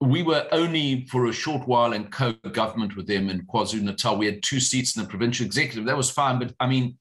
we 0.00 0.22
were 0.22 0.46
only 0.52 1.06
for 1.06 1.26
a 1.26 1.32
short 1.32 1.66
while 1.66 1.92
in 1.92 2.06
co-government 2.06 2.96
with 2.96 3.06
them 3.06 3.28
in 3.28 3.46
KwaZulu 3.46 3.82
Natal. 3.82 4.16
We 4.16 4.26
had 4.26 4.42
two 4.42 4.60
seats 4.60 4.96
in 4.96 5.02
the 5.02 5.08
provincial 5.08 5.44
executive. 5.44 5.86
That 5.86 5.96
was 5.96 6.10
fine, 6.10 6.38
but 6.38 6.54
I 6.60 6.68
mean, 6.68 6.98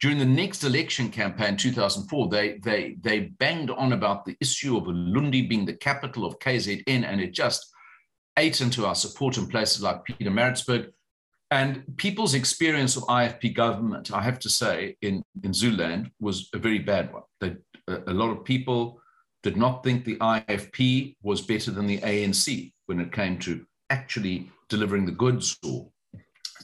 during 0.00 0.18
the 0.18 0.24
next 0.24 0.64
election 0.64 1.10
campaign, 1.10 1.56
2004, 1.56 2.28
they 2.28 2.58
they 2.58 2.96
they 3.00 3.20
banged 3.20 3.70
on 3.70 3.92
about 3.92 4.24
the 4.24 4.36
issue 4.40 4.76
of 4.76 4.84
Ulundi 4.84 5.48
being 5.48 5.64
the 5.64 5.74
capital 5.76 6.24
of 6.24 6.38
KZN, 6.38 7.04
and 7.04 7.20
it 7.20 7.32
just 7.32 7.70
ate 8.36 8.60
into 8.60 8.86
our 8.86 8.94
support 8.94 9.36
in 9.36 9.46
places 9.46 9.82
like 9.82 10.04
Peter 10.04 10.30
Pietermaritzburg. 10.30 10.90
And 11.50 11.84
people's 11.96 12.34
experience 12.34 12.96
of 12.96 13.04
IFP 13.04 13.54
government, 13.54 14.12
I 14.12 14.22
have 14.22 14.38
to 14.40 14.48
say, 14.48 14.96
in, 15.02 15.22
in 15.42 15.52
Zululand 15.52 16.10
was 16.20 16.48
a 16.54 16.58
very 16.58 16.78
bad 16.78 17.12
one. 17.12 17.22
They, 17.40 17.56
a, 17.86 18.12
lot 18.12 18.30
of 18.30 18.44
people 18.44 19.00
did 19.42 19.56
not 19.56 19.84
think 19.84 20.04
the 20.04 20.16
IFP 20.16 21.16
was 21.22 21.42
better 21.42 21.70
than 21.70 21.86
the 21.86 21.98
ANC 21.98 22.72
when 22.86 22.98
it 22.98 23.12
came 23.12 23.38
to 23.40 23.64
actually 23.90 24.50
delivering 24.68 25.04
the 25.04 25.12
goods 25.12 25.56
or 25.64 25.88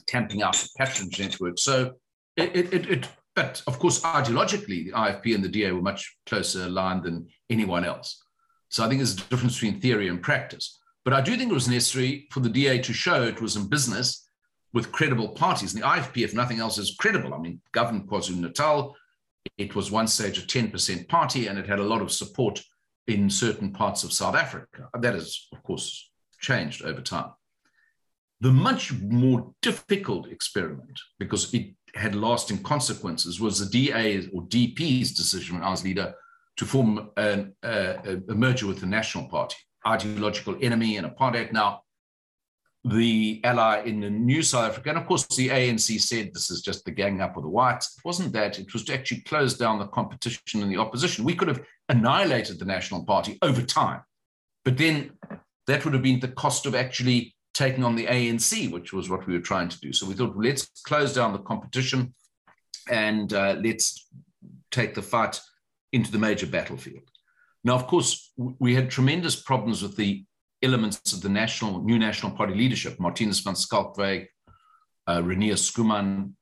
tamping 0.07 0.41
out 0.41 0.55
the 0.55 0.69
patronage 0.77 1.19
network. 1.19 1.59
So 1.59 1.93
it, 2.35 2.73
it, 2.73 2.89
it, 2.89 3.09
but 3.35 3.61
of 3.67 3.79
course, 3.79 4.01
ideologically, 4.01 4.85
the 4.85 4.91
IFP 4.91 5.35
and 5.35 5.43
the 5.43 5.49
DA 5.49 5.71
were 5.71 5.81
much 5.81 6.17
closer 6.25 6.63
aligned 6.63 7.03
than 7.03 7.27
anyone 7.49 7.85
else. 7.85 8.21
So 8.69 8.83
I 8.83 8.87
think 8.87 8.99
there's 8.99 9.13
a 9.13 9.29
difference 9.29 9.59
between 9.59 9.79
theory 9.79 10.07
and 10.07 10.21
practice. 10.21 10.79
But 11.03 11.13
I 11.13 11.21
do 11.21 11.35
think 11.35 11.51
it 11.51 11.53
was 11.53 11.67
necessary 11.67 12.27
for 12.31 12.39
the 12.41 12.49
DA 12.49 12.79
to 12.79 12.93
show 12.93 13.23
it 13.23 13.41
was 13.41 13.55
in 13.55 13.67
business 13.67 14.27
with 14.73 14.91
credible 14.91 15.29
parties. 15.29 15.73
And 15.73 15.83
the 15.83 15.87
IFP, 15.87 16.23
if 16.23 16.33
nothing 16.33 16.59
else, 16.59 16.77
is 16.77 16.95
credible. 16.97 17.33
I 17.33 17.37
mean, 17.37 17.61
governed 17.73 18.07
KwaZulu 18.07 18.37
Natal. 18.37 18.95
It 19.57 19.75
was 19.75 19.91
one 19.91 20.07
stage 20.07 20.37
a 20.37 20.41
10% 20.41 21.07
party 21.07 21.47
and 21.47 21.57
it 21.57 21.67
had 21.67 21.79
a 21.79 21.83
lot 21.83 22.01
of 22.01 22.11
support 22.11 22.61
in 23.07 23.29
certain 23.29 23.71
parts 23.71 24.03
of 24.03 24.13
South 24.13 24.35
Africa. 24.35 24.87
That 24.99 25.13
has, 25.13 25.47
of 25.51 25.63
course, 25.63 26.11
changed 26.39 26.83
over 26.83 27.01
time. 27.01 27.31
The 28.39 28.51
much 28.51 28.91
more 28.93 29.53
difficult 29.61 30.27
experiment, 30.27 30.99
because 31.19 31.53
it 31.53 31.73
had 31.93 32.15
lasting 32.15 32.63
consequences, 32.63 33.39
was 33.39 33.59
the 33.59 33.65
DA 33.69 34.27
or 34.33 34.43
DP's 34.43 35.11
decision 35.11 35.55
when 35.55 35.63
I 35.63 35.69
was 35.69 35.83
leader 35.83 36.15
to 36.57 36.65
form 36.65 37.09
an, 37.17 37.53
uh, 37.63 37.93
a, 38.03 38.21
a 38.29 38.35
merger 38.35 38.67
with 38.67 38.79
the 38.79 38.85
National 38.87 39.27
Party, 39.27 39.57
ideological 39.85 40.57
enemy 40.61 40.97
and 40.97 41.07
apartheid. 41.07 41.51
Now, 41.51 41.81
the 42.83 43.39
ally 43.43 43.83
in 43.83 43.99
the 43.99 44.09
new 44.09 44.41
South 44.41 44.71
Africa. 44.71 44.89
And 44.89 44.97
of 44.97 45.05
course, 45.05 45.27
the 45.27 45.49
ANC 45.49 45.99
said 46.01 46.33
this 46.33 46.49
is 46.49 46.61
just 46.61 46.83
the 46.83 46.91
gang 46.91 47.21
up 47.21 47.37
of 47.37 47.43
the 47.43 47.49
whites. 47.49 47.95
It 47.97 48.05
wasn't 48.05 48.33
that. 48.33 48.57
It 48.59 48.73
was 48.73 48.85
to 48.85 48.93
actually 48.93 49.21
close 49.21 49.55
down 49.55 49.77
the 49.77 49.87
competition 49.87 50.63
and 50.63 50.71
the 50.71 50.77
opposition. 50.77 51.23
We 51.23 51.35
could 51.35 51.47
have 51.47 51.63
annihilated 51.89 52.57
the 52.57 52.65
National 52.65 53.05
Party 53.05 53.37
over 53.41 53.61
time. 53.61 54.01
But 54.65 54.77
then 54.77 55.11
that 55.67 55.85
would 55.85 55.93
have 55.93 56.03
been 56.03 56.19
the 56.19 56.27
cost 56.27 56.65
of 56.65 56.73
actually 56.73 57.35
taking 57.53 57.83
on 57.83 57.95
the 57.95 58.07
ANC, 58.07 58.71
which 58.71 58.93
was 58.93 59.09
what 59.09 59.27
we 59.27 59.33
were 59.33 59.39
trying 59.39 59.69
to 59.69 59.79
do. 59.79 59.93
So 59.93 60.07
we 60.07 60.13
thought, 60.13 60.35
well, 60.35 60.47
let's 60.47 60.67
close 60.85 61.13
down 61.13 61.33
the 61.33 61.39
competition 61.39 62.13
and 62.89 63.31
uh, 63.33 63.57
let's 63.61 64.07
take 64.71 64.95
the 64.95 65.01
fight 65.01 65.39
into 65.91 66.11
the 66.11 66.17
major 66.17 66.47
battlefield. 66.47 67.03
Now, 67.63 67.75
of 67.75 67.85
course, 67.85 68.31
we 68.37 68.73
had 68.73 68.89
tremendous 68.89 69.35
problems 69.35 69.83
with 69.83 69.95
the 69.95 70.25
elements 70.63 71.13
of 71.13 71.21
the 71.21 71.29
national 71.29 71.83
new 71.83 71.97
National 71.97 72.31
Party 72.31 72.53
leadership, 72.53 72.97
Marthinus 72.97 73.43
van 73.43 73.55
Schalkwyk, 73.55 74.27
uh, 75.07 75.21
Schoeman, 75.21 76.33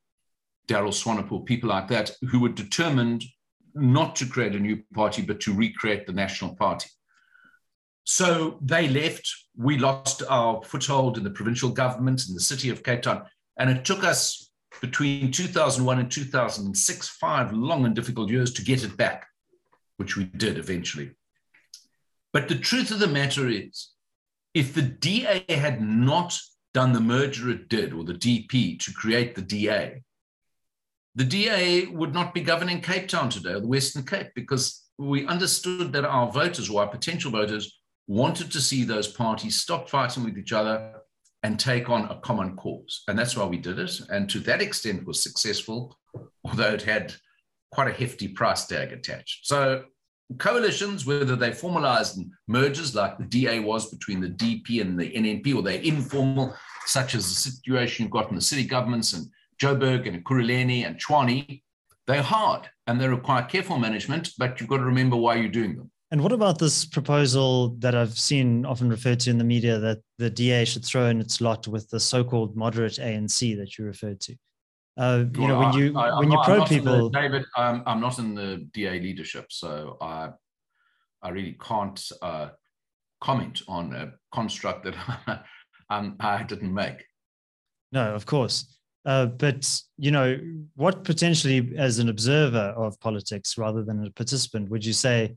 Daryl 0.67 0.93
Swanepoel, 0.93 1.45
people 1.45 1.69
like 1.69 1.87
that, 1.87 2.11
who 2.29 2.39
were 2.39 2.49
determined 2.49 3.23
not 3.73 4.15
to 4.17 4.25
create 4.25 4.55
a 4.55 4.59
new 4.59 4.83
party, 4.93 5.21
but 5.21 5.39
to 5.41 5.53
recreate 5.53 6.05
the 6.05 6.13
National 6.13 6.55
Party. 6.55 6.89
So 8.03 8.57
they 8.61 8.87
left. 8.87 9.29
We 9.55 9.77
lost 9.77 10.23
our 10.29 10.63
foothold 10.63 11.17
in 11.17 11.23
the 11.23 11.29
provincial 11.29 11.69
government 11.69 12.27
in 12.27 12.33
the 12.33 12.41
city 12.41 12.69
of 12.69 12.83
Cape 12.83 13.03
Town. 13.03 13.23
And 13.57 13.69
it 13.69 13.85
took 13.85 14.03
us 14.03 14.51
between 14.81 15.31
2001 15.31 15.99
and 15.99 16.11
2006, 16.11 17.09
five 17.09 17.53
long 17.53 17.85
and 17.85 17.95
difficult 17.95 18.29
years 18.29 18.53
to 18.53 18.63
get 18.63 18.83
it 18.83 18.95
back, 18.97 19.27
which 19.97 20.15
we 20.17 20.25
did 20.25 20.57
eventually. 20.57 21.11
But 22.31 22.47
the 22.47 22.55
truth 22.55 22.91
of 22.91 22.99
the 22.99 23.07
matter 23.07 23.47
is, 23.47 23.89
if 24.53 24.73
the 24.73 24.81
DA 24.81 25.45
had 25.49 25.81
not 25.81 26.37
done 26.73 26.93
the 26.93 26.99
merger 26.99 27.49
it 27.49 27.69
did, 27.69 27.93
or 27.93 28.03
the 28.03 28.13
DP, 28.13 28.79
to 28.79 28.93
create 28.93 29.35
the 29.35 29.41
DA, 29.41 30.03
the 31.15 31.23
DA 31.25 31.87
would 31.87 32.13
not 32.13 32.33
be 32.33 32.41
governing 32.41 32.81
Cape 32.81 33.07
Town 33.07 33.29
today, 33.29 33.53
or 33.53 33.59
the 33.59 33.67
Western 33.67 34.03
Cape, 34.03 34.29
because 34.35 34.83
we 34.97 35.25
understood 35.27 35.91
that 35.93 36.05
our 36.05 36.31
voters, 36.31 36.69
or 36.69 36.81
our 36.81 36.87
potential 36.87 37.31
voters, 37.31 37.79
wanted 38.07 38.51
to 38.51 38.61
see 38.61 38.83
those 38.83 39.07
parties 39.07 39.59
stop 39.59 39.89
fighting 39.89 40.23
with 40.23 40.37
each 40.37 40.51
other 40.53 40.93
and 41.43 41.59
take 41.59 41.89
on 41.89 42.05
a 42.05 42.19
common 42.19 42.55
cause. 42.55 43.03
And 43.07 43.17
that's 43.17 43.37
why 43.37 43.45
we 43.45 43.57
did 43.57 43.79
it. 43.79 43.99
And 44.09 44.29
to 44.29 44.39
that 44.41 44.61
extent 44.61 45.05
was 45.05 45.23
successful, 45.23 45.97
although 46.43 46.73
it 46.73 46.81
had 46.81 47.13
quite 47.71 47.87
a 47.87 47.93
hefty 47.93 48.27
price 48.27 48.65
tag 48.65 48.91
attached. 48.91 49.47
So 49.47 49.85
coalitions, 50.37 51.05
whether 51.05 51.35
they 51.35 51.51
formalized 51.51 52.17
in 52.17 52.31
mergers 52.47 52.95
like 52.95 53.17
the 53.17 53.25
DA 53.25 53.59
was 53.59 53.89
between 53.89 54.21
the 54.21 54.29
DP 54.29 54.81
and 54.81 54.99
the 54.99 55.11
NNP, 55.11 55.55
or 55.55 55.61
they're 55.61 55.81
informal, 55.81 56.55
such 56.85 57.15
as 57.15 57.27
the 57.27 57.35
situation 57.35 58.03
you've 58.03 58.11
got 58.11 58.29
in 58.29 58.35
the 58.35 58.41
city 58.41 58.63
governments 58.63 59.13
and 59.13 59.27
Joburg 59.61 60.07
and 60.07 60.23
Ekurhuleni 60.23 60.85
and 60.85 60.97
Tshwane, 60.97 61.61
they're 62.07 62.21
hard 62.21 62.69
and 62.87 62.99
they 62.99 63.07
require 63.07 63.43
careful 63.43 63.77
management, 63.77 64.31
but 64.37 64.59
you've 64.59 64.69
got 64.69 64.77
to 64.77 64.83
remember 64.83 65.15
why 65.15 65.35
you're 65.35 65.49
doing 65.49 65.75
them. 65.75 65.91
And 66.11 66.21
what 66.23 66.31
about 66.31 66.57
this 66.57 66.85
proposal 66.85 67.75
that 67.79 67.93
I've 67.93 68.17
seen 68.17 68.65
often 68.65 68.89
referred 68.89 69.19
to 69.21 69.29
in 69.29 69.37
the 69.37 69.43
media 69.43 69.77
that 69.77 69.99
the 70.17 70.29
DA 70.29 70.65
should 70.65 70.83
throw 70.83 71.05
in 71.05 71.21
its 71.21 71.39
lot 71.39 71.67
with 71.67 71.87
the 71.89 71.99
so-called 71.99 72.55
moderate 72.55 72.93
ANC 72.93 73.55
that 73.57 73.77
you 73.77 73.85
referred 73.85 74.19
to? 74.21 74.35
Uh, 74.99 75.23
you 75.33 75.41
well, 75.41 75.47
know, 75.47 75.59
when 75.59 75.73
you 75.73 75.97
I, 75.97 76.19
when 76.19 76.29
you 76.29 76.37
probe 76.43 76.67
people, 76.67 77.09
the, 77.09 77.21
David, 77.21 77.45
um, 77.55 77.83
I'm 77.85 78.01
not 78.01 78.19
in 78.19 78.35
the 78.35 78.67
DA 78.73 78.99
leadership, 78.99 79.45
so 79.49 79.95
I 80.01 80.31
I 81.21 81.29
really 81.29 81.57
can't 81.61 82.11
uh, 82.21 82.49
comment 83.21 83.61
on 83.69 83.93
a 83.93 84.11
construct 84.33 84.83
that 84.83 85.45
um, 85.89 86.17
I 86.19 86.43
didn't 86.43 86.73
make. 86.73 87.05
No, 87.93 88.13
of 88.13 88.25
course. 88.25 88.77
Uh, 89.05 89.27
but 89.27 89.81
you 89.97 90.11
know, 90.11 90.37
what 90.75 91.05
potentially, 91.05 91.73
as 91.77 91.99
an 91.99 92.09
observer 92.09 92.73
of 92.75 92.99
politics 92.99 93.57
rather 93.57 93.85
than 93.85 94.05
a 94.05 94.11
participant, 94.11 94.69
would 94.69 94.85
you 94.85 94.91
say 94.93 95.33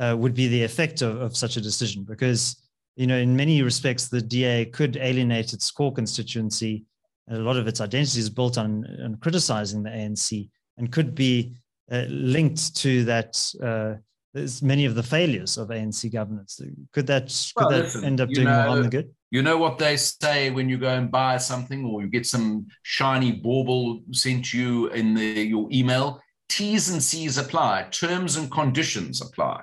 uh, 0.00 0.16
would 0.18 0.34
be 0.34 0.48
the 0.48 0.64
effect 0.64 1.00
of, 1.02 1.20
of 1.20 1.36
such 1.36 1.56
a 1.56 1.60
decision? 1.60 2.02
Because 2.02 2.60
you 2.96 3.06
know, 3.06 3.16
in 3.16 3.36
many 3.36 3.62
respects, 3.62 4.08
the 4.08 4.20
DA 4.20 4.64
could 4.64 4.96
alienate 4.96 5.52
its 5.52 5.70
core 5.70 5.92
constituency 5.92 6.84
a 7.28 7.38
lot 7.38 7.56
of 7.56 7.66
its 7.66 7.80
identity 7.80 8.20
is 8.20 8.30
built 8.30 8.58
on, 8.58 8.86
on 9.02 9.16
criticizing 9.16 9.82
the 9.82 9.90
ANC 9.90 10.48
and 10.78 10.92
could 10.92 11.14
be 11.14 11.54
uh, 11.90 12.04
linked 12.08 12.76
to 12.76 13.04
that 13.04 13.36
uh, 13.62 13.94
there's 14.36 14.62
many 14.62 14.84
of 14.84 14.94
the 14.94 15.02
failures 15.02 15.56
of 15.56 15.68
ANC 15.68 16.12
governance. 16.12 16.60
Could 16.92 17.06
that 17.06 17.28
could 17.56 17.62
well, 17.64 17.70
that 17.70 17.84
listen, 17.84 18.04
end 18.04 18.20
up 18.20 18.28
doing 18.28 18.46
know, 18.46 18.54
more 18.54 18.66
harm 18.66 18.80
than 18.82 18.90
good? 18.90 19.14
You 19.30 19.42
know 19.42 19.56
what 19.56 19.78
they 19.78 19.96
say 19.96 20.50
when 20.50 20.68
you 20.68 20.76
go 20.76 20.90
and 20.90 21.10
buy 21.10 21.38
something, 21.38 21.86
or 21.86 22.02
you 22.02 22.08
get 22.08 22.26
some 22.26 22.66
shiny 22.82 23.32
bauble 23.32 24.02
sent 24.12 24.52
you 24.52 24.88
in 24.88 25.14
the, 25.14 25.24
your 25.24 25.68
email. 25.72 26.20
T's 26.50 26.90
and 26.90 27.02
C's 27.02 27.38
apply. 27.38 27.88
Terms 27.90 28.36
and 28.36 28.50
conditions 28.50 29.22
apply. 29.22 29.62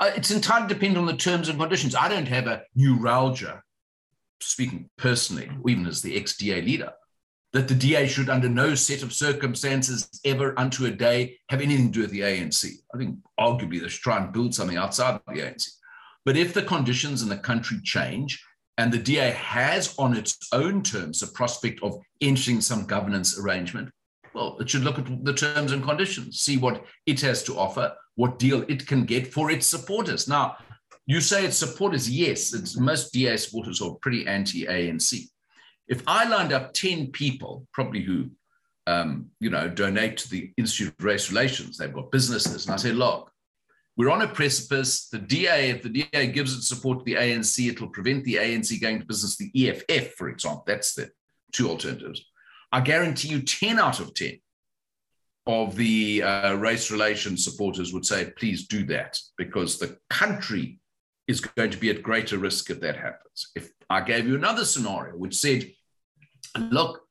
Uh, 0.00 0.10
it's 0.16 0.32
entirely 0.32 0.66
dependent 0.66 0.98
on 0.98 1.06
the 1.06 1.16
terms 1.16 1.48
and 1.48 1.58
conditions. 1.58 1.94
I 1.94 2.08
don't 2.08 2.28
have 2.28 2.48
a 2.48 2.62
neuralgia, 2.74 3.62
speaking 4.40 4.88
personally, 4.98 5.50
or 5.62 5.70
even 5.70 5.86
as 5.86 6.02
the 6.02 6.16
ex-DA 6.16 6.62
leader 6.62 6.92
that 7.52 7.66
the 7.66 7.74
DA 7.74 8.06
should, 8.06 8.28
under 8.28 8.48
no 8.48 8.74
set 8.74 9.02
of 9.02 9.12
circumstances, 9.12 10.08
ever 10.24 10.58
unto 10.58 10.86
a 10.86 10.90
day, 10.90 11.36
have 11.48 11.60
anything 11.60 11.86
to 11.86 11.92
do 11.92 12.00
with 12.02 12.10
the 12.10 12.20
ANC. 12.20 12.70
I 12.94 12.98
think 12.98 13.18
arguably 13.38 13.80
they 13.80 13.88
should 13.88 14.02
try 14.02 14.18
and 14.18 14.32
build 14.32 14.54
something 14.54 14.76
outside 14.76 15.14
of 15.14 15.22
the 15.26 15.40
ANC. 15.40 15.68
But 16.24 16.36
if 16.36 16.54
the 16.54 16.62
conditions 16.62 17.22
in 17.22 17.28
the 17.28 17.38
country 17.38 17.78
change 17.82 18.44
and 18.78 18.92
the 18.92 18.98
DA 18.98 19.30
has 19.32 19.98
on 19.98 20.16
its 20.16 20.38
own 20.52 20.82
terms 20.82 21.22
a 21.22 21.26
prospect 21.28 21.82
of 21.82 21.98
entering 22.20 22.60
some 22.60 22.86
governance 22.86 23.38
arrangement, 23.38 23.90
well, 24.32 24.56
it 24.60 24.70
should 24.70 24.84
look 24.84 24.98
at 24.98 25.24
the 25.24 25.34
terms 25.34 25.72
and 25.72 25.82
conditions, 25.82 26.38
see 26.38 26.56
what 26.56 26.84
it 27.06 27.20
has 27.22 27.42
to 27.44 27.58
offer, 27.58 27.92
what 28.14 28.38
deal 28.38 28.64
it 28.68 28.86
can 28.86 29.04
get 29.04 29.26
for 29.26 29.50
its 29.50 29.66
supporters. 29.66 30.28
Now, 30.28 30.56
you 31.10 31.20
say 31.20 31.44
its 31.44 31.56
supporters, 31.56 32.08
yes, 32.08 32.54
it's, 32.54 32.78
most 32.78 33.12
DA 33.12 33.36
supporters 33.36 33.82
are 33.82 33.96
pretty 33.96 34.28
anti 34.28 34.64
ANC. 34.64 35.28
If 35.88 36.04
I 36.06 36.24
lined 36.28 36.52
up 36.52 36.72
10 36.72 37.08
people, 37.08 37.66
probably 37.72 38.02
who, 38.02 38.30
um, 38.86 39.26
you 39.40 39.50
know, 39.50 39.68
donate 39.68 40.18
to 40.18 40.30
the 40.30 40.52
Institute 40.56 40.94
of 40.96 41.04
Race 41.04 41.28
Relations, 41.28 41.76
they've 41.76 41.92
got 41.92 42.12
businesses, 42.12 42.64
and 42.64 42.74
I 42.74 42.76
say, 42.76 42.92
look, 42.92 43.32
we're 43.96 44.12
on 44.12 44.22
a 44.22 44.28
precipice. 44.28 45.08
The 45.08 45.18
DA, 45.18 45.70
if 45.70 45.82
the 45.82 45.88
DA 45.88 46.28
gives 46.28 46.56
its 46.56 46.68
support 46.68 47.00
to 47.00 47.04
the 47.04 47.16
ANC, 47.16 47.68
it'll 47.68 47.88
prevent 47.88 48.22
the 48.22 48.36
ANC 48.36 48.80
going 48.80 49.00
to 49.00 49.04
business, 49.04 49.36
the 49.36 49.50
EFF, 49.68 50.14
for 50.14 50.28
example. 50.28 50.62
That's 50.64 50.94
the 50.94 51.10
two 51.52 51.68
alternatives. 51.68 52.24
I 52.70 52.82
guarantee 52.82 53.30
you 53.30 53.42
10 53.42 53.80
out 53.80 53.98
of 53.98 54.14
10 54.14 54.38
of 55.46 55.74
the 55.74 56.22
uh, 56.22 56.54
race 56.54 56.92
relations 56.92 57.42
supporters 57.42 57.92
would 57.92 58.06
say, 58.06 58.30
please 58.36 58.68
do 58.68 58.84
that, 58.84 59.18
because 59.36 59.80
the 59.80 59.98
country 60.08 60.78
is 61.30 61.40
going 61.40 61.70
to 61.70 61.78
be 61.78 61.90
at 61.90 62.02
greater 62.02 62.38
risk 62.38 62.70
if 62.70 62.80
that 62.80 62.96
happens. 62.96 63.52
If 63.54 63.70
I 63.88 64.00
gave 64.00 64.26
you 64.26 64.34
another 64.34 64.64
scenario 64.64 65.16
which 65.16 65.36
said, 65.36 65.70
look, 66.58 67.02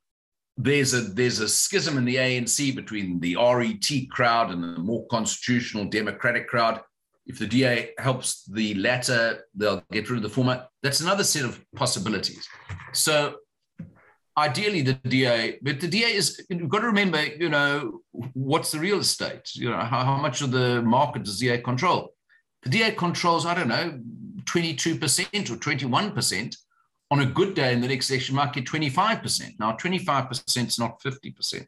there's 0.57 0.93
a 0.93 1.01
there's 1.01 1.39
a 1.39 1.47
schism 1.47 1.97
in 1.97 2.03
the 2.03 2.17
ANC 2.17 2.75
between 2.75 3.19
the 3.21 3.37
RET 3.37 3.89
crowd 4.11 4.51
and 4.51 4.61
the 4.61 4.79
more 4.79 5.07
constitutional 5.07 5.85
democratic 5.85 6.49
crowd. 6.49 6.81
If 7.25 7.39
the 7.39 7.47
DA 7.47 7.91
helps 7.97 8.43
the 8.45 8.73
latter, 8.73 9.45
they'll 9.55 9.83
get 9.91 10.09
rid 10.09 10.17
of 10.17 10.23
the 10.23 10.29
former. 10.29 10.67
That's 10.83 10.99
another 10.99 11.23
set 11.23 11.45
of 11.45 11.63
possibilities. 11.75 12.45
So 12.91 13.35
ideally 14.37 14.81
the 14.81 14.93
DA, 14.93 15.59
but 15.61 15.79
the 15.79 15.87
DA 15.87 16.11
is 16.13 16.43
you've 16.49 16.69
got 16.69 16.79
to 16.79 16.87
remember, 16.87 17.23
you 17.23 17.49
know, 17.49 18.01
what's 18.33 18.71
the 18.71 18.79
real 18.79 18.99
estate? 18.99 19.47
You 19.53 19.69
know, 19.69 19.79
how, 19.79 20.03
how 20.03 20.17
much 20.17 20.41
of 20.41 20.51
the 20.51 20.81
market 20.81 21.23
does 21.23 21.39
the 21.39 21.47
DA 21.47 21.61
control? 21.61 22.13
The 22.63 22.69
DA 22.69 22.91
controls, 22.91 23.45
I 23.45 23.53
don't 23.53 23.67
know, 23.67 23.99
22% 24.45 25.49
or 25.49 25.55
21% 25.55 26.57
on 27.11 27.21
a 27.21 27.25
good 27.25 27.53
day 27.55 27.73
in 27.73 27.81
the 27.81 27.87
next 27.87 28.09
election 28.09 28.35
might 28.35 28.53
get 28.53 28.65
25%. 28.65 29.59
Now, 29.59 29.73
25% 29.73 30.67
is 30.67 30.79
not 30.79 31.01
50%. 31.01 31.65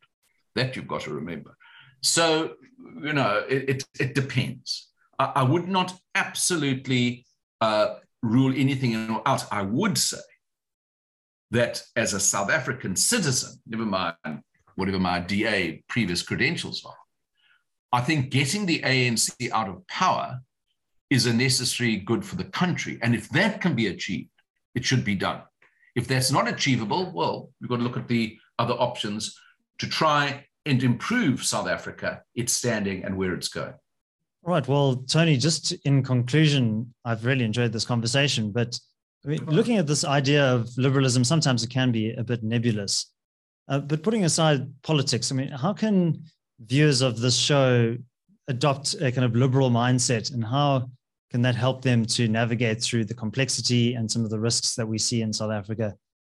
That 0.55 0.75
you've 0.75 0.87
got 0.87 1.01
to 1.01 1.13
remember. 1.13 1.55
So, 2.01 2.55
you 3.01 3.13
know, 3.13 3.43
it, 3.49 3.69
it, 3.69 3.83
it 3.99 4.15
depends. 4.15 4.89
I, 5.17 5.31
I, 5.35 5.43
would 5.43 5.67
not 5.67 5.93
absolutely 6.13 7.25
uh, 7.61 7.95
rule 8.21 8.53
anything 8.55 9.21
out. 9.25 9.45
I 9.51 9.61
would 9.61 9.97
say 9.97 10.17
that 11.51 11.83
as 11.95 12.13
a 12.13 12.19
South 12.19 12.51
African 12.51 12.95
citizen, 12.95 13.61
never 13.65 13.85
mind 13.85 14.15
whatever 14.75 14.99
my 14.99 15.19
DA 15.19 15.83
previous 15.87 16.21
credentials 16.21 16.83
are, 16.85 16.95
I 17.93 18.01
think 18.01 18.29
getting 18.29 18.65
the 18.65 18.79
ANC 18.81 19.51
out 19.51 19.69
of 19.69 19.85
power 19.87 20.41
is 21.11 21.25
a 21.25 21.33
necessary 21.33 21.97
good 21.97 22.25
for 22.25 22.37
the 22.37 22.45
country. 22.45 22.97
And 23.03 23.13
if 23.13 23.29
that 23.29 23.61
can 23.61 23.75
be 23.75 23.87
achieved, 23.87 24.29
it 24.73 24.85
should 24.85 25.03
be 25.03 25.13
done. 25.13 25.41
If 25.93 26.07
that's 26.07 26.31
not 26.31 26.47
achievable, 26.47 27.11
well, 27.13 27.51
we've 27.59 27.69
got 27.69 27.77
to 27.77 27.83
look 27.83 27.97
at 27.97 28.07
the 28.07 28.37
other 28.57 28.73
options 28.73 29.37
to 29.79 29.87
try 29.87 30.45
and 30.65 30.81
improve 30.81 31.43
South 31.43 31.67
Africa, 31.67 32.21
its 32.33 32.53
standing 32.53 33.03
and 33.03 33.17
where 33.17 33.33
it's 33.33 33.49
going. 33.49 33.73
All 34.43 34.53
right. 34.53 34.67
Well, 34.67 35.03
Tony, 35.07 35.37
just 35.37 35.73
in 35.85 36.01
conclusion, 36.01 36.93
I've 37.03 37.25
really 37.25 37.43
enjoyed 37.43 37.73
this 37.73 37.85
conversation, 37.85 38.51
but 38.51 38.79
I 39.25 39.27
mean, 39.27 39.45
looking 39.45 39.77
at 39.77 39.85
this 39.85 40.05
idea 40.05 40.43
of 40.45 40.69
liberalism, 40.77 41.23
sometimes 41.23 41.63
it 41.63 41.69
can 41.69 41.91
be 41.91 42.13
a 42.13 42.23
bit 42.23 42.41
nebulous. 42.41 43.11
Uh, 43.67 43.79
but 43.79 44.01
putting 44.01 44.23
aside 44.23 44.67
politics, 44.81 45.31
I 45.31 45.35
mean, 45.35 45.49
how 45.49 45.73
can 45.73 46.23
viewers 46.59 47.01
of 47.01 47.19
this 47.19 47.35
show 47.37 47.97
adopt 48.47 48.95
a 48.95 49.11
kind 49.11 49.25
of 49.25 49.35
liberal 49.35 49.69
mindset 49.69 50.33
and 50.33 50.43
how 50.43 50.89
can 51.31 51.41
that 51.41 51.55
help 51.55 51.81
them 51.81 52.05
to 52.05 52.27
navigate 52.27 52.81
through 52.81 53.05
the 53.05 53.13
complexity 53.13 53.93
and 53.93 54.11
some 54.11 54.23
of 54.23 54.29
the 54.29 54.39
risks 54.39 54.75
that 54.75 54.85
we 54.85 54.97
see 54.97 55.21
in 55.21 55.31
South 55.31 55.51
Africa 55.51 55.95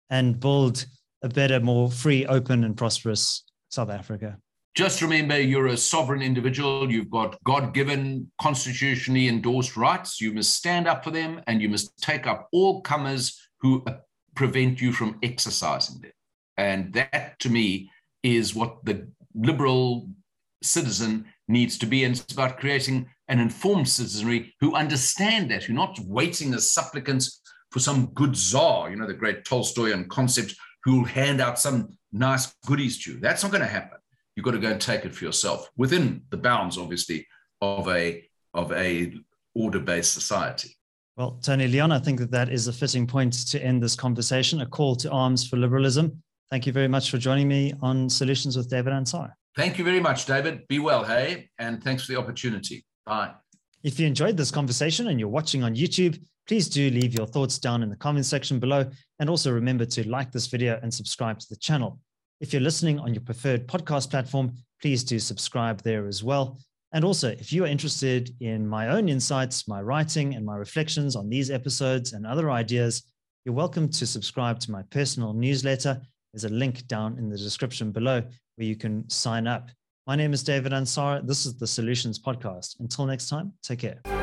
and 0.10 0.40
build 0.40 0.86
a 1.22 1.28
better, 1.28 1.60
more 1.60 1.92
free, 1.92 2.26
open, 2.28 2.64
and 2.64 2.78
prosperous 2.78 3.44
South 3.70 3.90
Africa? 3.90 4.38
Just 4.74 5.02
remember, 5.02 5.40
you're 5.40 5.68
a 5.68 5.78
sovereign 5.78 6.22
individual. 6.22 6.92
You've 6.92 7.10
got 7.10 7.38
God 7.44 7.74
given, 7.74 8.32
constitutionally 8.42 9.28
endorsed 9.28 9.78
rights. 9.78 10.20
You 10.20 10.34
must 10.34 10.54
stand 10.54 10.88
up 10.88 11.04
for 11.04 11.12
them 11.12 11.42
and 11.48 11.62
you 11.62 11.70
must 11.70 11.98
take 12.02 12.26
up 12.26 12.48
all 12.52 12.82
comers 12.82 13.40
who 13.60 13.86
prevent 14.36 14.82
you 14.82 14.92
from 14.92 15.18
exercising 15.24 16.02
them. 16.02 16.12
And 16.58 16.94
that, 16.94 17.40
to 17.40 17.50
me, 17.50 17.90
is 18.24 18.56
what 18.56 18.84
the 18.84 19.08
liberal 19.34 20.10
citizen 20.62 21.26
needs 21.48 21.78
to 21.80 21.86
be. 21.86 22.04
And 22.04 22.16
it's 22.16 22.34
about 22.34 22.60
creating 22.60 23.10
an 23.28 23.40
informed 23.40 23.90
citizenry 23.90 24.54
who 24.60 24.76
understand 24.76 25.50
that, 25.52 25.64
who 25.64 25.74
are 25.74 25.76
not 25.76 26.00
waiting 26.06 26.54
as 26.54 26.72
supplicants 26.72 27.42
for 27.72 27.80
some 27.80 28.08
good 28.14 28.36
czar, 28.36 28.90
you 28.90 28.96
know, 28.96 29.08
the 29.08 29.14
great 29.14 29.44
Tolstoyan 29.44 30.08
concept, 30.08 30.56
who 30.84 31.00
will 31.00 31.06
hand 31.06 31.42
out 31.42 31.60
some 31.60 31.90
nice 32.12 32.54
goodies 32.66 33.04
to 33.04 33.14
you. 33.14 33.20
That's 33.20 33.44
not 33.44 33.52
going 33.52 33.64
to 33.64 33.68
happen. 33.68 33.98
You've 34.36 34.46
got 34.46 34.52
to 34.52 34.60
go 34.60 34.70
and 34.70 34.80
take 34.80 35.06
it 35.06 35.16
for 35.16 35.26
yourself 35.26 35.70
within 35.76 36.22
the 36.30 36.38
bounds, 36.38 36.78
obviously, 36.78 37.26
of 37.62 37.88
a 37.88 38.24
of 38.54 38.72
a 38.72 39.14
order-based 39.54 40.14
society. 40.14 40.76
Well, 41.18 41.40
Tony 41.42 41.68
Leon, 41.68 41.92
I 41.92 42.00
think 42.00 42.20
that 42.20 42.32
that 42.32 42.50
is 42.50 42.68
a 42.68 42.74
fitting 42.74 43.08
point 43.08 43.34
to 43.48 43.64
end 43.64 43.82
this 43.82 43.96
conversation, 43.96 44.62
a 44.62 44.66
call 44.66 44.96
to 44.98 45.12
arms 45.12 45.48
for 45.48 45.58
liberalism. 45.58 46.22
Thank 46.50 46.66
you 46.66 46.74
very 46.74 46.88
much 46.88 47.10
for 47.10 47.18
joining 47.18 47.48
me 47.48 47.74
on 47.82 48.10
Solutions 48.10 48.58
with 48.58 48.70
David 48.70 48.94
Ansara. 48.94 49.32
Thank 49.56 49.78
you 49.78 49.86
very 49.86 50.02
much, 50.02 50.26
David. 50.26 50.68
Be 50.68 50.80
well, 50.80 51.04
hey, 51.04 51.50
and 51.58 51.82
thanks 51.84 52.06
for 52.06 52.12
the 52.12 52.20
opportunity. 52.20 52.86
Bye. 53.06 53.34
If 53.84 54.00
you 54.00 54.08
enjoyed 54.08 54.36
this 54.36 54.52
conversation 54.52 55.10
and 55.10 55.20
you're 55.20 55.30
watching 55.30 55.64
on 55.64 55.76
YouTube, 55.76 56.20
please 56.48 56.68
do 56.68 56.90
leave 56.90 57.14
your 57.14 57.28
thoughts 57.28 57.60
down 57.60 57.84
in 57.84 57.90
the 57.90 57.96
comment 57.96 58.26
section 58.26 58.60
below. 58.60 58.90
And 59.20 59.30
also 59.30 59.52
remember 59.52 59.86
to 59.86 60.08
like 60.10 60.32
this 60.32 60.48
video 60.48 60.80
and 60.82 60.94
subscribe 60.94 61.40
to 61.40 61.48
the 61.50 61.56
channel. 61.56 62.00
If 62.42 62.52
you're 62.52 62.62
listening 62.62 63.00
on 63.00 63.14
your 63.14 63.22
preferred 63.22 63.68
podcast 63.68 64.10
platform, 64.10 64.54
please 64.82 65.04
do 65.04 65.20
subscribe 65.20 65.82
there 65.84 66.08
as 66.08 66.24
well. 66.24 66.60
And 66.94 67.04
also, 67.04 67.30
if 67.30 67.52
you 67.52 67.64
are 67.64 67.68
interested 67.68 68.32
in 68.40 68.68
my 68.68 68.90
own 68.90 69.10
insights, 69.10 69.68
my 69.68 69.82
writing, 69.82 70.36
and 70.36 70.46
my 70.46 70.56
reflections 70.56 71.16
on 71.16 71.30
these 71.30 71.52
episodes 71.52 72.14
and 72.14 72.26
other 72.26 72.50
ideas, 72.50 73.04
you're 73.44 73.56
welcome 73.56 73.90
to 73.90 74.08
subscribe 74.08 74.60
to 74.62 74.72
my 74.72 74.82
personal 74.92 75.34
newsletter. 75.34 76.02
There's 76.34 76.46
a 76.46 76.50
link 76.50 76.88
down 76.88 77.18
in 77.18 77.30
the 77.30 77.38
description 77.38 77.92
below 77.92 78.22
where 78.56 78.68
you 78.68 78.76
can 78.76 79.10
sign 79.10 79.46
up. 79.46 79.70
My 80.08 80.16
name 80.16 80.34
is 80.34 80.44
David 80.44 80.72
Ansara. 80.72 81.26
This 81.26 81.48
is 81.48 81.56
the 81.56 81.66
Solutions 81.66 82.20
Podcast. 82.20 82.80
Until 82.80 83.08
next 83.08 83.28
time, 83.28 83.54
take 83.64 83.80
care. 83.80 84.15